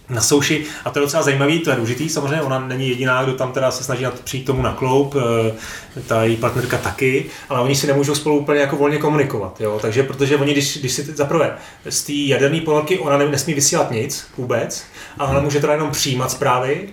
na 0.08 0.20
souši 0.20 0.64
a 0.84 0.90
to 0.90 0.98
je 0.98 1.00
docela 1.00 1.22
zajímavý, 1.22 1.58
to 1.60 1.70
je 1.70 1.76
důležitý, 1.76 2.08
samozřejmě 2.08 2.42
ona 2.42 2.58
není 2.58 2.88
jediná, 2.88 3.24
kdo 3.24 3.32
tam 3.32 3.52
teda 3.52 3.70
se 3.70 3.84
snaží 3.84 4.06
přijít 4.24 4.44
tomu 4.44 4.62
na 4.62 4.72
kloup, 4.72 5.14
e, 5.16 6.02
ta 6.02 6.24
její 6.24 6.36
partnerka 6.36 6.78
taky, 6.78 7.24
ale 7.48 7.60
oni 7.60 7.74
si 7.74 7.86
nemůžou 7.86 8.14
spolu 8.14 8.38
úplně 8.38 8.60
jako 8.60 8.76
volně 8.76 8.98
komunikovat, 8.98 9.60
jo? 9.60 9.78
takže 9.82 10.02
protože 10.02 10.36
oni, 10.36 10.52
když, 10.52 10.78
když 10.78 10.92
si 10.92 11.02
zaprvé 11.02 11.56
z 11.88 12.02
té 12.02 12.12
jaderné 12.12 12.60
ponorky 12.60 12.98
ona 12.98 13.18
nesmí 13.18 13.54
vysílat 13.54 13.90
nic 13.90 14.26
vůbec, 14.36 14.84
ale 15.18 15.30
ona 15.30 15.40
může 15.40 15.60
teda 15.60 15.72
jenom 15.72 15.90
přijímat 15.90 16.30
zprávy 16.30 16.88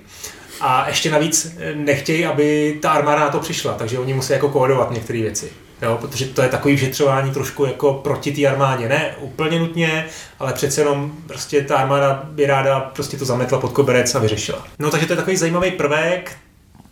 a 0.62 0.88
ještě 0.88 1.12
navíc 1.12 1.58
eh, 1.60 1.76
nechtějí, 1.76 2.26
aby 2.26 2.78
ta 2.82 2.92
armáda 2.92 3.20
na 3.20 3.30
to 3.30 3.40
přišla, 3.40 3.74
takže 3.74 4.00
oni 4.00 4.14
musí 4.14 4.34
jako 4.34 4.50
kódovat 4.50 4.92
některé 4.92 5.22
věci. 5.22 5.52
Jo, 5.82 5.98
protože 6.02 6.26
to 6.26 6.42
je 6.42 6.50
takový 6.50 6.74
vyšetřování 6.74 7.32
trošku 7.32 7.66
jako 7.66 7.94
proti 7.94 8.32
té 8.32 8.48
armádě. 8.48 8.90
Ne 8.90 9.16
úplně 9.20 9.60
nutně, 9.60 10.06
ale 10.40 10.54
přece 10.54 10.82
jenom 10.82 11.12
prostě 11.28 11.62
ta 11.62 11.78
armáda 11.78 12.24
by 12.26 12.46
ráda 12.46 12.80
prostě 12.80 13.18
to 13.18 13.26
zametla 13.26 13.60
pod 13.60 13.72
koberec 13.72 14.16
a 14.16 14.20
vyřešila. 14.20 14.68
No 14.80 14.92
takže 14.92 15.08
to 15.08 15.14
je 15.14 15.18
takový 15.18 15.38
zajímavý 15.38 15.72
prvek, 15.72 16.38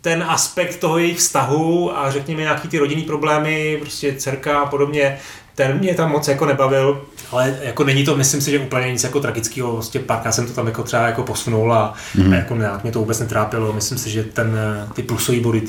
ten 0.00 0.24
aspekt 0.28 0.76
toho 0.76 0.98
jejich 0.98 1.18
vztahu 1.18 1.98
a 1.98 2.10
řekněme 2.10 2.42
nějaký 2.42 2.68
ty 2.68 2.78
rodinný 2.78 3.02
problémy, 3.02 3.76
prostě 3.80 4.14
dcerka 4.16 4.58
a 4.58 4.66
podobně, 4.66 5.18
ten 5.54 5.78
mě 5.78 5.94
tam 5.94 6.10
moc 6.10 6.28
jako 6.28 6.46
nebavil, 6.46 7.02
ale 7.30 7.58
jako 7.62 7.84
není 7.84 8.04
to, 8.04 8.16
myslím 8.16 8.40
si, 8.40 8.50
že 8.50 8.58
úplně 8.58 8.92
nic 8.92 9.04
jako 9.04 9.20
tragického, 9.20 9.72
prostě 9.72 9.98
párkrát 9.98 10.32
jsem 10.32 10.46
to 10.46 10.52
tam 10.52 10.66
jako 10.66 10.82
třeba 10.82 11.06
jako 11.06 11.22
posunul 11.22 11.72
a, 11.72 11.94
mm. 12.14 12.32
a 12.32 12.36
jako 12.36 12.56
nějak 12.56 12.82
mě 12.82 12.92
to 12.92 12.98
vůbec 12.98 13.20
netrápilo, 13.20 13.72
myslím 13.72 13.98
si, 13.98 14.10
že 14.10 14.24
ten, 14.24 14.56
ty 14.94 15.02
plusové 15.02 15.40
body 15.40 15.60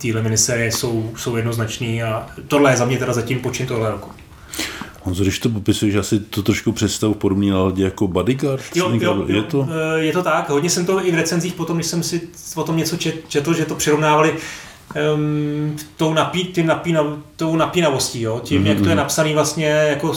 téhle 0.00 0.22
miniserie 0.22 0.72
jsou, 0.72 1.10
jsou 1.16 1.36
jednoznačný 1.36 2.02
a 2.02 2.26
tohle 2.48 2.72
je 2.72 2.76
za 2.76 2.84
mě 2.84 2.98
teda 2.98 3.12
zatím 3.12 3.40
počin 3.40 3.66
tohle 3.66 3.90
roku. 3.90 4.10
Honzo, 5.02 5.22
když 5.22 5.38
to 5.38 5.48
popisuješ, 5.48 5.94
asi 5.94 6.20
to 6.20 6.42
trošku 6.42 6.72
představu 6.72 7.14
podobný 7.14 7.50
na 7.50 7.64
lidi 7.64 7.82
jako 7.82 8.08
Bodyguard? 8.08 8.62
Jo, 8.74 8.90
jo, 9.00 9.24
je, 9.26 9.42
to? 9.42 9.68
Eh, 9.70 10.00
je 10.00 10.12
to 10.12 10.22
tak. 10.22 10.50
Hodně 10.50 10.70
jsem 10.70 10.86
to 10.86 11.06
i 11.06 11.12
v 11.12 11.14
recenzích 11.14 11.54
potom, 11.54 11.76
když 11.76 11.86
jsem 11.86 12.02
si 12.02 12.28
o 12.54 12.64
tom 12.64 12.76
něco 12.76 12.96
četl, 13.28 13.54
že 13.54 13.64
to 13.64 13.74
přirovnávali 13.74 14.34
um, 15.14 15.76
tou, 15.96 16.14
napí, 16.14 16.44
tím 16.44 16.66
napínav, 16.66 17.06
tou 17.36 17.56
napínavostí, 17.56 18.22
jo? 18.22 18.40
tím, 18.44 18.62
mm-hmm. 18.62 18.66
jak 18.66 18.78
to 18.78 18.84
je 18.84 18.88
mhm. 18.88 18.96
napsané 18.96 19.34
vlastně, 19.34 19.66
jako, 19.66 20.12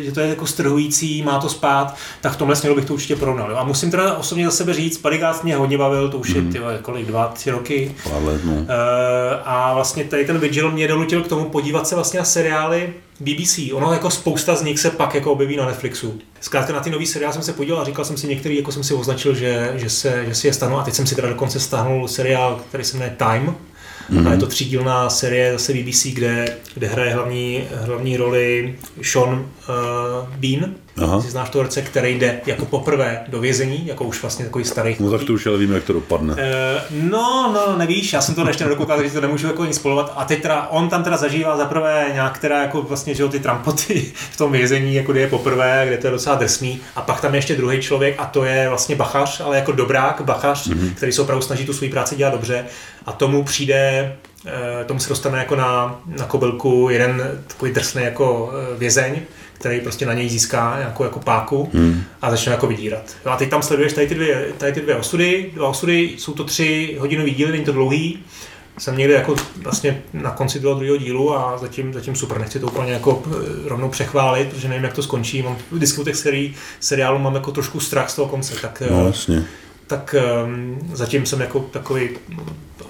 že 0.00 0.12
to 0.12 0.20
je 0.20 0.28
jako 0.28 0.46
strhující, 0.46 1.22
má 1.22 1.38
to 1.38 1.48
spát, 1.48 1.96
tak 2.20 2.32
v 2.32 2.36
tomhle 2.36 2.56
směru 2.56 2.76
bych 2.76 2.84
to 2.84 2.94
určitě 2.94 3.16
porovnal. 3.16 3.50
Jo? 3.50 3.56
A 3.56 3.64
musím 3.64 3.90
teda 3.90 4.14
osobně 4.14 4.44
za 4.44 4.50
sebe 4.50 4.74
říct, 4.74 4.98
Bodyguard 4.98 5.44
mě 5.44 5.56
hodně 5.56 5.78
bavil, 5.78 6.08
to 6.08 6.18
už 6.18 6.34
mm-hmm. 6.34 6.46
je 6.46 6.52
tyhle, 6.52 6.74
mhm. 6.74 6.82
kolik, 6.82 7.06
dva, 7.06 7.28
tři 7.28 7.50
roky. 7.50 7.94
Ale, 8.14 8.40
no. 8.44 8.52
uh, 8.52 8.66
a 9.44 9.74
vlastně 9.74 10.04
tady 10.04 10.24
ten 10.24 10.38
Vigil 10.38 10.70
mě 10.70 10.88
donutil 10.88 11.22
k 11.22 11.28
tomu 11.28 11.44
podívat 11.44 11.88
se 11.88 11.94
vlastně 11.94 12.18
na 12.18 12.24
seriály 12.24 12.92
BBC. 13.20 13.58
Ono 13.72 13.92
jako 13.92 14.10
spousta 14.10 14.54
z 14.54 14.62
nich 14.62 14.78
se 14.78 14.90
pak 14.90 15.14
jako 15.14 15.32
objeví 15.32 15.56
na 15.56 15.66
Netflixu. 15.66 16.18
Zkrátka 16.40 16.72
na 16.72 16.80
ty 16.80 16.90
nový 16.90 17.06
seriál 17.06 17.32
jsem 17.32 17.42
se 17.42 17.52
podíval 17.52 17.80
a 17.80 17.84
říkal 17.84 18.04
jsem 18.04 18.16
si 18.16 18.26
některý, 18.26 18.56
jako 18.56 18.72
jsem 18.72 18.84
si 18.84 18.94
označil, 18.94 19.34
že, 19.34 19.72
že, 19.76 19.90
se, 19.90 20.24
že 20.26 20.34
si 20.34 20.46
je 20.46 20.52
stanu 20.52 20.78
a 20.78 20.82
teď 20.82 20.94
jsem 20.94 21.06
si 21.06 21.14
teda 21.14 21.28
dokonce 21.28 21.60
stáhnul 21.60 22.08
seriál, 22.08 22.60
který 22.68 22.84
se 22.84 22.96
jmenuje 22.96 23.16
Time, 23.16 23.54
Mm-hmm. 24.10 24.28
A 24.28 24.32
je 24.32 24.38
to 24.38 24.46
třídílná 24.46 25.10
série 25.10 25.52
zase 25.52 25.72
BBC, 25.74 26.06
kde, 26.06 26.56
kde 26.74 26.86
hraje 26.86 27.14
hlavní, 27.14 27.64
hlavní 27.74 28.16
roli 28.16 28.76
Sean 29.02 29.30
uh, 29.30 29.46
Bean, 30.36 30.74
Aha. 31.02 31.22
Si 31.22 31.30
znáš 31.30 31.50
herce, 31.54 31.82
který 31.82 32.18
jde 32.18 32.40
jako 32.46 32.64
poprvé 32.64 33.24
do 33.28 33.40
vězení, 33.40 33.86
jako 33.86 34.04
už 34.04 34.22
vlastně 34.22 34.44
takový 34.44 34.64
starý. 34.64 34.96
No 35.00 35.10
tak 35.10 35.24
to 35.24 35.32
už 35.32 35.46
ale 35.46 35.58
víme, 35.58 35.74
jak 35.74 35.84
to 35.84 35.92
dopadne. 35.92 36.32
Uh, 36.32 36.38
no, 37.10 37.52
no, 37.54 37.78
nevíš, 37.78 38.12
já 38.12 38.20
jsem 38.20 38.34
to 38.34 38.48
ještě 38.48 38.64
nedokoukal, 38.64 38.96
takže 38.96 39.12
to 39.12 39.20
nemůžu 39.20 39.46
jako 39.46 39.64
nic 39.64 39.76
spolovat. 39.76 40.12
A 40.16 40.24
teď 40.24 40.42
teda, 40.42 40.66
on 40.70 40.88
tam 40.88 41.04
teda 41.04 41.16
zažívá 41.16 41.56
zaprvé 41.56 42.06
nějak 42.12 42.38
teda 42.38 42.62
jako 42.62 42.82
vlastně, 42.82 43.14
že 43.14 43.28
ty 43.28 43.40
trampoty 43.40 44.12
v 44.30 44.36
tom 44.36 44.52
vězení, 44.52 44.94
jako 44.94 45.12
kde 45.12 45.20
je 45.20 45.28
poprvé, 45.28 45.84
kde 45.86 45.96
to 45.96 46.06
je 46.06 46.10
docela 46.10 46.36
drsný. 46.36 46.80
A 46.96 47.02
pak 47.02 47.20
tam 47.20 47.34
je 47.34 47.38
ještě 47.38 47.56
druhý 47.56 47.80
člověk 47.80 48.14
a 48.18 48.24
to 48.26 48.44
je 48.44 48.68
vlastně 48.68 48.96
bachař, 48.96 49.40
ale 49.40 49.56
jako 49.56 49.72
dobrák, 49.72 50.20
bachař, 50.24 50.68
mm-hmm. 50.68 50.94
který 50.94 51.12
se 51.12 51.22
opravdu 51.22 51.42
snaží 51.42 51.66
tu 51.66 51.72
svou 51.72 51.88
práci 51.88 52.16
dělat 52.16 52.30
dobře. 52.30 52.64
A 53.06 53.12
tomu 53.12 53.44
přijde 53.44 54.12
tomu 54.86 55.00
se 55.00 55.08
dostane 55.08 55.38
jako 55.38 55.56
na, 55.56 56.00
na 56.06 56.24
kobylku 56.24 56.88
jeden 56.90 57.42
takový 57.46 57.72
drsný 57.72 58.02
jako 58.02 58.52
eh, 58.52 58.78
vězeň, 58.78 59.20
který 59.52 59.80
prostě 59.80 60.06
na 60.06 60.14
něj 60.14 60.28
získá 60.28 60.74
nějakou 60.78 61.04
jako 61.04 61.20
páku 61.20 61.70
hmm. 61.74 62.02
a 62.22 62.30
začne 62.30 62.52
jako 62.52 62.66
vydírat. 62.66 63.16
A 63.24 63.36
teď 63.36 63.50
tam 63.50 63.62
sleduješ 63.62 63.92
tady 63.92 64.06
ty 64.06 64.14
dvě, 64.14 64.46
tady 64.58 64.72
ty 64.72 64.80
dvě 64.80 64.96
osudy, 64.96 65.50
dva 65.54 65.68
osudy, 65.68 66.14
jsou 66.18 66.32
to 66.32 66.44
tři 66.44 66.96
hodinový 67.00 67.34
díly, 67.34 67.52
není 67.52 67.64
to 67.64 67.72
dlouhý, 67.72 68.18
jsem 68.78 68.96
někde 68.96 69.14
jako 69.14 69.34
vlastně 69.56 70.02
na 70.12 70.30
konci 70.30 70.60
toho 70.60 70.74
druhého 70.74 70.96
dílu 70.96 71.36
a 71.36 71.58
zatím, 71.58 71.94
zatím 71.94 72.16
super, 72.16 72.38
nechci 72.38 72.60
to 72.60 72.66
úplně 72.66 72.92
jako 72.92 73.22
eh, 73.26 73.68
rovnou 73.68 73.88
přechválit, 73.88 74.48
protože 74.48 74.68
nevím, 74.68 74.84
jak 74.84 74.92
to 74.92 75.02
skončí. 75.02 75.42
Mám 75.42 75.56
vždycky 75.70 76.00
u 76.00 76.04
těch 76.04 76.16
serií, 76.16 76.54
seriálu 76.80 77.18
mám 77.18 77.34
jako 77.34 77.52
trošku 77.52 77.80
strach 77.80 78.10
z 78.10 78.14
toho 78.14 78.28
konce, 78.28 78.54
tak, 78.62 78.82
no, 78.90 79.06
jasně. 79.06 79.44
tak 79.86 80.14
um, 80.44 80.78
zatím 80.92 81.26
jsem 81.26 81.40
jako 81.40 81.60
takový 81.60 82.08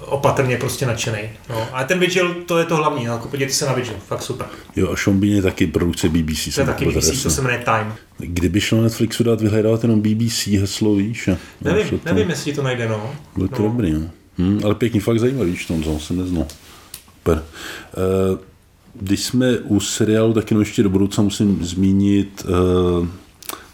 opatrně 0.09 0.57
prostě 0.57 0.85
nadšený. 0.85 1.19
No. 1.49 1.67
Ale 1.71 1.85
ten 1.85 1.99
Vigil, 1.99 2.35
to 2.45 2.57
je 2.57 2.65
to 2.65 2.75
hlavní, 2.75 3.05
no. 3.05 3.17
podívejte 3.17 3.53
se 3.53 3.65
na 3.65 3.73
Vigil, 3.73 3.95
fakt 4.07 4.21
super. 4.21 4.47
Jo, 4.75 4.91
a 4.91 4.95
Sean 4.95 5.19
Bean 5.19 5.33
je 5.33 5.41
taky 5.41 5.67
produkce 5.67 6.09
BBC. 6.09 6.55
To 6.55 6.61
je 6.61 6.67
taky 6.67 6.85
BBC, 6.85 7.23
to 7.23 7.29
se 7.29 7.41
jmenuje 7.41 7.61
Time. 7.65 7.93
Kdyby 8.17 8.61
šlo 8.61 8.77
na 8.77 8.83
Netflixu 8.83 9.23
dát 9.23 9.41
vyhledávat 9.41 9.83
jenom 9.83 10.01
BBC 10.01 10.47
heslo, 10.47 10.95
víš? 10.95 11.27
A 11.27 11.37
nevím, 11.61 11.89
to... 11.89 11.99
nevím, 12.05 12.29
jestli 12.29 12.53
to 12.53 12.63
najde, 12.63 12.87
no. 12.87 13.15
Bylo 13.35 13.47
to 13.47 13.61
no. 13.61 13.67
dobrý, 13.67 13.93
no. 13.93 14.09
Hm, 14.37 14.61
ale 14.63 14.75
pěkný, 14.75 14.99
fakt 14.99 15.19
zajímavý, 15.19 15.51
víš, 15.51 15.65
to 15.65 15.99
jsem 15.99 16.17
neznal. 16.17 16.45
Super. 17.17 17.43
Uh, 18.33 18.39
když 18.93 19.23
jsme 19.23 19.57
u 19.57 19.79
seriálu, 19.79 20.33
tak 20.33 20.51
jenom 20.51 20.61
ještě 20.61 20.83
do 20.83 20.89
budoucna 20.89 21.23
musím 21.23 21.65
zmínit 21.65 22.45
uh, 22.45 23.07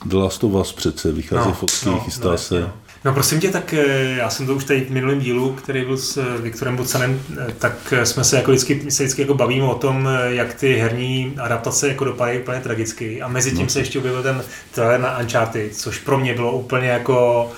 The 0.05 0.15
Last 0.15 0.43
of 0.43 0.53
Us 0.53 0.73
přece, 0.73 1.11
vychází 1.11 1.49
no, 1.49 1.53
fotky, 1.53 1.85
no, 1.85 1.99
chystá 1.99 2.31
no, 2.31 2.37
se. 2.37 2.59
No 2.59 2.73
No 3.05 3.13
prosím 3.13 3.39
tě, 3.39 3.49
tak 3.49 3.73
eh, 3.73 4.15
já 4.17 4.29
jsem 4.29 4.45
to 4.45 4.55
už 4.55 4.63
tady 4.63 4.81
v 4.81 4.89
minulém 4.89 5.19
dílu, 5.19 5.53
který 5.53 5.85
byl 5.85 5.97
s 5.97 6.17
eh, 6.17 6.41
Viktorem 6.41 6.75
Bocanem, 6.75 7.21
eh, 7.41 7.53
tak 7.59 7.93
jsme 8.03 8.23
se 8.23 8.37
jako 8.37 8.51
vždycky, 8.51 8.91
se 8.91 9.03
vždycky 9.03 9.21
jako 9.21 9.33
bavíme 9.33 9.65
o 9.65 9.75
tom, 9.75 10.09
jak 10.27 10.53
ty 10.53 10.75
herní 10.75 11.33
adaptace 11.39 11.87
jako 11.87 12.05
dopadají 12.05 12.39
úplně 12.39 12.59
tragicky. 12.59 13.21
A 13.21 13.27
mezi 13.27 13.51
tím 13.51 13.61
no. 13.61 13.69
se 13.69 13.79
ještě 13.79 13.99
objevil 13.99 14.23
ten 14.23 14.43
trailer 14.71 14.99
na 14.99 15.19
Uncharted, 15.19 15.75
což 15.75 15.99
pro 15.99 16.17
mě 16.17 16.33
bylo 16.33 16.51
úplně 16.51 16.87
jako 16.87 17.51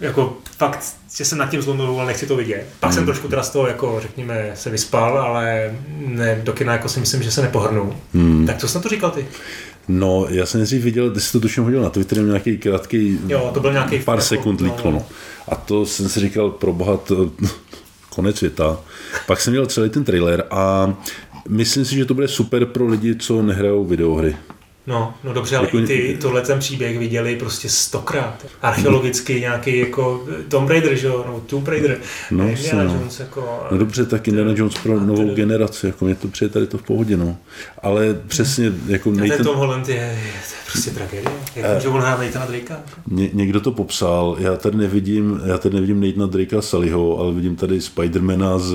jako 0.00 0.36
fakt, 0.58 0.94
že 1.16 1.24
jsem 1.24 1.38
nad 1.38 1.50
tím 1.50 1.62
zlomil, 1.62 1.86
ale 1.86 2.06
nechci 2.06 2.26
to 2.26 2.36
vidět. 2.36 2.66
Pak 2.80 2.90
mm. 2.90 2.94
jsem 2.94 3.04
trošku 3.04 3.28
teda 3.28 3.42
z 3.42 3.50
toho, 3.50 3.66
jako 3.66 3.98
řekněme, 4.02 4.50
se 4.54 4.70
vyspal, 4.70 5.18
ale 5.18 5.74
ne, 6.06 6.40
do 6.44 6.52
kina 6.52 6.72
jako 6.72 6.88
si 6.88 7.00
myslím, 7.00 7.22
že 7.22 7.30
se 7.30 7.42
nepohrnu. 7.42 7.96
Mm. 8.12 8.46
Tak 8.46 8.58
co 8.58 8.68
jsi 8.68 8.74
na 8.74 8.82
to 8.82 8.88
říkal 8.88 9.10
ty? 9.10 9.26
No, 9.88 10.26
já 10.28 10.46
jsem 10.46 10.60
nejdřív 10.60 10.84
viděl, 10.84 11.10
ty 11.10 11.20
jsi 11.20 11.32
to 11.32 11.40
tuším 11.40 11.64
hodil 11.64 11.82
na 11.82 11.90
Twitter, 11.90 12.22
nějaký 12.22 12.58
krátký, 12.58 13.18
jo, 13.28 13.50
to 13.54 13.60
byl 13.60 13.72
nějaký 13.72 13.98
pár 13.98 14.18
jako, 14.18 14.26
sekund 14.26 14.60
líklo, 14.60 14.90
no. 14.90 15.06
A 15.48 15.56
to 15.56 15.86
jsem 15.86 16.08
si 16.08 16.20
říkal, 16.20 16.50
pro 16.50 16.72
boha, 16.72 16.96
to, 16.96 17.30
konec 18.10 18.36
světa. 18.36 18.80
Pak 19.26 19.40
jsem 19.40 19.52
měl 19.52 19.66
celý 19.66 19.90
ten 19.90 20.04
trailer 20.04 20.44
a 20.50 20.94
myslím 21.48 21.84
si, 21.84 21.94
že 21.94 22.04
to 22.04 22.14
bude 22.14 22.28
super 22.28 22.66
pro 22.66 22.86
lidi, 22.86 23.16
co 23.16 23.42
nehrajou 23.42 23.84
videohry. 23.84 24.36
No, 24.86 25.14
no 25.24 25.32
dobře, 25.32 25.56
ale 25.56 25.66
jako, 25.66 25.86
ty 25.86 26.18
tohle 26.20 26.42
ten 26.42 26.58
příběh 26.58 26.98
viděli 26.98 27.36
prostě 27.36 27.68
stokrát. 27.68 28.46
Archeologicky 28.62 29.40
nějaký 29.40 29.78
jako 29.78 30.26
Tomb 30.48 30.70
Raider, 30.70 30.94
že 30.94 31.06
jo, 31.06 31.24
no 31.28 31.40
Tomb 31.40 31.68
Raider, 31.68 31.98
no, 32.30 32.48
Indiana 32.48 32.84
no. 32.84 32.94
Jones 32.94 33.20
jako... 33.20 33.66
No 33.70 33.78
dobře, 33.78 34.06
tak 34.06 34.28
Indiana 34.28 34.52
Jones 34.56 34.74
pro 34.82 35.00
novou 35.00 35.22
tedy... 35.22 35.34
generaci, 35.34 35.86
jako 35.86 36.04
mě 36.04 36.14
to 36.14 36.28
přijde 36.28 36.52
tady 36.52 36.66
to 36.66 36.78
v 36.78 36.82
pohodě, 36.82 37.16
no. 37.16 37.36
Ale 37.82 38.20
přesně, 38.26 38.72
jako... 38.86 39.10
A 39.10 39.28
ten 39.28 39.44
Tom 39.44 39.56
Holland 39.56 39.88
je, 39.88 39.94
je, 39.94 40.18
to 40.48 40.54
je 40.54 40.62
prostě 40.66 40.90
tragédie. 40.90 41.32
Jak 41.56 41.66
uh, 41.66 41.74
může 41.74 41.88
on 41.88 42.00
hrát 42.00 42.20
Nathana 42.20 42.46
Drakea? 42.46 42.80
Ně, 43.06 43.30
někdo 43.32 43.60
to 43.60 43.72
popsal, 43.72 44.36
já 44.38 44.56
tady 44.56 44.76
nevidím, 44.76 45.40
já 45.46 45.58
tady 45.58 45.74
nevidím 45.74 46.00
Nathana 46.00 46.26
Drakea 46.26 46.62
Sullyho, 46.62 47.18
ale 47.18 47.32
vidím 47.32 47.56
tady 47.56 47.80
Spidermana 47.80 48.58
s, 48.58 48.74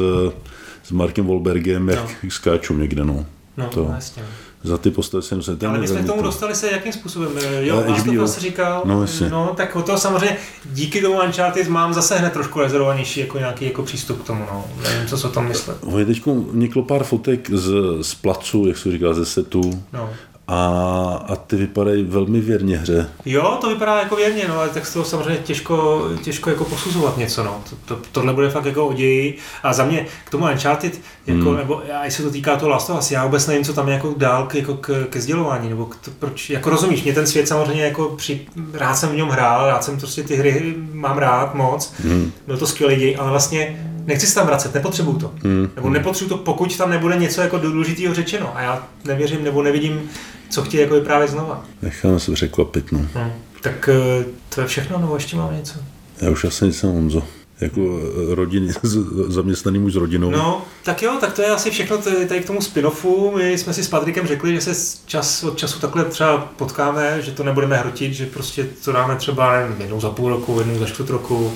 s 0.84 0.92
Markem 0.92 1.28
Wahlbergem, 1.28 1.90
jak 1.90 2.24
no. 2.24 2.30
skáčou 2.30 2.78
někde, 2.78 3.06
no. 3.06 3.26
No, 3.58 3.68
to. 3.68 3.92
jasně 3.96 4.24
za 4.66 4.78
ty 4.78 4.92
postavy 4.92 5.24
jsem 5.24 5.42
se 5.42 5.56
ten 5.56 5.70
Ale 5.70 5.80
my 5.80 5.88
jsme 5.88 6.02
k 6.02 6.06
tomu 6.06 6.22
dostali 6.22 6.56
se 6.56 6.72
jakým 6.72 6.94
způsobem? 6.94 7.30
Jo, 7.60 7.84
Last 7.88 8.08
of 8.08 8.16
Us 8.16 8.38
říkal, 8.38 8.82
no, 8.86 9.06
no, 9.30 9.54
tak 9.58 9.76
o 9.76 9.82
to 9.82 9.98
samozřejmě 9.98 10.38
díky 10.74 11.02
tomu 11.02 11.22
Uncharted 11.22 11.68
mám 11.68 11.94
zase 11.94 12.18
hned 12.18 12.34
trošku 12.34 12.60
rezervovanější 12.60 13.20
jako 13.20 13.38
nějaký 13.38 13.66
jako 13.66 13.84
přístup 13.84 14.24
k 14.24 14.28
tomu, 14.28 14.46
no. 14.52 14.66
Nevím, 14.84 15.08
co 15.08 15.18
se 15.18 15.28
o 15.28 15.32
tom 15.32 15.48
myslet. 15.48 15.78
Teď 16.06 16.26
vzniklo 16.26 16.84
pár 16.84 17.04
fotek 17.04 17.50
z, 17.52 17.74
z 18.02 18.16
placu, 18.16 18.68
jak 18.68 18.78
se 18.78 18.92
říká, 18.92 19.14
ze 19.14 19.26
setu. 19.26 19.84
No 19.94 20.10
a, 20.48 21.26
a 21.28 21.36
ty 21.36 21.56
vypadají 21.56 22.04
velmi 22.04 22.42
věrně 22.42 22.78
hře. 22.78 23.10
Jo, 23.26 23.58
to 23.62 23.70
vypadá 23.70 24.00
jako 24.00 24.16
věrně, 24.16 24.46
no, 24.48 24.56
ale 24.60 24.70
tak 24.70 24.86
z 24.86 24.94
toho 24.94 25.06
samozřejmě 25.06 25.38
těžko, 25.38 26.04
těžko 26.24 26.50
jako 26.50 26.66
posuzovat 26.66 27.18
něco, 27.18 27.44
no. 27.44 27.62
To, 27.70 27.96
to, 27.96 28.02
tohle 28.12 28.34
bude 28.34 28.50
fakt 28.50 28.66
jako 28.66 28.88
o 28.88 28.94
ději. 28.94 29.38
A 29.64 29.74
za 29.74 29.86
mě 29.86 30.06
k 30.26 30.30
tomu 30.30 30.46
Uncharted, 30.46 31.02
jako, 31.28 31.50
hmm. 31.50 31.58
nebo 31.58 31.82
a 32.04 32.10
se 32.10 32.24
to 32.24 32.32
týká 32.32 32.56
toho 32.56 32.70
Last 32.70 32.90
of 32.90 33.00
Us, 33.00 33.12
já 33.12 33.26
vůbec 33.26 33.48
nevím, 33.48 33.64
co 33.64 33.74
tam 33.74 33.88
je 33.88 33.94
jako 33.94 34.14
dál 34.18 34.46
k, 34.46 34.56
jako 34.56 34.74
k, 34.74 35.08
ke 35.10 35.22
sdělování, 35.22 35.70
nebo 35.70 35.86
k, 35.86 35.96
to, 35.96 36.12
proč, 36.20 36.50
jako 36.50 36.70
rozumíš, 36.70 37.04
mě 37.04 37.14
ten 37.14 37.28
svět 37.28 37.48
samozřejmě 37.48 37.84
jako 37.84 38.10
při, 38.18 38.48
rád 38.74 38.96
jsem 38.96 39.10
v 39.10 39.16
něm 39.16 39.28
hrál, 39.28 39.68
rád 39.68 39.84
jsem 39.84 39.98
prostě 39.98 40.24
ty 40.24 40.36
hry 40.36 40.76
mám 40.94 41.18
rád 41.18 41.56
moc, 41.56 41.94
hmm. 42.04 42.32
byl 42.48 42.58
to 42.58 42.68
skvělý 42.68 42.96
děj, 42.96 43.18
ale 43.20 43.30
vlastně 43.30 43.92
nechci 44.06 44.28
se 44.28 44.36
tam 44.36 44.48
vracet, 44.48 44.74
nepotřebuju 44.74 45.18
to. 45.18 45.32
Hmm. 45.44 45.70
Nebo 45.76 45.90
nepotřebuju 45.90 46.38
to, 46.38 46.44
pokud 46.44 46.78
tam 46.78 46.90
nebude 46.90 47.16
něco 47.16 47.42
jako 47.42 47.58
důležitého 47.58 48.14
řečeno. 48.14 48.58
A 48.58 48.62
já 48.62 48.88
nevěřím 49.06 49.44
nebo 49.44 49.64
nevidím 49.64 50.10
co 50.50 50.64
chtějí 50.64 50.82
jako 50.82 50.94
vyprávět 50.94 51.30
znova. 51.30 51.66
Necháme 51.82 52.20
se 52.20 52.32
překvapit, 52.32 52.92
no. 52.92 53.00
Hmm. 53.00 53.32
Tak 53.62 53.90
eh, 53.90 54.26
to 54.56 54.62
je 54.62 54.68
všechno, 54.68 55.00
nebo 55.00 55.16
ještě 55.16 55.38
máme 55.38 55.58
něco? 55.58 55.80
Já 56.22 56.30
už 56.30 56.46
asi 56.46 56.66
nic 56.66 56.82
nemám, 56.82 56.98
Honzo 56.98 57.24
jako 57.62 58.00
rodiny, 58.30 58.74
zaměstnaný 59.28 59.80
muž 59.80 59.94
s 59.94 59.96
rodinou. 59.96 60.30
No, 60.30 60.62
tak 60.84 61.02
jo, 61.02 61.18
tak 61.22 61.34
to 61.34 61.42
je 61.42 61.48
asi 61.48 61.72
všechno 61.72 61.98
tady 62.28 62.42
k 62.42 62.48
tomu 62.48 62.60
spin-offu. 62.60 63.36
My 63.36 63.58
jsme 63.58 63.74
si 63.74 63.84
s 63.84 63.88
Patrikem 63.88 64.28
řekli, 64.28 64.56
že 64.56 64.62
se 64.62 64.98
čas 65.06 65.44
od 65.44 65.58
času 65.58 65.80
takhle 65.80 66.06
třeba 66.06 66.38
potkáme, 66.38 67.22
že 67.22 67.32
to 67.32 67.44
nebudeme 67.44 67.78
hrotit, 67.78 68.14
že 68.14 68.26
prostě 68.26 68.68
to 68.86 68.92
dáme 68.92 69.16
třeba 69.16 69.60
nevím, 69.60 69.82
jednou 69.82 70.02
za 70.02 70.10
půl 70.10 70.30
roku, 70.30 70.60
jednou 70.60 70.80
za 70.80 70.86
čtvrt 70.86 71.10
roku, 71.10 71.52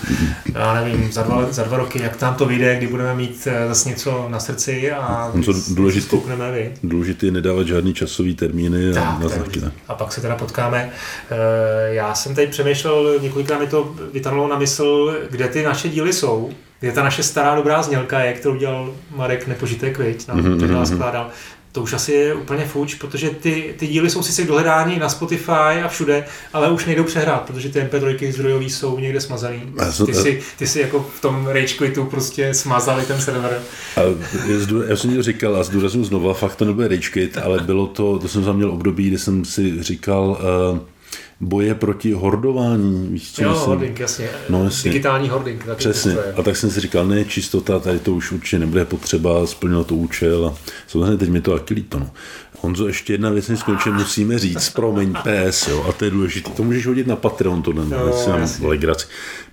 já 0.53 0.73
nevím, 0.73 1.11
za 1.11 1.23
dva, 1.23 1.51
za 1.51 1.63
dva 1.63 1.77
roky, 1.77 2.01
jak 2.01 2.17
tam 2.17 2.35
to 2.35 2.45
vyjde, 2.45 2.77
kdy 2.77 2.87
budeme 2.87 3.15
mít 3.15 3.47
eh, 3.51 3.67
zase 3.67 3.89
něco 3.89 4.25
na 4.29 4.39
srdci 4.39 4.91
a 4.91 5.31
to 5.45 5.53
důležité, 5.69 6.17
vy. 6.51 6.73
Důležité 6.83 7.25
je 7.25 7.31
nedávat 7.31 7.67
žádný 7.67 7.93
časový 7.93 8.35
termíny 8.35 8.93
tak, 8.93 9.03
a, 9.03 9.19
na 9.61 9.71
a 9.87 9.93
pak 9.93 10.13
se 10.13 10.21
teda 10.21 10.35
potkáme. 10.35 10.89
Eh, 11.31 11.93
já 11.93 12.15
jsem 12.15 12.35
tady 12.35 12.47
přemýšlel, 12.47 13.19
několikrát 13.21 13.59
mi 13.59 13.67
to 13.67 13.95
vytanulo 14.13 14.47
na 14.47 14.59
mysl, 14.59 15.17
kde 15.29 15.47
ty 15.47 15.63
naše 15.63 15.88
díly 15.89 16.13
jsou, 16.13 16.49
kde 16.79 16.91
ta 16.91 17.03
naše 17.03 17.23
stará 17.23 17.55
dobrá 17.55 17.83
znělka 17.83 18.19
je, 18.19 18.33
kterou 18.33 18.55
dělal 18.55 18.93
Marek 19.15 19.47
Nepožitek, 19.47 19.99
viď, 19.99 20.27
nám 20.27 20.41
mm-hmm. 20.41 20.79
to 20.79 20.85
skládal. 20.85 21.29
to 21.71 21.81
už 21.81 21.93
asi 21.93 22.11
je 22.11 22.33
úplně 22.33 22.65
fuč, 22.65 22.93
protože 22.93 23.29
ty, 23.29 23.75
ty 23.79 23.87
díly 23.87 24.09
jsou 24.09 24.23
sice 24.23 24.43
k 24.43 24.47
dohledání 24.47 24.99
na 24.99 25.09
Spotify 25.09 25.81
a 25.83 25.87
všude, 25.87 26.25
ale 26.53 26.71
už 26.71 26.85
nejdou 26.85 27.03
přehrát, 27.03 27.41
protože 27.41 27.69
ty 27.69 27.79
MP3 27.79 28.31
zdrojový 28.31 28.69
jsou 28.69 28.99
někde 28.99 29.21
smazaný. 29.21 29.61
Ty 30.05 30.13
si, 30.13 30.41
ty 30.57 30.67
si 30.67 30.79
jako 30.79 31.09
v 31.17 31.21
tom 31.21 31.47
rage 31.47 31.73
quitu 31.77 32.05
prostě 32.05 32.53
smazali 32.53 33.05
ten 33.05 33.21
server. 33.21 33.61
A 33.95 34.01
já 34.87 34.95
jsem 34.95 35.15
to 35.15 35.23
říkal 35.23 35.55
a 35.55 35.63
zdůraznu 35.63 36.03
znova, 36.03 36.33
fakt 36.33 36.55
to 36.55 36.65
nebyl 36.65 36.87
rage 36.87 37.09
quit, 37.09 37.37
ale 37.37 37.59
bylo 37.59 37.87
to, 37.87 38.19
to 38.19 38.27
jsem 38.27 38.53
měl 38.53 38.71
období, 38.71 39.07
kdy 39.07 39.17
jsem 39.17 39.45
si 39.45 39.83
říkal, 39.83 40.37
uh, 40.71 40.79
boje 41.39 41.75
proti 41.75 42.13
hordování. 42.13 43.07
Víš, 43.11 43.31
co 43.31 43.43
jo, 43.43 43.49
myslím? 43.49 43.67
hoarding, 43.67 43.99
jasně. 43.99 44.29
No, 44.49 44.63
jasně. 44.63 44.91
Digitální 44.91 45.29
hoarding. 45.29 45.65
Taky 45.65 45.79
Přesně. 45.79 46.15
A 46.35 46.43
tak 46.43 46.57
jsem 46.57 46.71
si 46.71 46.79
říkal, 46.79 47.07
ne, 47.07 47.25
čistota, 47.25 47.79
tady 47.79 47.99
to 47.99 48.13
už 48.13 48.31
určitě 48.31 48.59
nebude 48.59 48.85
potřeba, 48.85 49.47
splnilo 49.47 49.83
to 49.83 49.95
účel 49.95 50.45
a 50.45 50.57
samozřejmě 50.87 51.17
teď 51.17 51.29
mi 51.29 51.41
to 51.41 51.57
taky 51.57 51.73
líto. 51.73 51.99
No. 51.99 52.11
Honzo, 52.61 52.87
ještě 52.87 53.13
jedna 53.13 53.29
věc, 53.29 53.47
než 53.47 53.59
skončím, 53.59 53.93
musíme 53.93 54.39
říct, 54.39 54.69
promiň, 54.69 55.13
PS, 55.13 55.67
jo, 55.67 55.85
a 55.89 55.91
to 55.91 56.05
je 56.05 56.11
důležité. 56.11 56.49
To 56.49 56.63
můžeš 56.63 56.87
hodit 56.87 57.07
na 57.07 57.15
Patreon, 57.15 57.61
to 57.61 57.73
no, 57.73 57.85
legraci. 58.61 59.07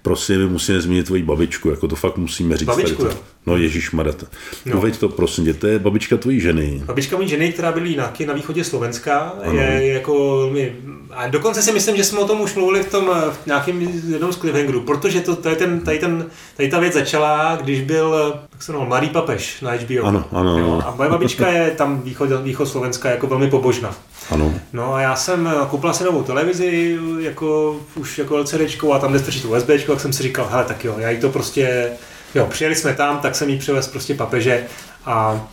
Prosím, 0.06 0.38
my 0.38 0.46
musíme 0.46 0.80
zmínit 0.80 1.06
tvoji 1.06 1.22
babičku, 1.22 1.70
jako 1.70 1.88
to 1.88 1.96
fakt 1.96 2.16
musíme 2.16 2.56
říct. 2.56 2.66
Babičku, 2.66 3.02
tady 3.02 3.14
to. 3.14 3.20
No 3.46 3.56
Ježíš 3.56 3.90
Marata. 3.90 4.26
No. 4.66 4.76
Uveď 4.76 4.98
to 4.98 5.08
prosím 5.08 5.44
tě, 5.44 5.54
to 5.54 5.66
je 5.66 5.78
babička 5.78 6.16
tvojí 6.16 6.40
ženy. 6.40 6.82
Babička 6.84 7.16
mojí 7.16 7.28
ženy, 7.28 7.52
která 7.52 7.72
bydlí 7.72 7.96
na, 7.96 8.12
na 8.26 8.34
východě 8.34 8.64
Slovenska, 8.64 9.34
ano. 9.44 9.60
je 9.60 9.92
jako 9.92 10.36
velmi... 10.36 10.76
A 11.10 11.28
dokonce 11.28 11.62
si 11.62 11.72
myslím, 11.72 11.96
že 11.96 12.04
jsme 12.04 12.18
o 12.18 12.26
tom 12.26 12.40
už 12.40 12.54
mluvili 12.54 12.82
v 12.82 12.90
tom 12.90 13.10
v 13.42 13.46
nějakém 13.46 13.80
jednom 13.80 14.32
z 14.32 14.36
cliffhangerů, 14.36 14.80
protože 14.80 15.20
to, 15.20 15.36
tady, 15.36 15.56
ten, 15.56 15.80
tady, 15.80 15.98
ten, 15.98 16.26
tady 16.56 16.68
ta 16.68 16.80
věc 16.80 16.94
začala, 16.94 17.58
když 17.62 17.80
byl 17.80 18.34
jak 18.52 18.62
se 18.62 18.72
jmenoval, 18.72 18.88
Mladý 18.88 19.08
papež 19.08 19.60
na 19.60 19.72
HBO. 19.72 20.04
Ano, 20.04 20.24
ano, 20.32 20.54
ano. 20.56 20.82
A 20.86 20.94
moje 20.96 21.10
babička 21.10 21.48
je 21.48 21.70
tam 21.70 22.00
východ, 22.00 22.28
východ 22.42 22.68
Slovenska 22.68 23.10
jako 23.10 23.26
velmi 23.26 23.50
pobožná. 23.50 23.94
Ano. 24.30 24.54
No 24.72 24.94
a 24.94 25.00
já 25.00 25.16
jsem 25.16 25.50
koupila 25.70 25.92
si 25.92 26.04
novou 26.04 26.22
televizi, 26.22 26.98
jako 27.20 27.76
už 27.94 28.18
jako 28.18 28.36
LCDčkou 28.38 28.92
a 28.92 28.98
tam 28.98 29.12
nestrčí 29.12 29.40
tu 29.40 29.56
USB, 29.56 29.66
tak 29.86 30.00
jsem 30.00 30.12
si 30.12 30.22
říkal, 30.22 30.48
hele 30.50 30.64
tak 30.64 30.84
jo, 30.84 30.94
já 30.98 31.10
jí 31.10 31.20
to 31.20 31.30
prostě 31.30 31.90
Jo, 32.36 32.46
přijeli 32.46 32.74
jsme 32.74 32.94
tam, 32.94 33.18
tak 33.18 33.34
jsem 33.34 33.50
jí 33.50 33.58
přivez 33.58 33.88
prostě 33.88 34.14
papeže 34.14 34.64
a 35.04 35.46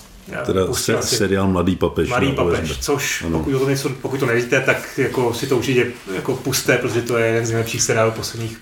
Teda 0.45 0.73
se, 0.73 1.01
si 1.01 1.15
seriál 1.15 1.47
Mladý 1.47 1.75
papež. 1.75 2.09
Mladý 2.09 2.31
papež, 2.31 2.77
což 2.77 3.23
ano. 3.23 3.39
pokud 3.39 3.59
to, 3.59 3.69
něco, 3.69 3.89
pokud 3.89 4.19
to 4.19 4.25
nevíte, 4.25 4.59
tak 4.59 4.97
jako 4.97 5.33
si 5.33 5.47
to 5.47 5.57
určitě 5.57 5.87
jako 6.15 6.35
puste, 6.35 6.77
protože 6.77 7.01
to 7.01 7.17
je 7.17 7.25
jeden 7.25 7.45
z 7.45 7.49
nejlepších 7.49 7.81
seriálů 7.81 8.11
posledních 8.11 8.61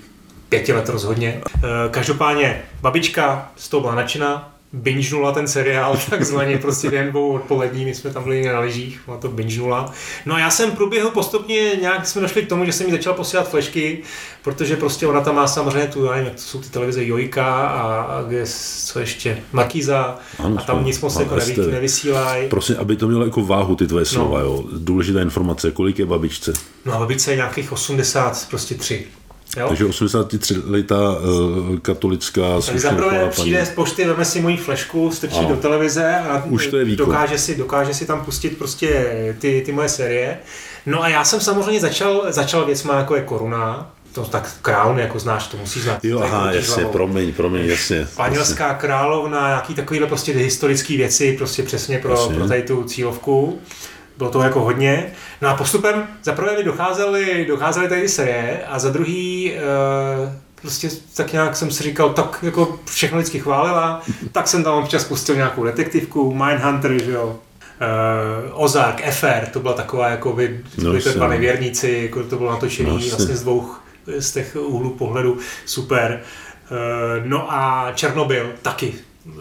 pěti 0.49 0.73
let 0.73 0.89
rozhodně. 0.89 1.41
Eh, 1.55 1.59
každopádně 1.91 2.61
babička 2.81 3.51
z 3.55 3.69
toho 3.69 3.81
byla 3.81 3.95
nadšená, 3.95 4.53
bingenula 4.73 5.31
ten 5.31 5.47
seriál, 5.47 5.99
takzvaně 6.09 6.57
prostě 6.57 6.91
den 6.91 7.09
dvou 7.09 7.31
odpolední, 7.31 7.85
my 7.85 7.95
jsme 7.95 8.09
tam 8.09 8.23
byli 8.23 8.45
na 8.45 8.59
lyžích, 8.59 9.01
ona 9.05 9.17
to 9.17 9.27
bingenula. 9.27 9.93
No 10.25 10.35
a 10.35 10.39
já 10.39 10.49
jsem 10.49 10.71
průběhu 10.71 11.09
postupně 11.09 11.71
nějak 11.81 12.07
jsme 12.07 12.21
došli 12.21 12.43
k 12.43 12.49
tomu, 12.49 12.65
že 12.65 12.73
jsem 12.73 12.85
mi 12.85 12.91
začal 12.91 13.13
posílat 13.13 13.49
flešky, 13.49 14.03
protože 14.41 14.75
prostě 14.75 15.07
ona 15.07 15.21
tam 15.21 15.35
má 15.35 15.47
samozřejmě 15.47 15.87
tu, 15.87 16.05
já 16.05 16.11
nevím, 16.11 16.25
jak 16.25 16.35
to 16.35 16.41
jsou 16.41 16.61
ty 16.61 16.69
televize 16.69 17.05
Jojka 17.05 17.67
a, 17.67 18.01
a 18.01 18.21
kde, 18.21 18.43
co 18.85 18.99
ještě, 18.99 19.43
Makiza 19.53 20.19
ano, 20.39 20.57
a 20.59 20.61
tam 20.61 20.85
nic 20.85 21.01
moc 21.01 21.19
jako 21.19 21.35
nevysílají. 21.71 22.49
Prosím, 22.49 22.75
aby 22.79 22.95
to 22.95 23.07
mělo 23.07 23.25
jako 23.25 23.45
váhu 23.45 23.75
ty 23.75 23.87
tvoje 23.87 24.05
slova, 24.05 24.39
no. 24.39 24.45
jo. 24.45 24.63
Důležitá 24.77 25.21
informace, 25.21 25.71
kolik 25.71 25.99
je 25.99 26.05
babičce? 26.05 26.53
No 26.85 26.93
a 26.93 26.99
babičce 26.99 27.31
je 27.31 27.35
nějakých 27.35 27.71
80, 27.71 28.47
prostě 28.49 28.75
3. 28.75 29.07
Jo? 29.57 29.67
Takže 29.67 29.85
83 29.85 30.55
letá 30.65 31.11
uh, 31.11 31.77
katolická 31.77 32.61
Tak 32.65 32.79
zaprvé 32.79 33.29
přijde 33.29 33.65
z 33.65 33.69
pošty, 33.69 34.05
veme 34.05 34.25
si 34.25 34.41
moji 34.41 34.57
flešku, 34.57 35.11
strčí 35.11 35.39
ano. 35.39 35.49
do 35.49 35.55
televize 35.55 36.15
a 36.15 36.43
Už 36.45 36.67
to 36.67 36.77
je 36.77 36.95
dokáže, 36.95 37.37
si, 37.37 37.55
dokáže 37.55 37.93
si 37.93 38.05
tam 38.05 38.25
pustit 38.25 38.57
prostě 38.57 39.15
ty, 39.39 39.63
ty 39.65 39.71
moje 39.71 39.89
série. 39.89 40.37
No 40.85 41.03
a 41.03 41.09
já 41.09 41.23
jsem 41.23 41.39
samozřejmě 41.39 41.79
začal, 41.79 42.23
začal 42.29 42.65
věcma 42.65 42.97
jako 42.97 43.15
je 43.15 43.21
koruna, 43.21 43.91
to 44.13 44.25
tak 44.25 44.51
Crown, 44.61 44.99
jako 44.99 45.19
znáš, 45.19 45.47
to 45.47 45.57
musíš 45.57 45.83
znát. 45.83 46.05
Jo, 46.05 46.21
aha, 46.21 46.51
jasně, 46.51 46.73
hlavou. 46.75 46.91
promiň, 46.91 47.33
promiň, 47.33 47.65
jasně. 47.65 48.07
Španělská 48.11 48.67
jasně. 48.67 48.79
královna, 48.79 49.47
nějaký 49.47 49.73
takovýhle 49.73 50.07
prostě 50.07 50.33
historické 50.33 50.97
věci, 50.97 51.35
prostě 51.37 51.63
přesně 51.63 51.99
pro, 51.99 52.11
jasně. 52.11 52.35
pro 52.35 52.47
tady 52.47 52.61
tu 52.61 52.83
cílovku 52.83 53.61
bylo 54.21 54.31
to 54.31 54.41
jako 54.41 54.59
hodně. 54.61 55.11
No 55.41 55.49
a 55.49 55.55
postupem 55.55 56.07
za 56.23 56.31
prvé 56.31 56.57
mi 56.57 56.63
docházely, 56.63 57.45
docházely 57.47 57.89
tady 57.89 58.09
série 58.09 58.61
a 58.67 58.79
za 58.79 58.89
druhý 58.89 59.53
e, 59.53 59.59
prostě 60.61 60.89
tak 61.15 61.33
nějak 61.33 61.55
jsem 61.55 61.71
si 61.71 61.83
říkal, 61.83 62.09
tak 62.09 62.39
jako 62.43 62.79
všechno 62.85 63.17
vždycky 63.17 63.39
chválila, 63.39 64.01
tak 64.31 64.47
jsem 64.47 64.63
tam 64.63 64.83
občas 64.83 65.03
pustil 65.03 65.35
nějakou 65.35 65.63
detektivku, 65.63 66.33
Mindhunter, 66.33 67.03
že 67.03 67.11
jo, 67.11 67.25
uh, 67.25 68.63
Ozark, 68.63 69.01
FR, 69.11 69.45
to 69.53 69.59
byla 69.59 69.73
taková 69.73 70.09
jako 70.09 70.33
vy, 70.33 70.59
no, 70.77 70.91
byli 70.91 71.03
no, 71.17 71.27
věrníci, 71.29 71.99
jako 72.03 72.23
to 72.23 72.35
bylo 72.35 72.51
natočený 72.51 72.89
no, 72.89 73.15
vlastně 73.17 73.35
z 73.35 73.41
dvou 73.41 73.69
z 74.19 74.31
těch 74.31 74.55
úhlů 74.55 74.89
pohledu, 74.89 75.37
super. 75.65 76.21
Uh, 76.71 77.25
no 77.25 77.53
a 77.53 77.91
Černobyl 77.95 78.51
taky 78.61 78.93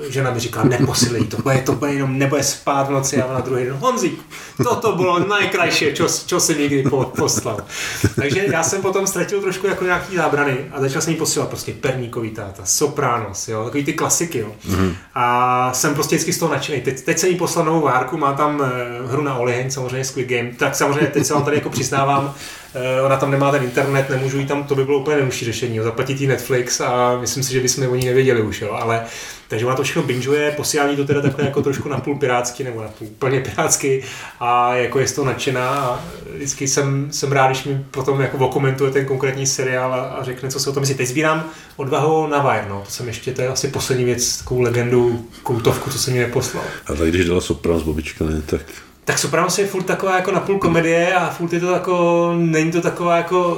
žena 0.09 0.31
mi 0.31 0.41
říká, 0.41 0.65
neposilej 0.65 1.25
to, 1.25 1.37
bude, 1.43 1.59
to 1.59 1.73
bude 1.73 1.93
jenom, 1.93 2.19
nebude 2.19 2.43
spát 2.43 2.89
v 2.89 2.91
noci 2.91 3.23
a 3.23 3.33
na 3.33 3.41
druhý 3.41 3.65
den, 3.65 3.75
Honzík, 3.75 4.21
toto 4.65 4.97
bylo 4.97 5.19
nejkrajší, 5.19 5.95
čo, 5.95 6.09
čo 6.27 6.41
si 6.41 6.55
někdy 6.59 6.85
poslal. 7.17 7.57
Takže 8.17 8.45
já 8.53 8.63
jsem 8.63 8.83
potom 8.83 9.07
ztratil 9.07 9.41
trošku 9.41 9.67
jako 9.67 9.85
nějaký 9.85 10.17
zábrany 10.17 10.57
a 10.73 10.81
začal 10.81 11.03
jsem 11.03 11.13
jí 11.13 11.19
posílat 11.19 11.49
prostě 11.49 11.73
Perníkový 11.73 12.31
táta, 12.31 12.63
Sopranos, 12.65 13.49
jo, 13.49 13.65
takový 13.65 13.85
ty 13.85 13.93
klasiky, 13.93 14.39
jo. 14.39 14.53
Mm-hmm. 14.71 14.95
A 15.15 15.73
jsem 15.73 15.95
prostě 15.95 16.17
vždycky 16.17 16.33
z 16.33 16.39
toho 16.39 16.53
nadšený. 16.53 16.81
Teď, 16.81 17.01
teď 17.01 17.19
jsem 17.19 17.31
jí 17.31 17.37
poslal 17.37 17.65
novou 17.65 17.81
várku, 17.81 18.17
má 18.19 18.33
tam 18.33 18.61
uh, 18.61 19.11
hru 19.11 19.23
na 19.23 19.39
Oliheň, 19.39 19.71
samozřejmě 19.71 20.05
Squid 20.05 20.29
Game, 20.29 20.51
tak 20.57 20.75
samozřejmě 20.75 21.07
teď 21.07 21.27
se 21.27 21.35
vám 21.35 21.45
tady 21.45 21.57
jako 21.57 21.71
přiznávám, 21.71 22.35
ona 23.05 23.17
tam 23.17 23.31
nemá 23.31 23.51
ten 23.51 23.63
internet, 23.63 24.11
nemůžu 24.11 24.39
jí 24.39 24.47
tam, 24.47 24.65
to 24.65 24.75
by 24.75 24.85
bylo 24.85 24.99
úplně 24.99 25.17
nejlepší 25.17 25.45
řešení, 25.45 25.77
jo, 25.77 25.85
zaplatit 25.85 26.21
jí 26.21 26.27
Netflix 26.27 26.81
a 26.81 27.19
myslím 27.21 27.43
si, 27.43 27.53
že 27.53 27.61
bychom 27.61 27.89
o 27.89 27.95
ní 27.95 28.07
nevěděli 28.07 28.43
už, 28.43 28.61
jo, 28.61 28.73
ale 28.73 29.05
takže 29.51 29.67
ona 29.67 29.77
to 29.77 29.83
všechno 29.83 30.03
bingeuje, 30.03 30.51
posílá 30.51 30.97
to 30.97 31.05
teda 31.05 31.21
takhle 31.21 31.45
jako 31.45 31.63
trošku 31.63 31.89
napůl 31.89 32.19
pirátsky 32.19 32.65
nebo 32.65 32.83
napůl 32.83 33.09
úplně 33.09 33.41
pirátsky 33.41 34.05
a 34.41 34.75
jako 34.75 34.99
je 34.99 35.09
z 35.09 35.13
toho 35.13 35.25
nadšená 35.25 35.69
a 35.69 36.05
vždycky 36.35 36.69
jsem, 36.69 37.09
jsem 37.11 37.33
rád, 37.33 37.47
když 37.47 37.65
mi 37.65 37.85
potom 37.91 38.21
jako 38.21 38.39
okomentuje 38.39 38.91
ten 38.91 39.07
konkrétní 39.07 39.47
seriál 39.47 39.95
a, 39.95 40.01
a 40.01 40.25
řekne, 40.25 40.49
co 40.49 40.61
se 40.61 40.71
o 40.71 40.73
tom 40.73 40.81
myslí. 40.81 40.95
Teď 40.95 41.09
sbírám 41.09 41.45
odvahu 41.77 42.27
na 42.27 42.51
Wire, 42.51 42.67
no. 42.69 42.83
To 42.85 42.91
jsem 42.91 43.07
ještě, 43.07 43.33
to 43.33 43.43
je 43.43 43.49
asi 43.49 43.69
poslední 43.69 44.05
věc, 44.05 44.39
takovou 44.39 44.61
legendu, 44.61 45.29
kultovku, 45.43 45.91
co 45.91 45.99
jsem 45.99 46.15
mi 46.15 46.21
neposlal. 46.21 46.65
A 46.87 46.95
tak 46.95 47.09
když 47.09 47.27
dala 47.27 47.41
Sopranos 47.41 47.83
Bobička, 47.83 48.25
ne, 48.25 48.43
tak 48.47 48.63
tak 49.11 49.19
Sopranos 49.19 49.59
je 49.59 49.67
furt 49.67 49.83
taková 49.83 50.17
jako 50.17 50.31
napůl 50.33 50.59
komedie 50.59 51.15
a 51.15 51.31
furt 51.31 51.53
je 51.53 51.61
to 51.61 51.73
jako, 51.73 52.33
není 52.37 52.73
to 52.73 52.81
taková 52.81 53.17
jako, 53.17 53.57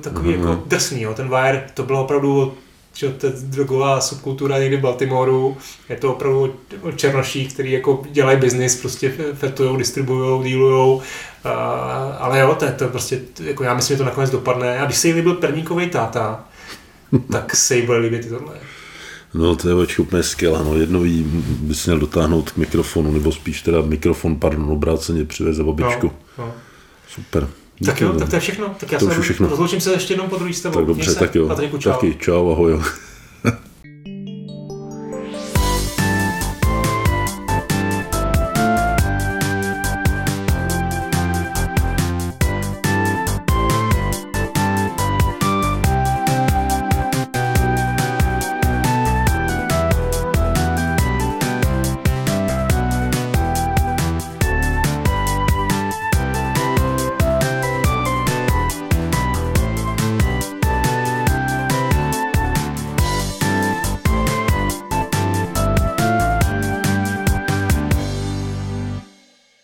takový 0.00 0.28
mm. 0.28 0.34
jako 0.34 0.62
drsný, 0.66 1.02
jo. 1.02 1.14
Ten 1.14 1.28
Wire, 1.28 1.66
to 1.74 1.82
bylo 1.82 2.04
opravdu 2.04 2.54
že 2.94 3.08
ta 3.08 3.28
drogová 3.42 4.00
subkultura 4.00 4.58
někdy 4.58 4.76
v 4.76 4.80
Baltimoru, 4.80 5.56
je 5.88 5.96
to 5.96 6.12
opravdu 6.12 6.54
černoší, 6.96 7.46
který 7.46 7.72
jako 7.72 8.02
dělají 8.10 8.38
biznis, 8.38 8.80
prostě 8.80 9.12
fetujou, 9.34 9.76
distribuujou, 9.76 10.42
dílujou, 10.42 10.94
uh, 10.94 11.02
ale 12.18 12.40
jo, 12.40 12.54
to 12.58 12.64
je 12.64 12.72
to 12.72 12.88
prostě, 12.88 13.20
jako 13.42 13.64
já 13.64 13.74
myslím, 13.74 13.94
že 13.94 13.98
to 13.98 14.04
nakonec 14.04 14.30
dopadne. 14.30 14.78
A 14.78 14.84
když 14.84 14.96
se 14.96 15.08
jí 15.08 15.14
líbil 15.14 15.34
perníkový 15.34 15.90
táta, 15.90 16.44
tak 17.32 17.56
se 17.56 17.76
jí 17.76 17.86
bude 17.86 17.98
líbit 17.98 18.26
i 18.26 18.28
tohle. 18.28 18.54
No 19.34 19.56
to 19.56 19.68
je 19.68 19.74
oči 19.74 20.02
úplně 20.02 20.22
skvělá, 20.22 20.62
no 20.62 20.76
jednou 20.76 21.04
jí 21.04 21.22
bys 21.60 21.86
měl 21.86 21.98
dotáhnout 21.98 22.50
k 22.50 22.56
mikrofonu, 22.56 23.12
nebo 23.12 23.32
spíš 23.32 23.62
teda 23.62 23.80
mikrofon, 23.80 24.36
pardon, 24.36 24.70
obráceně 24.70 25.24
přiveze 25.24 25.64
babičku. 25.64 26.12
No, 26.38 26.44
no. 26.44 26.52
Super. 27.08 27.48
Tak 27.86 28.00
jo, 28.00 28.12
tak 28.12 28.28
to 28.28 28.36
je 28.36 28.40
všechno. 28.40 28.74
Tak 28.80 28.92
já 28.92 28.98
to 28.98 29.10
se 29.10 29.20
všechno. 29.20 29.48
rozloučím 29.48 29.80
se 29.80 29.92
ještě 29.92 30.12
jednou 30.12 30.28
po 30.28 30.36
druhý 30.36 30.54
s 30.54 30.60
tebou. 30.60 30.74
Tak 30.74 30.84
dobře, 30.84 31.14
tak 31.14 31.34
jo. 31.34 31.48
Patriku, 31.48 31.78
čau. 31.78 31.90
Taky, 31.90 32.16
čau, 32.20 32.50
ahoj. 32.50 32.80